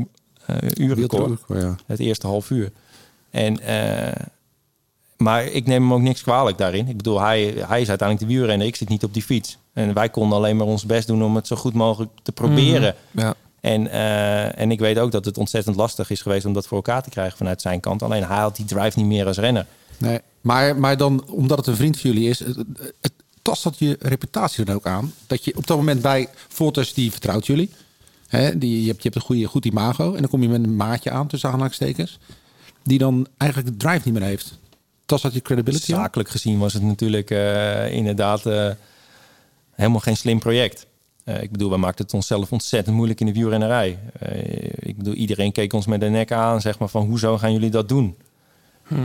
[0.74, 1.40] uurrecord.
[1.48, 1.76] Ja.
[1.86, 2.72] Het eerste half uur.
[3.30, 3.58] En,
[5.16, 6.88] maar ik neem hem ook niks kwalijk daarin.
[6.88, 8.66] Ik bedoel, hij, hij is uiteindelijk de wielrenner.
[8.66, 9.58] Ik zit niet op die fiets.
[9.72, 12.94] En wij konden alleen maar ons best doen om het zo goed mogelijk te proberen.
[13.10, 13.34] Mhm, Ja.
[13.60, 13.90] En,
[14.56, 17.10] en ik weet ook dat het ontzettend lastig is geweest om dat voor elkaar te
[17.10, 18.02] krijgen vanuit zijn kant.
[18.02, 19.66] Alleen hij had die drive niet meer als renner.
[19.98, 20.20] Nee.
[20.40, 23.12] Maar, maar dan, omdat het een vriend van jullie is, het,
[23.42, 25.12] tast dat je reputatie dan ook aan?
[25.26, 27.70] Dat je op dat moment bij Fortis, die vertrouwt jullie.
[28.26, 30.14] Hè, die, je, hebt, je hebt een goede, goed imago.
[30.14, 32.18] En dan kom je met een maatje aan, tussen aanhalingstekens.
[32.82, 34.58] Die dan eigenlijk de drive niet meer heeft.
[35.06, 35.84] Tast dat je credibility?
[35.84, 38.70] Zakelijk gezien was het natuurlijk eh, inderdaad eh,
[39.70, 40.86] helemaal geen slim project.
[41.24, 43.98] Eh, ik bedoel, wij maakten het onszelf ontzettend moeilijk in de wielrennerij.
[44.78, 47.70] Ik bedoel, iedereen keek ons met de nek aan, zeg maar, van hoezo gaan jullie
[47.70, 48.16] dat doen?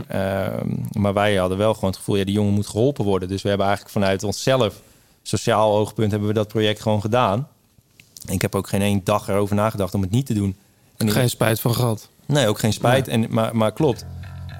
[0.08, 3.28] Ehm, maar wij hadden wel gewoon het gevoel, ja, die jongen moet geholpen worden.
[3.28, 4.74] Dus we hebben eigenlijk vanuit onszelf,
[5.22, 7.48] sociaal oogpunt, hebben we dat project gewoon gedaan.
[8.26, 10.56] Ik heb ook geen één dag erover nagedacht om het niet te doen.
[10.96, 12.08] En Geen spijt van gehad.
[12.26, 13.08] Nee, ook geen spijt.
[13.08, 14.06] En, maar, maar klopt.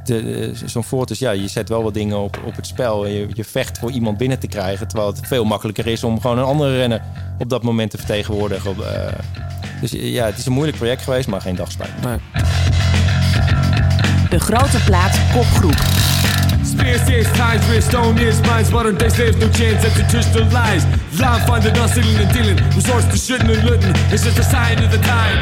[0.05, 3.07] De- Zo'n Fortis, ja, je zet wel wat dingen op, op het spel.
[3.07, 4.89] Je, je vecht voor iemand binnen te krijgen.
[4.89, 7.03] Terwijl het veel makkelijker is om gewoon een andere renner
[7.39, 8.71] op dat moment te vertegenwoordigen.
[8.71, 9.13] Op, eh,
[9.81, 12.03] dus ja, het is een moeilijk project geweest, maar geen dag spijt.
[12.03, 12.19] Nee.
[14.29, 15.77] De grote plaat kopgroep.
[16.63, 20.85] Spear says times where stone is minds, modern day slaves, no chance at traditional lies.
[21.19, 23.95] Line finding us stealing and dealing, resource to shooting and looting.
[24.13, 25.39] It's just a sign of the time.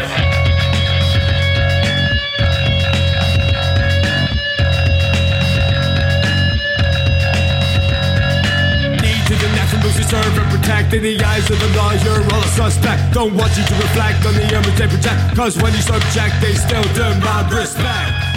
[9.02, 11.90] Need to the natural moves you serve and protect in the eyes of the law.
[12.04, 13.12] You're all a suspect.
[13.12, 15.34] Don't want you to reflect on the image they project.
[15.34, 18.35] Cause when you subject, they still demand respect.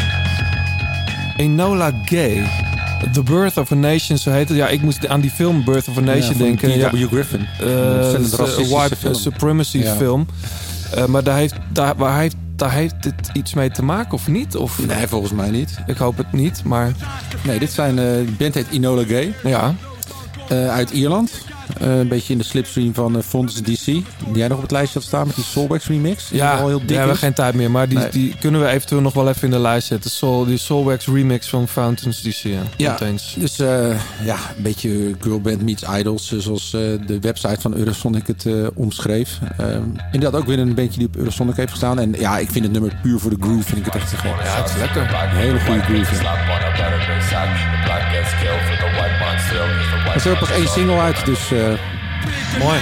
[1.40, 2.44] Enola Gay.
[3.14, 4.58] The Birth of a Nation, zo heet het.
[4.58, 6.78] Ja, ik moest aan die film Birth of a Nation van denken.
[6.78, 6.90] Ja.
[6.90, 7.48] Griffin.
[7.60, 9.14] Een ontzettend s- racistische white film.
[9.14, 9.96] supremacy Ja.
[9.96, 10.28] film.
[10.96, 14.28] Eh, maar daar heeft, daar, waar heeft, daar heeft het iets mee te maken of
[14.28, 14.56] niet?
[14.56, 15.78] Of, Nee, volgens mij niet.
[15.88, 16.92] Ik hoop het niet, maar
[17.44, 19.34] Nee, dit zijn, eh de band heet Enola Gay.
[19.44, 19.76] ja.
[20.50, 21.32] Uit Ierland.
[21.78, 23.86] Eh, een beetje in de slipstream van uh, Fontes DC.
[23.86, 26.28] Die jij nog op het lijstje had staan met die Soulwax remix.
[26.30, 27.72] Die Ja, al heel we hebben geen tijd meer.
[27.72, 28.10] Maar die, Nee.
[28.10, 30.12] die kunnen we eventueel nog wel even in de lijst zetten.
[30.12, 32.44] Soul, die Soulwax remix van Fountains DC.
[32.44, 32.98] Ja, Ja,
[33.36, 38.28] dus eh, ja, een beetje girlband meets idols, eh, zoals eh, de website van Eurosonic
[38.28, 39.40] het eh, omschreef.
[39.58, 39.82] Ehm
[40.12, 42.00] inderdaad ook weer een bandje die op Eurosonic heeft gestaan.
[42.00, 44.18] En ja, ik vind het nummer puur voor de groove, vind ik het echt te
[44.18, 44.32] gek.
[44.44, 45.02] Ja, het is lekker.
[45.02, 46.16] Een hele goede groove.
[47.30, 47.69] ja.
[50.20, 51.60] Er is ook pas één single uit, dus eh,
[52.60, 52.80] Mooi.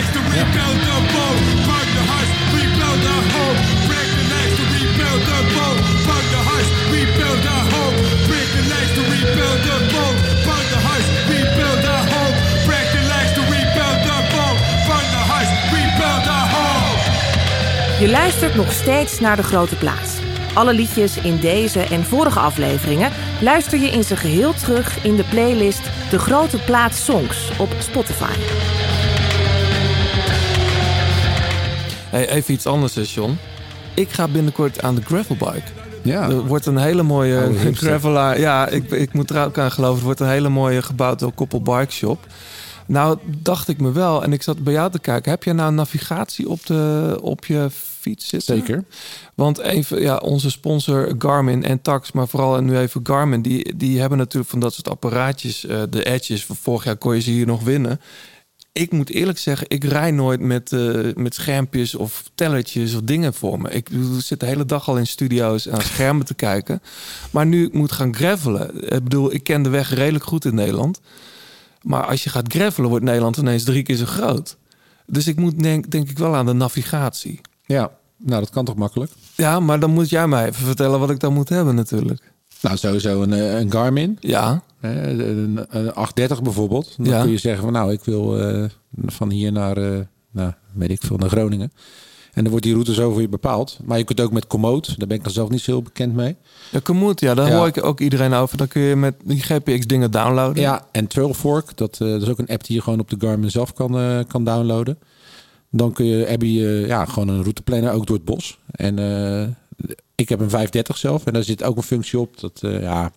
[16.37, 17.57] hope.
[17.99, 20.11] Je luistert nog steeds naar de grote plaats.
[20.53, 23.11] Alle liedjes in deze en vorige afleveringen
[23.41, 28.33] luister je in zijn geheel terug in de playlist De Grote Plaat Songs op Spotify.
[32.09, 33.37] Hey, even iets anders, hè, John.
[33.93, 35.61] Ik ga binnenkort aan de gravelbike.
[36.01, 36.29] ja.
[36.29, 37.75] Er wordt een hele mooie hipster.
[37.89, 38.39] gravelaar.
[38.39, 39.95] Ja, ik, ik moet er ook aan geloven.
[39.95, 42.25] Het wordt een hele mooie gebouwd door Koppel Bike Shop.
[42.85, 44.23] Nou, dacht ik me wel.
[44.23, 45.31] En ik zat bij jou te kijken.
[45.31, 47.67] Heb jij nou navigatie op, de, op je
[48.07, 48.57] fiets zitten?
[48.57, 48.83] Zeker.
[49.35, 53.99] Want even, ja, onze sponsor Garmin en Tax, maar vooral nu even Garmin, die, die
[53.99, 55.65] hebben natuurlijk van dat soort apparaatjes.
[55.65, 57.99] eh, de Edges, vorig jaar kon je ze hier nog winnen.
[58.71, 63.33] Ik moet eerlijk zeggen, ik rij nooit met, eh, met schermpjes of tellertjes of dingen
[63.33, 63.69] voor me.
[63.69, 63.89] Ik
[64.19, 66.81] zit de hele dag al in studio's aan schermen te kijken.
[67.31, 68.93] Maar nu ik moet gaan gravelen.
[68.93, 70.99] Ik bedoel, ik ken de weg redelijk goed in Nederland.
[71.81, 74.57] Maar als je gaat gravelen, wordt Nederland ineens drie keer zo groot.
[75.05, 77.41] Dus ik moet denk, denk ik wel aan de navigatie.
[77.67, 79.11] Ja, nou dat kan toch makkelijk?
[79.35, 82.33] Ja, maar dan moet jij mij even vertellen wat ik dan moet hebben natuurlijk.
[82.61, 84.17] Nou, sowieso een, eh, een Garmin.
[84.19, 86.93] Ja, hè, Een, een 830 bijvoorbeeld.
[86.97, 87.21] Dan Ja.
[87.21, 88.63] kun je zeggen van nou, ik wil eh,
[89.05, 89.99] van hier naar, eh,
[90.31, 91.71] nou, weet ik veel, naar Groningen.
[92.33, 93.79] En dan wordt die route zo voor je bepaald.
[93.85, 94.85] Maar je kunt ook met Komoot.
[94.97, 96.35] Daar ben ik dan zelf niet zo heel bekend mee.
[96.71, 97.57] ja Komoot, ja, daar Ja.
[97.57, 98.57] hoor ik ook iedereen over.
[98.57, 100.61] Dan kun je met die GPX dingen downloaden.
[100.63, 101.77] Ja, en Trailfork.
[101.77, 103.97] Dat, eh, dat is ook een app die je gewoon op de Garmin zelf kan,
[103.99, 104.97] eh, kan downloaden.
[105.71, 108.57] Dan kun je, heb je eh, ja, gewoon een routeplanner ook door het bos.
[108.71, 109.47] En eh,
[110.15, 111.25] ik heb een 530 zelf.
[111.25, 112.39] En daar zit ook een functie op.
[112.39, 113.11] Dat eh, ja,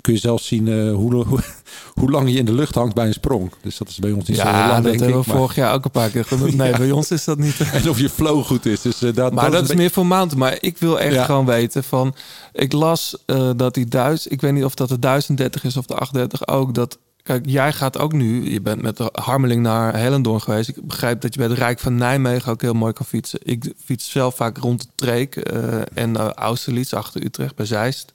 [0.00, 1.38] kun je zelf zien hoe, hoe,
[1.94, 3.52] hoe lang je in de lucht hangt bij een sprong.
[3.62, 5.24] Dus dat is bij ons niet zo lang, dat denk hebben ik.
[5.24, 6.56] we Maar- vorig jaar ook een paar keer gedaan.
[6.56, 7.60] Nee, bij ons is dat niet.
[7.72, 8.80] En of je flow goed is.
[8.82, 10.38] Dus, dat, Maar dat, is meer voor mountain.
[10.38, 11.24] Maar ik wil echt Ja.
[11.24, 12.14] gewoon weten van...
[12.52, 13.16] Ik las
[13.56, 14.32] dat die duizend...
[14.32, 16.74] Ik weet niet of dat de 1030 is of de 830 ook.
[16.74, 18.50] Dat, kijk, jij gaat ook nu...
[18.50, 20.68] Je bent met de Harmeling naar Hellendoorn geweest.
[20.68, 23.38] Ik begrijp dat je bij het Rijk van Nijmegen ook heel mooi kan fietsen.
[23.42, 28.12] Ik fiets zelf vaak rond de Treek eh, en uh, Austerlitz achter Utrecht bij Zeist.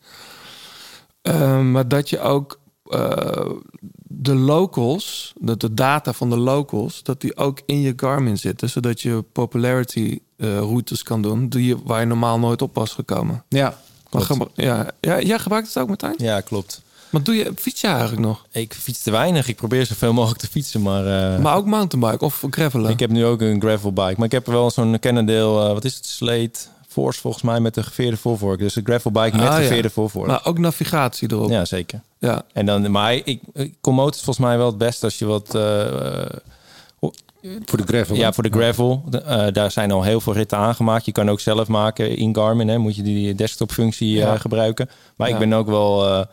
[1.21, 3.51] Uh, maar dat je ook uh,
[4.03, 8.69] de locals, dat de data van de locals, dat die ook in je Garmin zitten,
[8.69, 13.43] zodat je popularity routes kan doen, die je, waar je normaal nooit op was gekomen.
[13.49, 13.77] Ja,
[14.09, 14.51] klopt.
[14.53, 16.15] Ja, ja, jij gebruikt het ook, Martijn?
[16.17, 16.81] Ja, klopt.
[17.09, 17.51] Wat doe je?
[17.55, 18.45] Fiets je eigenlijk nog?
[18.51, 19.47] Ik fiets te weinig.
[19.47, 21.34] Ik probeer zoveel mogelijk te fietsen, maar...
[21.34, 22.91] Uh, maar ook mountainbike of gravelen?
[22.91, 25.95] Ik heb nu ook een gravelbike, maar ik heb wel zo'n Cannondale, uh, wat is
[25.95, 28.59] het, Slate Force volgens mij met de geveerde voorvork.
[28.59, 29.93] Dus een gravelbike met ah, geveerde ja.
[29.93, 30.27] voorvork.
[30.27, 31.49] Maar ook navigatie erop.
[31.49, 32.01] Ja, zeker.
[32.19, 32.41] Ja.
[32.53, 33.41] En dan, maar ik,
[33.81, 35.81] Komoot is volgens mij wel het beste als je wat, uh,
[37.65, 38.15] Voor de gravel.
[38.15, 39.03] Ja, voor de gravel.
[39.09, 41.05] De- eh, daar zijn al heel veel ritten aangemaakt.
[41.05, 42.67] Je kan ook zelf maken in Garmin.
[42.67, 44.38] Hè, moet je die desktop-functie eh, Ja.
[44.38, 44.89] gebruiken.
[45.15, 45.34] Maar Ja.
[45.34, 46.25] ik ben ook wel, eh,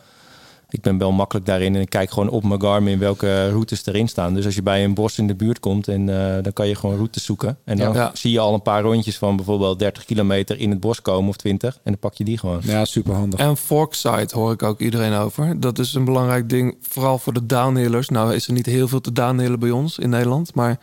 [0.74, 1.74] ik ben wel makkelijk daarin.
[1.74, 4.34] En ik kijk gewoon op mijn Garmin welke routes erin staan.
[4.34, 6.74] Dus als je bij een bos in de buurt komt, en, eh, dan kan je
[6.74, 7.58] gewoon routes zoeken.
[7.64, 8.10] En dan Ja.
[8.14, 11.36] zie je al een paar rondjes van bijvoorbeeld 30 kilometer in het bos komen of
[11.36, 11.74] 20.
[11.74, 12.60] En dan pak je die gewoon.
[12.64, 13.40] Ja, super handig.
[13.40, 15.60] En Forkside hoor ik ook iedereen over.
[15.60, 18.08] Dat is een belangrijk ding, vooral voor de downhillers.
[18.08, 20.54] Nou is er niet heel veel te downhillen bij ons in Nederland.
[20.54, 20.78] Maar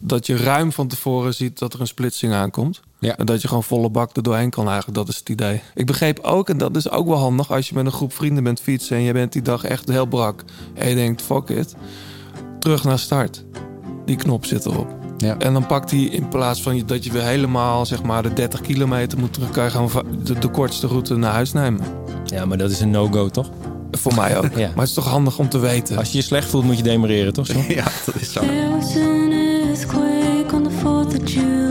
[0.00, 2.80] dat je ruim van tevoren ziet dat er een splitsing aankomt.
[2.98, 3.16] Ja.
[3.16, 4.94] En dat je gewoon volle bak er doorheen kan eigenlijk.
[4.96, 5.60] Dat is het idee.
[5.74, 7.52] Ik begreep ook, en dat is ook wel handig...
[7.52, 8.96] als je met een groep vrienden bent fietsen...
[8.96, 10.44] en je bent die dag echt heel brak.
[10.74, 11.74] En je denkt, fuck it.
[12.58, 13.44] Terug naar start.
[14.04, 14.96] Die knop zit erop.
[15.16, 15.38] Ja.
[15.38, 18.32] En dan pakt hij in plaats van je- dat je weer helemaal zeg maar de
[18.32, 19.90] 30 kilometer moet terug, kan je gewoon
[20.24, 21.80] de, de kortste route naar huis nemen.
[22.24, 23.50] Ja, maar dat is een no-go, toch?
[23.90, 24.44] Voor mij ook.
[24.56, 24.66] Ja.
[24.68, 25.96] Maar het is toch handig om te weten.
[25.98, 27.48] Als je je slecht voelt, moet je demereren, toch?
[27.68, 28.40] Ja, dat is zo.
[29.74, 31.63] There was an earthquake on the 4th of July.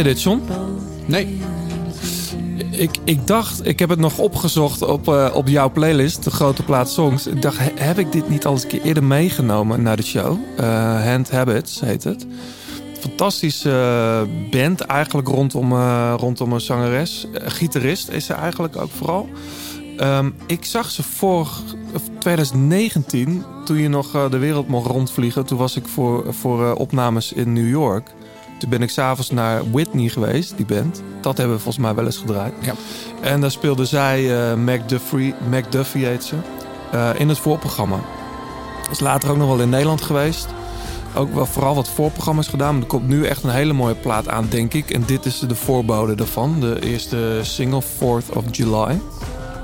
[0.00, 0.42] Je dit, John?
[1.06, 1.40] Nee.
[2.70, 6.62] Ik, ik dacht, ik heb het nog opgezocht op, eh, op jouw playlist, de grote
[6.62, 7.26] plaat songs.
[7.26, 10.02] Ik dacht, he- heb ik dit niet al eens een keer eerder meegenomen naar de
[10.02, 10.38] show?
[10.56, 12.26] Eh, Hand Habits heet het.
[12.98, 15.72] Fantastische eh, band eigenlijk rondom,
[16.16, 17.26] rondom een zangeres.
[17.32, 19.28] Gitarist is ze eigenlijk ook vooral.
[19.96, 21.02] Ehm, ik zag ze
[21.94, 25.46] of 2019, toen je nog de wereld mocht rondvliegen.
[25.46, 28.14] Toen was ik voor, voor opnames in New York.
[28.60, 31.02] Toen ben ik s'avonds naar Whitney geweest, die band.
[31.20, 32.52] Dat hebben we volgens mij wel eens gedraaid.
[32.60, 32.74] Ja.
[33.20, 36.36] En daar speelde zij, eh McDuffie, McDuffie heet ze,
[36.92, 38.00] eh, in het voorprogramma.
[38.90, 40.48] Is later ook nog wel in Nederland geweest.
[41.14, 42.72] Ook wel vooral wat voorprogramma's gedaan.
[42.72, 44.90] Maar er komt nu echt een hele mooie plaat aan, denk ik.
[44.90, 46.60] En dit is de voorbode daarvan.
[46.60, 49.00] De eerste single, 4th of July.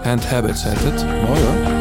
[0.02, 1.05] Hand Habits heet het.
[1.05, 1.76] Mooi hoor.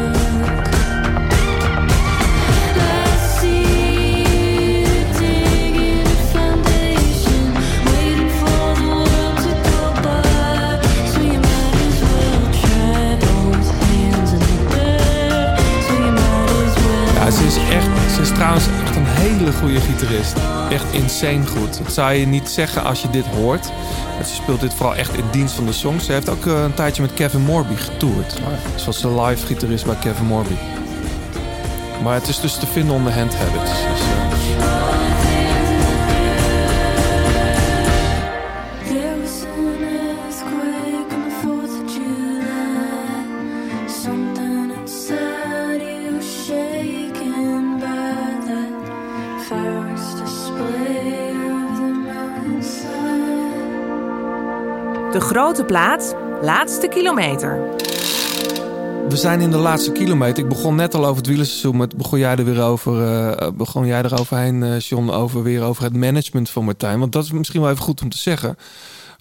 [19.60, 20.36] Goede gitarist.
[20.70, 21.78] Echt insane goed.
[21.84, 23.64] Dat zou je niet zeggen als je dit hoort.
[24.26, 26.04] Ze speelt dit vooral echt in dienst van de songs.
[26.04, 28.38] Ze heeft ook eh, een tijdje met Kevin Morby getoerd.
[28.74, 30.54] Zoals de live gitarist bij Kevin Morby.
[32.02, 33.70] Maar het is dus te vinden onder Hand Habits.
[33.70, 35.15] Dus, eh,
[55.36, 57.60] grote plaat, laatste kilometer.
[59.08, 60.42] we zijn in de laatste kilometer.
[60.42, 61.76] Ik begon net al over het wielerseizoen.
[61.76, 65.62] Maar begon jij er weer over, eh, begon jij er overheen, eh, John, over, weer
[65.62, 66.98] over het management van Martijn.
[66.98, 68.56] Want dat is misschien wel even goed om te zeggen.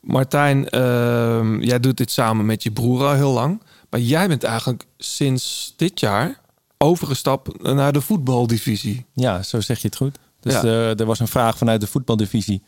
[0.02, 3.62] Martijn, ehm, jij doet dit samen met je broer al heel lang.
[3.90, 6.40] Maar jij bent eigenlijk sinds dit jaar
[6.78, 9.06] overgestapt naar de voetbaldivisie.
[9.14, 10.18] Ja, zo zeg je het goed.
[10.40, 10.62] Dus Ja.
[10.64, 12.64] eh, er was een vraag vanuit de voetbaldivisie.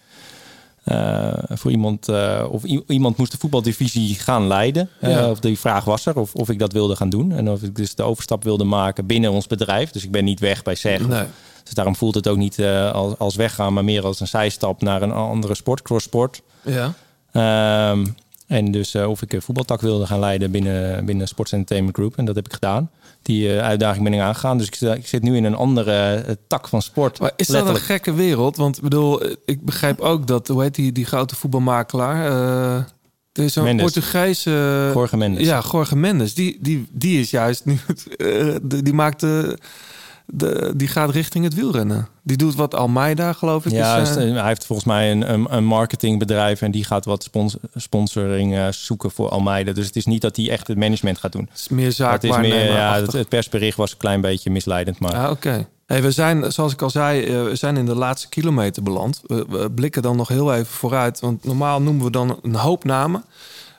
[0.88, 4.90] Eh, voor iemand, eh, of iemand moest de voetbaldivisie gaan leiden.
[5.02, 5.30] Ja.
[5.30, 7.32] of die vraag was er, of, of ik dat wilde gaan doen.
[7.32, 9.92] En of ik dus de overstap wilde maken binnen ons bedrijf.
[9.92, 11.08] Dus ik ben niet weg bij SEG.
[11.08, 11.24] Nee.
[11.64, 12.62] Dus daarom voelt het ook niet
[12.94, 16.42] als, als weggaan, maar meer als een zijstap naar een andere sport, crosssport.
[16.62, 16.94] Ja.
[17.32, 18.06] Ehm,
[18.48, 22.18] en dus of ik een voetbaltak wilde gaan leiden binnen, binnen Sports Entertainment Group.
[22.18, 22.90] En dat heb ik gedaan.
[23.22, 24.58] Die eh, uitdaging ben ik aangegaan.
[24.58, 27.20] Dus ik, zit nu in een andere eh, tak van sport.
[27.20, 28.56] Maar is dat een gekke wereld?
[28.56, 32.26] Want ik bedoel, ik begrijp ook dat, hoe heet die, die grote voetbalmakelaar?
[32.26, 32.84] Eh
[33.38, 33.78] er is een.
[33.78, 34.92] Portugese...
[34.94, 35.46] Jorge Mendes.
[35.46, 36.34] Ja, Jorge Mendes.
[36.34, 37.78] Die, die, die is juist nu...
[38.18, 39.26] eh, die maakt
[40.28, 40.74] de.
[40.76, 42.08] Die gaat richting het wielrennen.
[42.24, 43.72] Die doet wat Almeida, geloof ik.
[43.72, 47.24] Ja, is, eh, hij heeft volgens mij een, een, een marketingbedrijf en die gaat wat
[47.24, 49.72] spons sponsoring eh, zoeken voor Almeida.
[49.72, 51.48] Dus het is niet dat hij echt het management gaat doen.
[51.52, 54.50] het is meer zaak het is meer, ja, het, het persbericht was een klein beetje
[54.50, 55.68] misleidend, maar Ah, oké.
[55.86, 59.22] Hey, we zijn, zoals ik al zei, eh, we zijn in de laatste kilometer beland.
[59.26, 61.20] We, we blikken dan nog heel even vooruit.
[61.20, 63.24] Want normaal noemen we dan een hoop namen.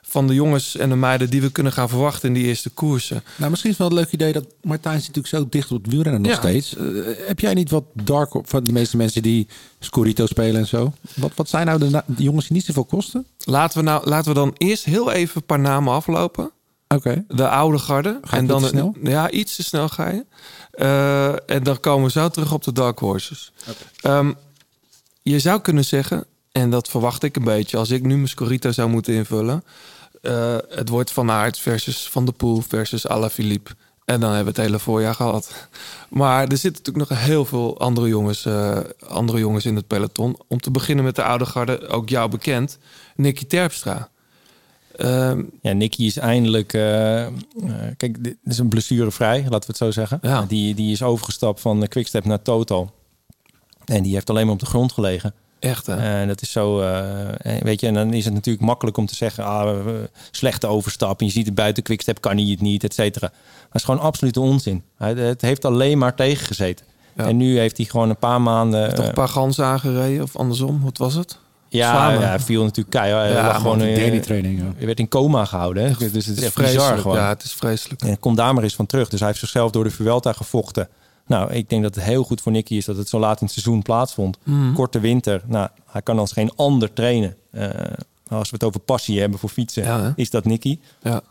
[0.09, 3.23] Van de jongens en de meiden die we kunnen gaan verwachten in die eerste koersen.
[3.35, 5.91] Nou, misschien is wel een leuk idee dat Martijn zit natuurlijk zo dicht op het
[5.91, 6.37] wielrennen nog Ja.
[6.37, 6.75] steeds.
[6.75, 6.85] Eh,
[7.27, 9.47] heb jij niet wat dark op van de meeste mensen die
[9.79, 10.93] Scorito spelen en zo?
[11.15, 13.25] Wat, wat zijn nou de, jongens die niet zoveel kosten?
[13.43, 16.51] Laten we, nou, laten we dan eerst heel even een paar namen aflopen.
[16.87, 17.25] Oké.
[17.27, 18.19] De oude garde.
[18.23, 18.95] Iets te snel?
[19.03, 20.25] Ja, iets te snel ga je.
[20.71, 23.51] Eh, en dan komen we zo terug op de Dark Horses.
[24.01, 24.31] Ehm,
[25.21, 27.77] je zou kunnen zeggen, en dat verwacht ik een beetje...
[27.77, 29.63] als ik nu mijn Scorito zou moeten invullen...
[30.21, 33.71] eh, het wordt Van Aert versus Van der Poel versus Alaphilippe.
[34.05, 35.51] En dan hebben we het hele voorjaar gehad.
[36.09, 40.37] Maar er zitten natuurlijk nog heel veel andere jongens, eh, andere jongens in het peloton.
[40.47, 42.77] Om te beginnen met de oude garde, ook jou bekend...
[43.15, 44.09] Nicky Terpstra.
[44.95, 46.73] Ehm, Ja, Nicky is eindelijk...
[46.73, 47.27] eh,
[47.97, 50.19] kijk, dit is een blessurevrij, laten we het zo zeggen.
[50.21, 50.45] Ja.
[50.47, 52.91] Die, die is overgestapt van de Quickstep naar Total.
[53.85, 55.33] En die heeft alleen maar op de grond gelegen.
[55.59, 55.95] Echt, hè?
[56.21, 59.05] En dat is zo, eh, eh, weet je, en dan is het natuurlijk makkelijk om
[59.05, 59.85] te zeggen, ah, eh,
[60.31, 61.19] slechte overstap.
[61.19, 63.27] En je ziet het buiten Quickstep kan hij het niet, et cetera.
[63.31, 64.83] Maar het is gewoon absolute onzin.
[64.97, 66.85] Hij, het heeft alleen maar tegengezeten.
[67.15, 67.25] Ja.
[67.25, 68.89] En nu heeft hij gewoon een paar maanden.
[68.89, 70.81] Toch eh, een paar ganzen aangereden of andersom?
[70.83, 71.37] Wat was het?
[71.69, 73.25] ja, ja, hij viel natuurlijk keihard.
[73.25, 74.73] Hij Ja, gewoon, eh, daily training.
[74.77, 75.83] Hij werd in coma gehouden.
[75.83, 75.89] Hè?
[75.89, 77.01] Dus het is Het is echt bizar vreselijk.
[77.01, 77.17] gewoon.
[77.17, 78.01] Ja, het is vreselijk.
[78.01, 79.09] En komt daar maar eens van terug.
[79.09, 80.87] Dus hij heeft zichzelf door de Vuelta gevochten.
[81.29, 83.45] Nou, ik denk dat het heel goed voor Nicky is dat het zo laat in
[83.45, 84.37] het seizoen plaatsvond.
[84.43, 84.73] Mhm.
[84.73, 85.41] Korte winter.
[85.45, 87.35] Nou, hij kan als geen ander trainen.
[87.51, 87.69] Eh,
[88.27, 90.79] als we het over passie hebben voor fietsen, Ja, is dat Nicky.
[91.01, 91.21] Ja.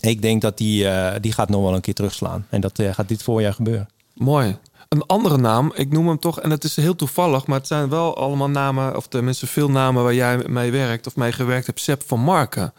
[0.00, 2.46] Ik denk dat die, eh, die gaat nog wel een keer terugslaan.
[2.48, 3.88] En dat eh, gaat dit voorjaar gebeuren.
[4.14, 4.56] Mooi.
[4.88, 7.88] Een andere naam, ik noem hem toch, en het is heel toevallig, maar het zijn
[7.88, 11.80] wel allemaal namen, of tenminste veel namen waar jij mee werkt of mee gewerkt hebt.
[11.80, 12.72] Sepp van Marken.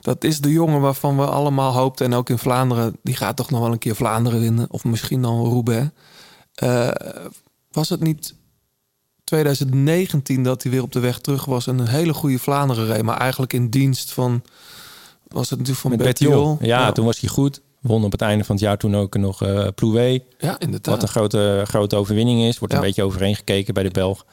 [0.00, 3.50] Dat is de jongen waarvan we allemaal hoopten, en ook in Vlaanderen, die gaat toch
[3.50, 5.88] nog wel een keer Vlaanderen winnen, of misschien dan Roubaix.
[6.54, 6.88] Eh,
[7.70, 8.34] was het niet
[9.24, 13.02] 2019 dat hij weer op de weg terug was en een hele goede Vlaanderen reed,
[13.02, 14.42] maar eigenlijk in dienst van,
[15.28, 15.96] was het natuurlijk van?
[16.06, 16.58] Bettiol.
[16.60, 17.60] Ja, toen was hij goed.
[17.80, 20.22] Won op het einde van het jaar toen ook nog eh Plouet.
[20.38, 20.94] Ja, inderdaad.
[20.94, 22.58] Wat een grote, grote overwinning is.
[22.58, 22.80] Wordt Ja.
[22.80, 24.24] een beetje overheen gekeken bij de Belg.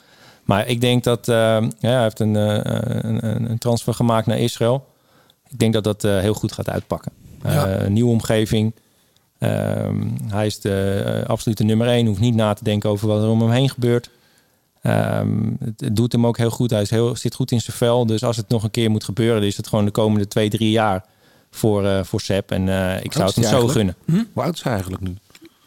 [0.44, 1.28] Maar ik denk dat...
[1.28, 4.86] eh, ja, hij heeft een, een, een- een transfer gemaakt naar Israël.
[5.50, 7.12] Ik denk dat dat eh, heel goed gaat uitpakken.
[7.42, 7.88] Eh, Ja.
[7.88, 8.74] nieuwe omgeving.
[9.40, 12.06] Ehm, hij is de eh, absolute nummer één.
[12.08, 14.10] Hoeft niet na te denken over wat er om hem heen gebeurt.
[14.82, 16.70] Ehm, het, het doet hem ook heel goed.
[16.70, 18.06] Hij is heel, zit goed in zijn vel.
[18.06, 19.36] Dus als het nog een keer moet gebeuren...
[19.40, 21.06] dan is het gewoon de komende twee, drie jaar
[21.52, 22.52] voor, eh voor Sepp.
[22.52, 22.62] En
[23.04, 23.96] ik zou het hem zo gunnen.
[24.06, 24.30] eigenlijk?
[24.34, 25.16] Hoe oud is hij eigenlijk nu?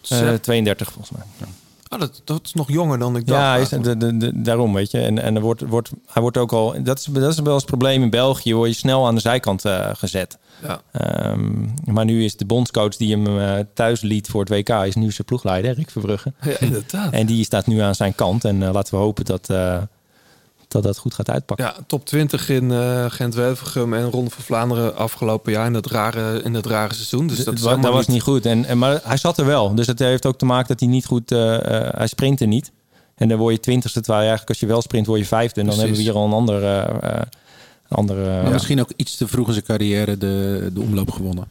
[0.01, 0.43] Sepp.
[0.43, 1.49] 32 volgens mij.
[1.93, 3.41] Oh, dat, dat is nog jonger dan ik dacht.
[3.41, 5.01] Ja, hij is, de, de, de- daarom weet je.
[5.01, 6.83] En, en er wordt, wordt, hij wordt ook al.
[6.83, 8.55] Dat is, dat is wel eens het probleem in België.
[8.55, 10.39] Word je snel aan de zijkant eh, gezet.
[10.63, 10.81] Ja.
[10.93, 14.95] Ehm, maar nu is de bondscoach die hem eh, thuis liet voor het WK, is
[14.95, 16.33] nu zijn ploegleider, Rick Verbrugge.
[16.43, 17.13] Ja, inderdaad.
[17.13, 18.45] En die staat nu aan zijn kant.
[18.45, 19.49] En eh, laten we hopen dat,
[20.71, 21.67] dat dat goed gaat uitpakken.
[21.67, 26.43] Ja, top 20 in eh Gent-Wevelgem en Ronde van Vlaanderen afgelopen jaar in dat rare,
[26.43, 27.27] in dat rare seizoen.
[27.27, 28.47] Dus dat, dat, dat was niet goed.
[28.47, 29.75] En, en, maar hij zat er wel.
[29.75, 31.33] Dus het heeft ook te maken dat hij niet goed...
[31.33, 32.73] eh, eh, hij sprintte niet.
[33.15, 34.01] En dan word je twintigste.
[34.01, 35.61] Terwijl je eigenlijk als je wel sprint, word je vijfde.
[35.61, 35.97] En dan Precies.
[35.97, 36.63] hebben we hier al een ander...
[36.65, 37.23] eh, eh,
[37.89, 41.49] andere Maar Misschien ook iets te vroeg in zijn carrière de, de omloop gewonnen.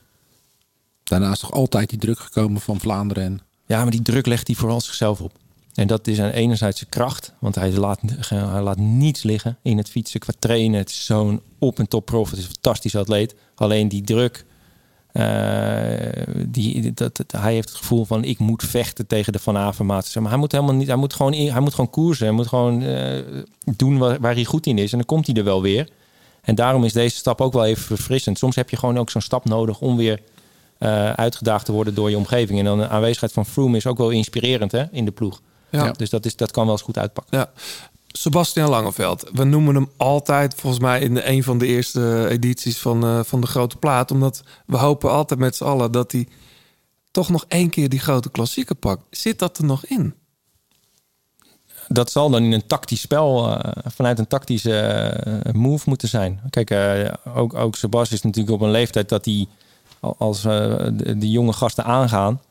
[1.04, 3.24] Daarna is toch altijd die druk gekomen van Vlaanderen.
[3.24, 5.32] En, Ja, maar die druk legt hij vooral zichzelf op.
[5.80, 7.34] En dat is aan enerzijds zijn kracht.
[7.40, 8.00] Want hij laat,
[8.30, 10.80] hij laat niets liggen in het fietsen qua trainen.
[10.80, 12.30] Het is zo'n op- en top prof.
[12.30, 13.36] Het is een fantastisch atleet.
[13.56, 14.46] Alleen die druk...
[15.12, 15.24] eh,
[16.48, 20.16] die, dat, hij heeft het gevoel van ik moet vechten tegen de Van Avermaat.
[20.20, 20.88] Maar hij moet helemaal niet.
[20.88, 22.26] Hij moet gewoon, hij moet gewoon koersen.
[22.26, 23.24] Hij moet gewoon eh,
[23.76, 24.92] doen waar, waar hij goed in is.
[24.92, 25.90] En dan komt hij er wel weer.
[26.42, 28.38] En daarom is deze stap ook wel even verfrissend.
[28.38, 30.22] Soms heb je gewoon ook zo'n stap nodig om weer
[30.78, 32.60] eh, uitgedaagd te worden door je omgeving.
[32.60, 35.42] En dan de aanwezigheid van Froome is ook wel inspirerend hè, in de ploeg.
[35.72, 35.92] Ja.
[35.92, 37.38] Dus dat, is, dat kan wel eens goed uitpakken.
[37.38, 37.52] Ja.
[38.12, 39.30] Sebastian Langeveld.
[39.34, 43.42] We noemen hem altijd, volgens mij, in een van de eerste edities van, eh, van
[43.42, 44.12] de Grote Plaat.
[44.12, 46.28] Omdat we hopen altijd met z'n allen dat hij
[47.12, 49.04] toch nog één keer die grote klassieker pakt.
[49.10, 50.14] Zit dat er nog in?
[51.88, 56.42] Dat zal dan in een tactisch spel, eh, vanuit een tactische eh, move moeten zijn.
[56.50, 56.72] Kijk,
[57.36, 59.48] ook, ook Sebas is natuurlijk op een leeftijd dat hij
[60.00, 62.42] al- als de, de jonge gasten aangaan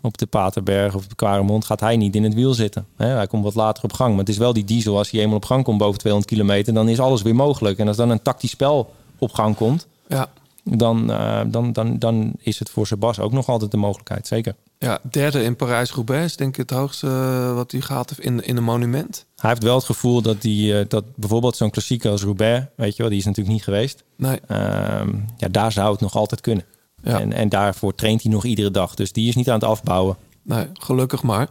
[0.00, 2.86] op de Paterberg of de Kwaremond, gaat hij niet in het wiel zitten.
[2.96, 4.10] Hij komt wat later op gang.
[4.10, 6.74] Maar het is wel die diesel, als hij eenmaal op gang komt boven 200 kilometer,
[6.74, 7.78] dan is alles weer mogelijk.
[7.78, 10.28] En als dan een tactisch spel op gang komt, Ja.
[10.64, 14.54] dan, eh, dan, dan, dan is het voor Sebas ook nog altijd de mogelijkheid, zeker.
[14.78, 18.56] Ja, derde in Parijs-Roubaix is denk ik het hoogste eh, wat hij heeft in, in
[18.56, 19.26] een monument.
[19.36, 22.96] Hij heeft wel het gevoel dat, die, eh, dat bijvoorbeeld zo'n klassieker als Roubaix, weet
[22.96, 24.04] je wel, die is natuurlijk niet geweest.
[24.16, 24.40] Nee.
[24.46, 26.64] Ehm, ja, daar zou het nog altijd kunnen.
[27.02, 27.20] Ja.
[27.20, 28.94] En, en daarvoor traint hij nog iedere dag.
[28.94, 30.16] Dus die is niet aan het afbouwen.
[30.42, 31.48] Nee, gelukkig maar.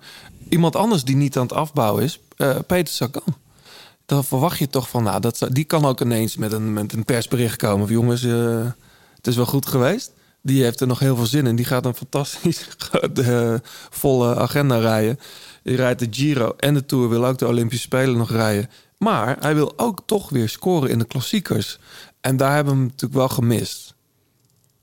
[0.50, 3.36] Iemand anders die niet aan het afbouwen is, eh, Peter Sagan.
[4.06, 7.06] dan verwacht je toch van, nou, dat, die kan ook ineens met een, met een
[7.06, 7.88] persbericht komen.
[7.88, 8.66] Van, jongens, eh,
[9.16, 10.12] het is wel goed geweest.
[10.42, 11.56] Die heeft er nog heel veel zin in.
[11.56, 12.68] Die gaat een fantastisch
[13.14, 13.54] eh,
[13.90, 15.20] volle agenda rijden.
[15.64, 17.10] Die rijdt de Giro en de Tour.
[17.10, 18.70] Wil ook de Olympische Spelen nog rijden.
[18.98, 21.80] Maar hij wil ook toch weer scoren in de klassiekers.
[22.22, 23.96] En daar hebben we hem natuurlijk wel gemist.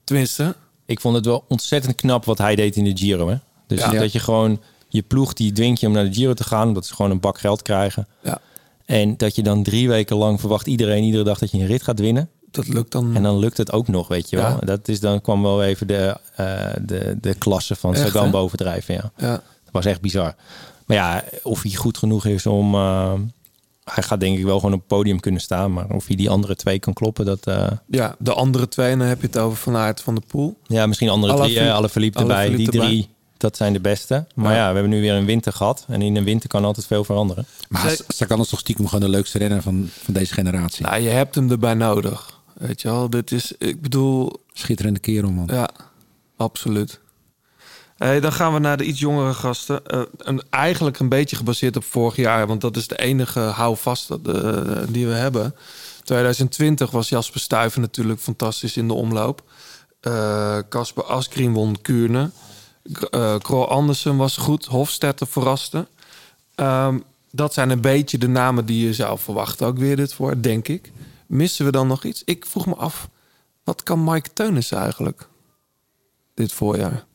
[0.09, 0.55] Tenminste,
[0.86, 3.28] Ik vond het wel ontzettend knap wat hij deed in de Giro.
[3.28, 3.36] Hè?
[3.66, 3.90] Dus Ja.
[3.90, 6.86] dat je gewoon je ploeg die dwingt je om naar de Giro te gaan, omdat
[6.86, 8.06] ze gewoon een bak geld krijgen.
[8.22, 8.39] Ja.
[8.86, 11.82] En dat je dan drie weken lang verwacht iedereen iedere dag dat je een rit
[11.82, 12.28] gaat winnen.
[12.51, 13.16] dat lukt dan.
[13.16, 14.48] En dan lukt het ook nog, weet je wel.
[14.48, 14.56] Ja.
[14.59, 18.94] Dat is dan kwam wel even de, eh, de, de klasse van Echt, Sagan bovendrijven.
[18.94, 19.10] Ja.
[19.16, 19.30] ja.
[19.32, 20.35] Dat was echt bizar.
[20.86, 22.74] Maar ja, of hij goed genoeg is om.
[22.74, 23.12] eh,
[23.90, 25.73] hij gaat denk ik wel gewoon op het podium kunnen staan.
[25.73, 27.47] Maar of hij die andere twee kan kloppen, dat.
[27.47, 30.59] eh, ja, de andere twee, dan heb je het over Van Aert van de Poel.
[30.66, 31.43] ja, misschien andere drie.
[31.43, 32.48] Alaphilippe- eh, Alle verliep erbij.
[32.56, 33.09] Die drie, erbij.
[33.36, 34.27] dat zijn de beste.
[34.35, 34.59] Maar Ja.
[34.59, 34.69] ja.
[34.69, 35.85] we hebben nu weer een winter gehad.
[35.89, 37.47] En in een winter kan altijd veel veranderen.
[37.69, 40.85] Maar Sagan is toch stiekem gewoon de leukste renner van, van deze generatie.
[40.86, 42.40] Nou, je hebt hem erbij nodig.
[42.55, 45.48] Weet je wel, dit is, ik bedoel, Schitterende kerel, man.
[45.52, 45.69] ja,
[46.36, 47.01] absoluut.
[47.98, 49.86] Dan gaan we naar de iets jongere gasten.
[49.86, 54.10] Eh, een, eigenlijk een beetje gebaseerd op vorig jaar, want dat is de enige houvast
[54.10, 54.18] eh,
[54.88, 55.54] die we hebben.
[56.04, 59.42] 2020 was Jasper Stuyven natuurlijk fantastisch in de omloop.
[60.00, 62.30] Eh, Casper Asgreen won Kuurne.
[63.38, 64.64] Krol Andersen was goed.
[64.64, 65.88] Hofstetter verraste.
[66.54, 66.98] Ehm,
[67.30, 70.68] dat zijn een beetje de namen die je zou verwachten ook weer dit voor, denk
[70.68, 70.92] ik.
[71.26, 72.22] Missen we dan nog iets?
[72.24, 73.08] Ik vroeg me af,
[73.64, 75.28] wat kan Mike Teunissen eigenlijk
[76.34, 77.07] dit voorjaar?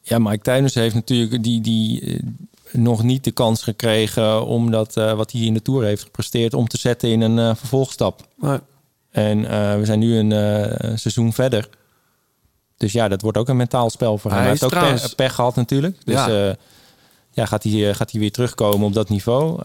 [0.00, 2.18] Ja, Mike Tuiners heeft natuurlijk die, die, eh,
[2.72, 4.46] nog niet de kans gekregen.
[4.46, 6.54] om dat, eh, wat hij in de Tour heeft gepresteerd.
[6.54, 8.26] om te zetten in een eh, vervolgstap.
[8.34, 8.60] Maar,
[9.10, 9.40] En
[9.78, 11.68] we zijn nu een seizoen verder.
[12.76, 14.40] Dus ja, dat wordt ook een mentaal spel voor hem.
[14.40, 15.96] Hij heeft ook trouwens- pech, pech gehad natuurlijk.
[16.04, 16.56] Dus Ja.
[17.30, 19.60] ja, gaat, hij, gaat hij weer terugkomen op dat niveau?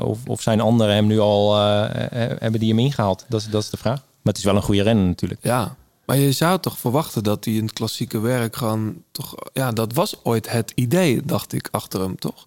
[0.00, 1.56] Of, of zijn anderen hem nu al...
[1.56, 3.24] hebben die hem ingehaald?
[3.28, 3.96] Dat is, dat is de vraag.
[4.00, 5.40] Maar het is wel een goede renner natuurlijk.
[5.44, 5.76] ja,
[6.12, 9.34] maar je zou toch verwachten dat hij in het klassieke werk gewoon toch...
[9.52, 12.46] Ja, dat was ooit het idee, dacht ik, achter hem, toch?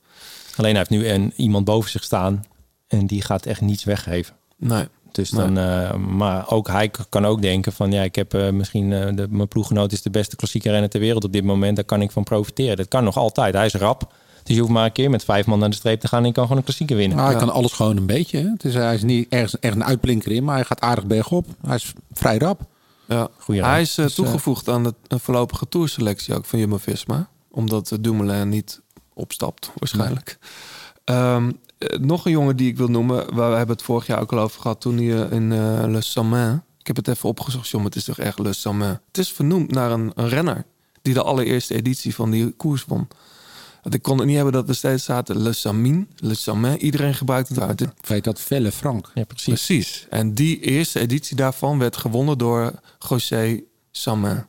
[0.56, 2.44] Alleen hij heeft nu een, iemand boven zich staan...
[2.88, 4.36] en die gaat echt niets weggeven.
[4.58, 4.88] Nee.
[5.12, 5.46] Dus Nee.
[5.46, 9.16] dan, eh, maar ook hij kan ook denken van ja, ik heb eh, misschien eh,
[9.16, 11.76] de, mijn ploeggenoot is de beste klassieke renner ter wereld op dit moment.
[11.76, 12.78] Daar kan ik van profiteren.
[12.78, 13.54] Dat kan nog altijd.
[13.54, 14.14] Hij is rap.
[14.44, 16.26] Dus je hoeft maar een keer met vijf man naar de streep te gaan en
[16.28, 17.18] je kan gewoon een klassieke winnen.
[17.18, 17.46] Nou, hij Ja.
[17.46, 18.38] kan alles gewoon een beetje.
[18.38, 18.50] Hè?
[18.50, 21.48] Het is, hij is niet ergens, echt een uitblinker in, maar hij gaat aardig bergop.
[21.66, 22.62] Hij is vrij rap.
[23.08, 23.30] Ja.
[23.38, 27.30] Goeie Hij is eh, Dus, eh, toegevoegd aan de een voorlopige tourselectie ook van Jumbo-Visma.
[27.52, 28.82] Omdat uh, Dumoulin niet
[29.14, 30.38] opstapt, waarschijnlijk.
[31.04, 33.36] Ehm, eh, nog een jongen die ik wil noemen.
[33.36, 35.84] Waar we hebben het vorig jaar ook al over gehad toen hij eh, in eh,
[35.88, 36.62] Le Samin.
[36.80, 37.88] Ik heb het even opgezocht, jongen.
[37.88, 39.00] Het is toch echt Le Samin.
[39.08, 40.66] Het is vernoemd naar een, een renner
[41.02, 43.08] die de allereerste editie van die koers won.
[43.86, 46.78] Want ik kon het niet hebben dat er steeds zaten Le Samin, Le Samin.
[46.78, 47.86] Iedereen gebruikt het uit.
[48.08, 49.12] Weet dat Velle Frank.
[49.14, 49.66] Ja, precies.
[49.66, 50.06] Precies.
[50.10, 52.72] En die eerste editie daarvan werd gewonnen door
[53.10, 54.46] José Samin.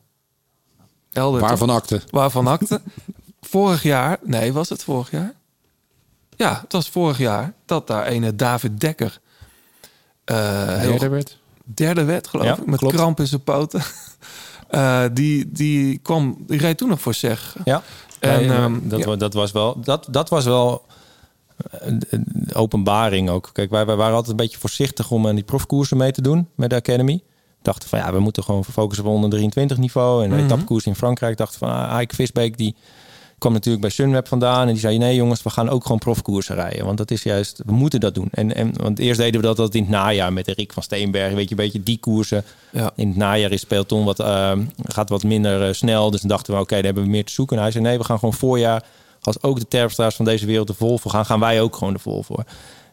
[1.11, 1.49] Helder, toch?
[1.49, 2.01] Waarvan akte?
[2.09, 2.81] Waarvan akte.
[3.41, 5.33] vorig jaar, nee, was het vorig jaar?
[6.35, 9.19] Ja, het was vorig jaar dat daar ene David Dekker
[10.23, 11.37] eh heel Derde werd.
[11.63, 12.95] derde werd, geloof Ja, ik, met klopt.
[12.95, 13.81] kramp in zijn poten.
[14.67, 17.55] Eh, die, die kwam, die reed toen nog voor zeg.
[17.65, 17.83] Ja.
[18.19, 19.15] En, Nee, ehm, dat, ja.
[19.15, 20.85] dat was wel, dat, dat was wel
[21.71, 23.49] een, een openbaring ook.
[23.53, 26.47] Kijk, wij, wij waren altijd een beetje voorzichtig om aan die profkoersen mee te doen
[26.55, 27.21] met de Academy.
[27.61, 30.23] Dachten van ja, we moeten gewoon focussen op onder 23 niveau.
[30.23, 32.75] En de etappekoers in Frankrijk dachten van ah, Ike Visbeek die
[33.37, 34.61] kwam natuurlijk bij Sunweb vandaan.
[34.61, 36.85] En die zei nee jongens, we gaan ook gewoon profkoersen rijden.
[36.85, 38.27] Want dat is juist, we moeten dat doen.
[38.31, 41.33] En, en, want eerst deden we dat, dat in het najaar met Rick van Steenberg.
[41.33, 42.43] Weet je, een beetje die koersen.
[42.71, 42.91] Ja.
[42.95, 44.51] In het najaar is peloton wat, eh,
[44.83, 46.11] gaat wat minder eh, snel.
[46.11, 47.55] Dus dan dachten we, oké, daar hebben we meer te zoeken.
[47.57, 48.83] En hij zei, nee, we gaan gewoon voorjaar.
[49.21, 51.93] Als ook de Terpstra's van deze wereld de vol voor gaan, gaan wij ook gewoon
[51.93, 52.43] de vol voor.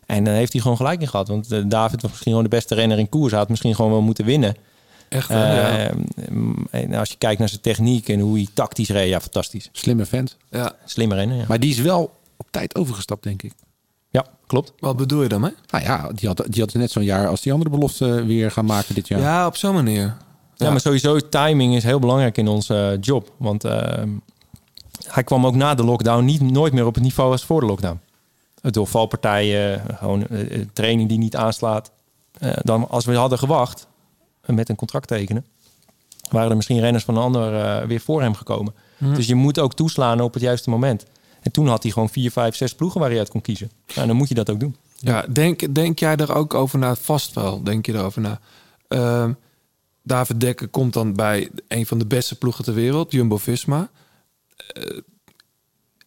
[0.07, 1.29] En dan heeft hij gewoon gelijk in gehad.
[1.29, 3.31] Want eh, David was misschien gewoon de beste renner in koers.
[3.31, 4.57] Hij had misschien gewoon wel moeten winnen.
[5.15, 5.61] Echt, hè?
[5.61, 5.91] ja.
[5.91, 9.69] Eh, en als je kijkt naar zijn techniek en hoe hij tactisch reed, ja, fantastisch.
[9.73, 10.37] Slimme vent.
[10.51, 10.73] ja.
[10.85, 11.45] Slimme renner, ja.
[11.49, 13.53] Maar die is wel op tijd overgestapt, denk ik.
[14.11, 14.73] Ja, klopt.
[14.79, 15.55] Wat bedoel je daarmee?
[15.71, 18.65] Nou ja, die had, die had net zo'n jaar als die andere belofte weer gaan
[18.65, 19.21] maken dit jaar.
[19.21, 20.17] Ja, op zo'n manier.
[20.57, 23.33] Ja, maar sowieso timing is heel belangrijk in onze eh, job.
[23.37, 24.03] Want eh,
[25.07, 27.67] hij kwam ook na de lockdown niet, nooit meer op het niveau als voor de
[27.67, 28.01] lockdown.
[28.61, 31.91] Door valpartijen, gewoon eh, eh, training die niet aanslaat.
[32.39, 33.87] Eh, dan, als we hadden gewacht
[34.47, 35.45] met een contract tekenen,
[36.31, 38.75] waren er misschien renners van een ander eh, weer voor hem gekomen.
[38.99, 41.07] Dus je moet ook toeslaan op het juiste moment.
[41.41, 43.71] En toen had hij gewoon vier, vijf, zes ploegen waar hij uit kon kiezen.
[43.95, 44.77] Nou, dan moet je dat ook doen.
[44.99, 46.95] Ja, denk, denk jij er ook over na?
[46.95, 48.41] Vast wel, denk je erover na.
[48.89, 49.33] Ehm,
[50.03, 53.89] David Dekker komt dan bij een van de beste ploegen ter wereld, Jumbo-Visma.
[54.57, 54.99] Eh,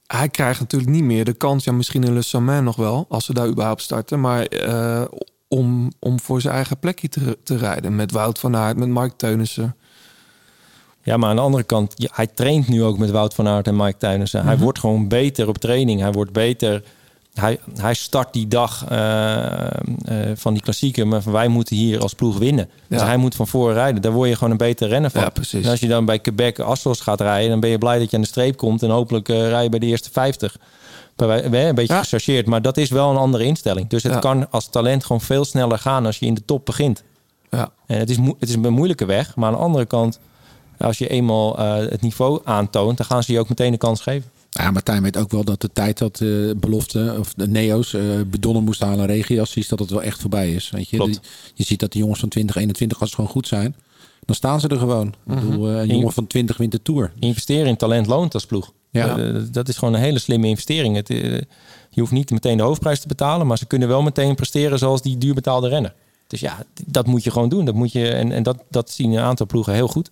[0.07, 1.63] hij krijgt natuurlijk niet meer de kans.
[1.63, 4.19] Ja, misschien in Le Samin nog wel, als ze daar überhaupt starten.
[4.19, 5.05] Maar eh,
[5.47, 7.95] om, om voor zijn eigen plekje te, te rijden.
[7.95, 9.75] Met Wout van Aert, met Mark Teunissen.
[11.03, 13.75] Ja, maar aan de andere kant, hij traint nu ook met Wout van Aert en
[13.75, 14.43] Mike Teunissen.
[14.45, 14.63] Hij Mhm.
[14.63, 15.99] wordt gewoon beter op training.
[16.01, 16.83] Hij wordt beter.
[17.33, 19.71] Hij, hij start die dag eh, eh,
[20.35, 21.07] van die klassieker.
[21.07, 22.69] Maar wij moeten hier als ploeg winnen.
[22.87, 24.01] Dus hij moet van voren rijden.
[24.01, 25.21] Daar word je gewoon een betere renner van.
[25.21, 25.63] Ja, precies.
[25.65, 28.15] En als je dan bij Quebec Assos gaat rijden, dan ben je blij dat je
[28.15, 28.83] aan de streep komt.
[28.83, 30.57] En hopelijk eh, rij je bij de eerste 50.
[31.17, 32.01] Bij wij- wij- Een beetje Ja.
[32.01, 32.45] gechargeerd.
[32.45, 33.87] Maar dat is wel een andere instelling.
[33.89, 34.19] Dus het Ja.
[34.19, 37.03] kan als talent gewoon veel sneller gaan als je in de top begint.
[37.51, 37.71] Ja.
[37.87, 39.35] En het is, het is een moeilijke weg.
[39.35, 40.19] Maar aan de andere kant,
[40.77, 44.01] als je eenmaal eh, het niveau aantoont, dan gaan ze je ook meteen de kans
[44.01, 44.29] geven.
[44.49, 48.01] Ja, Martijn weet ook wel dat de tijd dat eh belofte, of de Neo's, eh
[48.27, 50.69] bedonnen moesten halen regiassies, dat het wel echt voorbij is.
[50.69, 50.97] Weet je?
[51.05, 51.19] Die-
[51.53, 53.75] je ziet dat de jongens van 2021, als ze gewoon goed zijn,
[54.25, 55.07] dan staan ze er gewoon.
[55.07, 57.11] Ik bedoel, eh, een jongen van 20 wint de Tour.
[57.19, 58.71] Investeren in talent loont als ploeg.
[58.97, 59.17] Ja.
[59.17, 60.95] Eh, dat is gewoon een hele slimme investering.
[60.95, 61.41] Het, eh,
[61.89, 65.01] je hoeft niet meteen de hoofdprijs te betalen, maar ze kunnen wel meteen presteren zoals
[65.01, 65.93] die duurbetaalde renner.
[66.27, 67.65] Dus ja, dat moet je gewoon doen.
[67.65, 70.11] Dat moet je, en en dat, dat zien een aantal ploegen heel goed.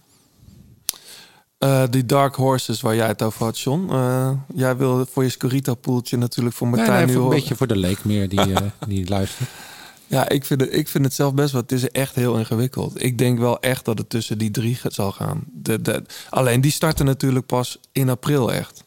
[1.57, 3.87] Eh, die Dark Horses waar jij het over had, John.
[3.91, 7.37] Eh, jij wil voor je Scorito-poeltje natuurlijk voor Martijn nee, nu een horen.
[7.37, 8.53] beetje voor de leek meer die,
[8.87, 9.49] die luistert.
[10.07, 11.61] Ja, ik vind, het, ik vind het zelf best wel.
[11.61, 13.03] Het is echt heel ingewikkeld.
[13.03, 15.43] Ik denk wel echt dat het tussen die drie gaat- zal gaan.
[15.53, 18.83] De, de, alleen die starten natuurlijk pas in april echt.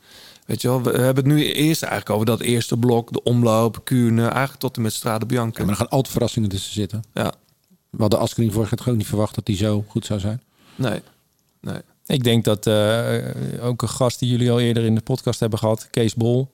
[0.46, 3.80] Weet je wel, we hebben het nu eerst eigenlijk over dat eerste blok, de omloop,
[3.84, 5.58] Kuurne, eigenlijk tot en met Strade Bianca.
[5.58, 7.04] Ja, maar er gaan altijd verrassingen tussen zitten.
[7.14, 7.32] Ja,
[7.90, 10.42] We hadden Askreen vorig jaar ook niet verwacht dat hij zo goed zou zijn.
[10.76, 11.02] nee,
[11.60, 11.80] nee.
[12.06, 13.16] Ik denk dat eh,
[13.60, 16.50] ook een gast die jullie al eerder in de podcast hebben gehad, Kees Bol,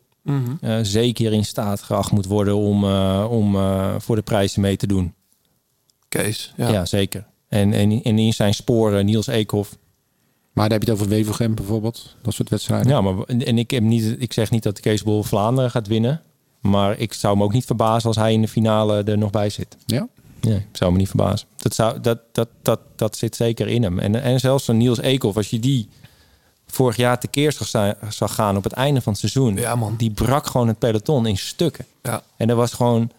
[0.60, 4.76] Eh, zeker in staat geacht moet worden om, eh, om eh, voor de prijzen mee
[4.76, 5.14] te doen.
[6.08, 6.84] Kees, Ja, ja.
[6.84, 7.26] zeker.
[7.48, 9.76] En, en, en in zijn sporen Niels Eekhoff.
[10.52, 12.16] Maar daar heb je het over Wevelgem bijvoorbeeld.
[12.22, 12.88] Dat soort wedstrijden.
[12.88, 16.22] Ja, maar en ik, heb niet, ik zeg niet dat Kees Bol Vlaanderen gaat winnen.
[16.60, 19.50] Maar ik zou me ook niet verbazen als hij in de finale er nog bij
[19.50, 19.76] zit.
[19.86, 20.08] Ja?
[20.40, 21.48] Nee, ik zou me niet verbazen.
[21.56, 23.98] Dat, zou, dat, dat, dat, dat zit zeker in hem.
[23.98, 25.88] En, en zelfs een Niels Eekhoff, als je die
[26.74, 29.56] vorig jaar tekeer zag, zag gaan op het einde van het seizoen.
[29.56, 29.94] Ja, man.
[29.96, 31.86] Die brak gewoon het peloton in stukken.
[32.02, 32.22] Ja.
[32.36, 33.10] En dat was gewoon...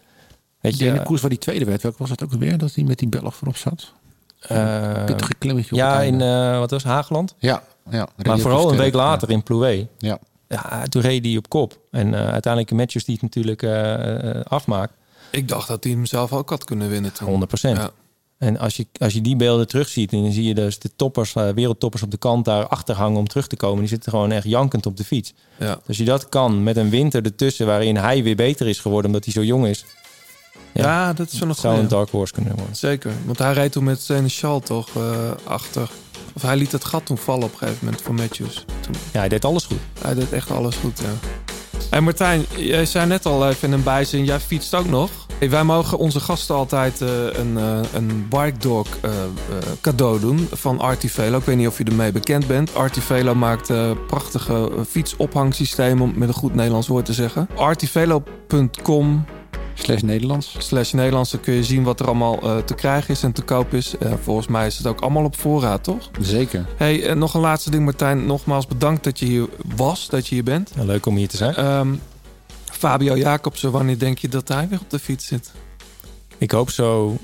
[0.60, 2.58] Weet Die je, ene koers waar die tweede werd, welke was het ook alweer?
[2.58, 3.92] Dat hij met die Belg voorop zat?
[4.40, 7.34] eh, Pittige klimmetje op ja, het in eh, wat was het, Hageland?
[7.38, 8.08] Ja, ja.
[8.24, 9.86] Maar vooral een week later in Plouet.
[9.98, 10.18] Ja.
[10.48, 11.78] Ja, toen reed hij op kop.
[11.90, 13.64] En eh, uiteindelijk Matthews die het natuurlijk
[14.48, 14.92] afmaakt.
[15.30, 17.46] Ik dacht dat hij hem zelf ook had kunnen winnen toen.
[17.48, 17.90] 100% Ja.
[18.38, 21.34] En als je, als je die beelden terugziet, en dan zie je dus de toppers,
[21.34, 23.78] eh, wereldtoppers op de kant daar achter hangen om terug te komen.
[23.78, 25.34] Die zitten gewoon echt jankend op de fiets.
[25.58, 25.74] Ja.
[25.74, 29.06] Dus als je dat kan met een winter ertussen waarin hij weer beter is geworden
[29.06, 29.84] omdat hij zo jong is.
[30.72, 31.82] Ja, dat is wel nog zou goed.
[31.82, 32.76] een dark horse kunnen worden.
[32.76, 33.12] Zeker.
[33.24, 35.90] Want hij reed toen met Seneschal toch eh, achter.
[36.34, 38.64] Of hij liet het gat toen vallen op een gegeven moment voor Matthews.
[38.80, 39.78] Toen, Ja, hij deed alles goed.
[40.00, 41.28] hij deed echt alles goed, ja.
[41.90, 45.10] En Martijn, jij zei net al even in een bijzin, jij fietst ook nog.
[45.38, 49.10] Hey, wij mogen onze gasten altijd eh, een, eh, een bike dog eh,
[49.80, 51.38] cadeau doen van Artivelo.
[51.38, 52.74] Ik weet niet of je ermee bekend bent.
[52.74, 53.72] Artivelo maakt
[54.06, 57.48] prachtige fietsophangsystemen, om met een goed Nederlands woord te zeggen.
[57.56, 59.24] Artivelo.com
[59.86, 60.54] Slash Nederlands.
[60.58, 63.42] slash Nederlands, dan kun je zien wat er allemaal eh, te krijgen is en te
[63.42, 63.98] koop is.
[63.98, 66.10] Eh, volgens mij is het ook allemaal op voorraad, toch?
[66.20, 66.66] Zeker.
[66.76, 68.26] Hey, en nog een laatste ding, Martijn.
[68.26, 69.46] Nogmaals bedankt dat je hier
[69.76, 70.70] was, dat je hier bent.
[70.76, 71.54] Ja, leuk om hier te zijn.
[71.54, 71.94] Ehm,
[72.64, 75.50] Fabio Jacobsen, wanneer denk je dat hij weer op de fiets zit?
[76.38, 77.16] Ik hoop zo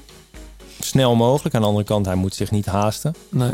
[0.80, 1.54] snel mogelijk.
[1.54, 3.14] Aan de andere kant, hij moet zich niet haasten.
[3.28, 3.52] Nee.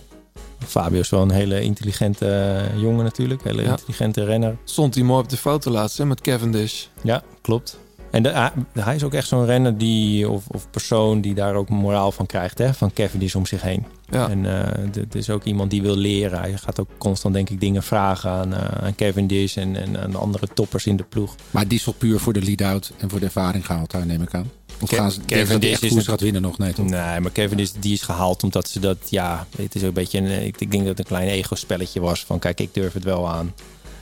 [0.67, 3.45] Fabio is wel een hele intelligente eh, jongen natuurlijk.
[3.45, 3.71] Hele Ja.
[3.71, 4.57] intelligente renner.
[4.65, 6.85] Stond hij mooi op de foto laatst hè, met Cavendish.
[7.03, 7.79] Ja, klopt.
[8.11, 11.55] En de, hij- hij is ook echt zo'n renner die, of, of persoon die daar
[11.55, 12.59] ook moraal van krijgt.
[12.59, 12.75] Hè?
[12.75, 13.85] Van Cavendish om zich heen.
[14.11, 14.29] Ja.
[14.29, 16.39] En eh, het is ook iemand die wil leren.
[16.41, 20.11] Hij gaat ook constant denk ik dingen vragen aan, eh aan Cavendish en, en aan
[20.11, 21.35] de andere toppers in de ploeg.
[21.51, 24.23] Maar die is toch puur voor de lead-out en voor de ervaring gehaald daar, neem
[24.23, 24.51] ik aan.
[24.81, 26.59] Of Ke- gaan ze Cavendish is gaat winnen nog?
[26.59, 26.87] Nee, toch?
[26.87, 30.19] Nee, maar Cavendish die is gehaald omdat ze dat, ja, het is ook een beetje,
[30.19, 32.25] een, ik, ik denk dat het een klein ego-spelletje was.
[32.25, 33.53] Van kijk, ik durf het wel aan.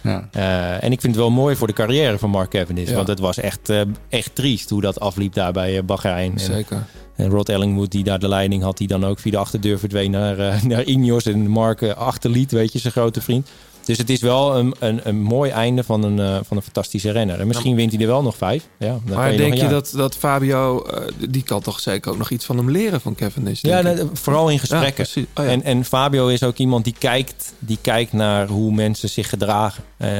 [0.06, 0.28] Ja.
[0.32, 2.88] Eh, en ik vind het wel mooi voor de carrière van Mark Cavendish.
[2.88, 2.94] Ja.
[2.94, 6.38] Want het was echt, eh, echt triest hoe dat afliep daar bij eh, Bahrein.
[6.38, 6.84] Zeker.
[7.16, 10.10] En Rod Ellingwood, die daar de leiding had, die dan ook via de achterdeur verdween
[10.10, 11.26] naar, naar Ineos.
[11.26, 13.48] En Mark achterliet, weet je, zijn grote vriend.
[13.86, 17.10] Dus het is wel een, een, een mooi einde van een, eh, van een fantastische
[17.10, 17.40] renner.
[17.40, 18.68] En misschien wint hij er wel nog vijf.
[18.78, 22.18] Ja, dan Maar je denk je dat, dat Fabio, eh, die kan toch zeker ook
[22.18, 23.60] nog iets van hem leren van Cavendish?
[23.62, 23.84] Ja, ik?
[23.84, 25.06] nee, vooral in gesprekken.
[25.16, 25.50] Oh, ja.
[25.50, 29.84] en, en Fabio is ook iemand die kijkt, die kijkt naar hoe mensen zich gedragen.
[29.96, 30.10] Eh,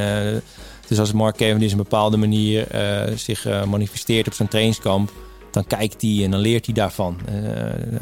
[0.87, 5.11] dus als Mark Cavendish een bepaalde manier eh, zich eh, manifesteert op zijn trainingskamp,
[5.51, 7.17] dan kijkt hij en dan leert hij daarvan.
[7.25, 7.33] Eh,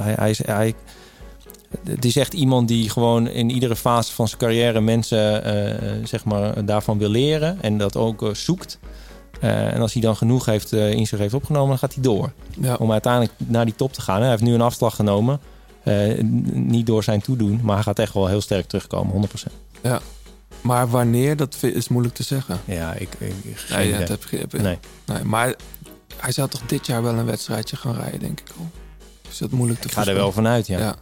[0.01, 0.73] hij, hij, is- hij,
[1.83, 6.25] het is echt iemand die gewoon in iedere fase van zijn carrière mensen eh, zeg
[6.25, 8.79] maar, daarvan wil leren en dat ook eh, zoekt.
[9.39, 12.03] Eh, en als hij dan genoeg heeft, eh, in zich heeft opgenomen, dan gaat hij
[12.03, 12.31] door.
[12.59, 12.75] Ja.
[12.75, 14.21] Om uiteindelijk naar die top te gaan.
[14.21, 15.39] Hij heeft nu een afslag genomen.
[15.83, 16.21] Eh,
[16.53, 19.53] niet door zijn toedoen, maar hij gaat echt wel heel sterk terugkomen, 100%.
[19.81, 19.99] Ja.
[20.61, 22.59] Maar wanneer, dat is moeilijk te zeggen.
[22.65, 24.77] Ja, ik, ik, geen Nee, dat heb, heb, Nee.
[25.05, 25.23] nee.
[25.23, 25.55] Maar
[26.17, 28.69] hij zou toch dit jaar wel een wedstrijdje gaan rijden, denk ik al.
[29.29, 30.79] Is dat moeilijk te Ik ga er wel vanuit, ja.
[30.79, 30.95] Ja.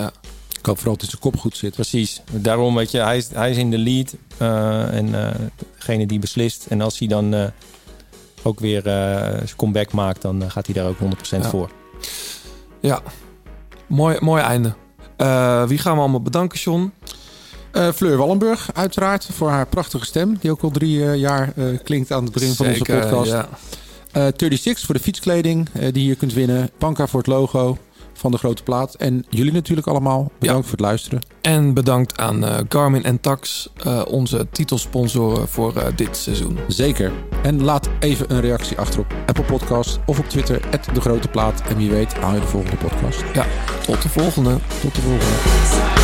[0.00, 0.12] Ja.
[0.58, 1.74] Ik hoop vooral dat zijn kop goed zit.
[1.74, 2.22] Precies.
[2.32, 4.14] Daarom, weet je, hij is, hij is in de lead.
[4.38, 5.34] eh, en eh,
[5.78, 6.66] degene die beslist.
[6.68, 7.44] En als hij dan eh,
[8.42, 8.92] ook weer eh,
[9.36, 11.48] zijn comeback maakt, dan gaat hij daar ook 100% Ja.
[11.48, 11.70] voor.
[12.80, 13.02] Ja,
[13.86, 14.74] mooi, mooi einde.
[15.16, 16.92] Eh, wie gaan we allemaal bedanken, John?
[17.72, 20.36] Eh, Fleur Wallenburg, uiteraard, voor haar prachtige stem.
[20.40, 23.30] Die ook al drie jaar eh, klinkt aan het begin van onze podcast.
[23.30, 23.48] ja.
[24.12, 26.70] Eh 36 voor de fietskleding eh, die je kunt winnen.
[26.78, 27.78] Panka voor het logo
[28.20, 28.94] van de grote plaat.
[28.94, 30.30] En jullie natuurlijk allemaal.
[30.38, 31.20] Bedankt voor het luisteren.
[31.40, 36.58] En bedankt aan eh, Garmin en Tax, eh, onze titelsponsoren voor eh, dit seizoen.
[36.68, 37.12] Zeker.
[37.42, 40.60] En laat even een reactie achter op Apple Podcast of op Twitter,
[40.92, 41.62] de grote plaat.
[41.68, 43.24] En wie weet haal je de volgende podcast.
[43.34, 43.46] Ja,
[43.86, 44.58] tot de volgende.
[44.80, 45.99] Tot de volgende.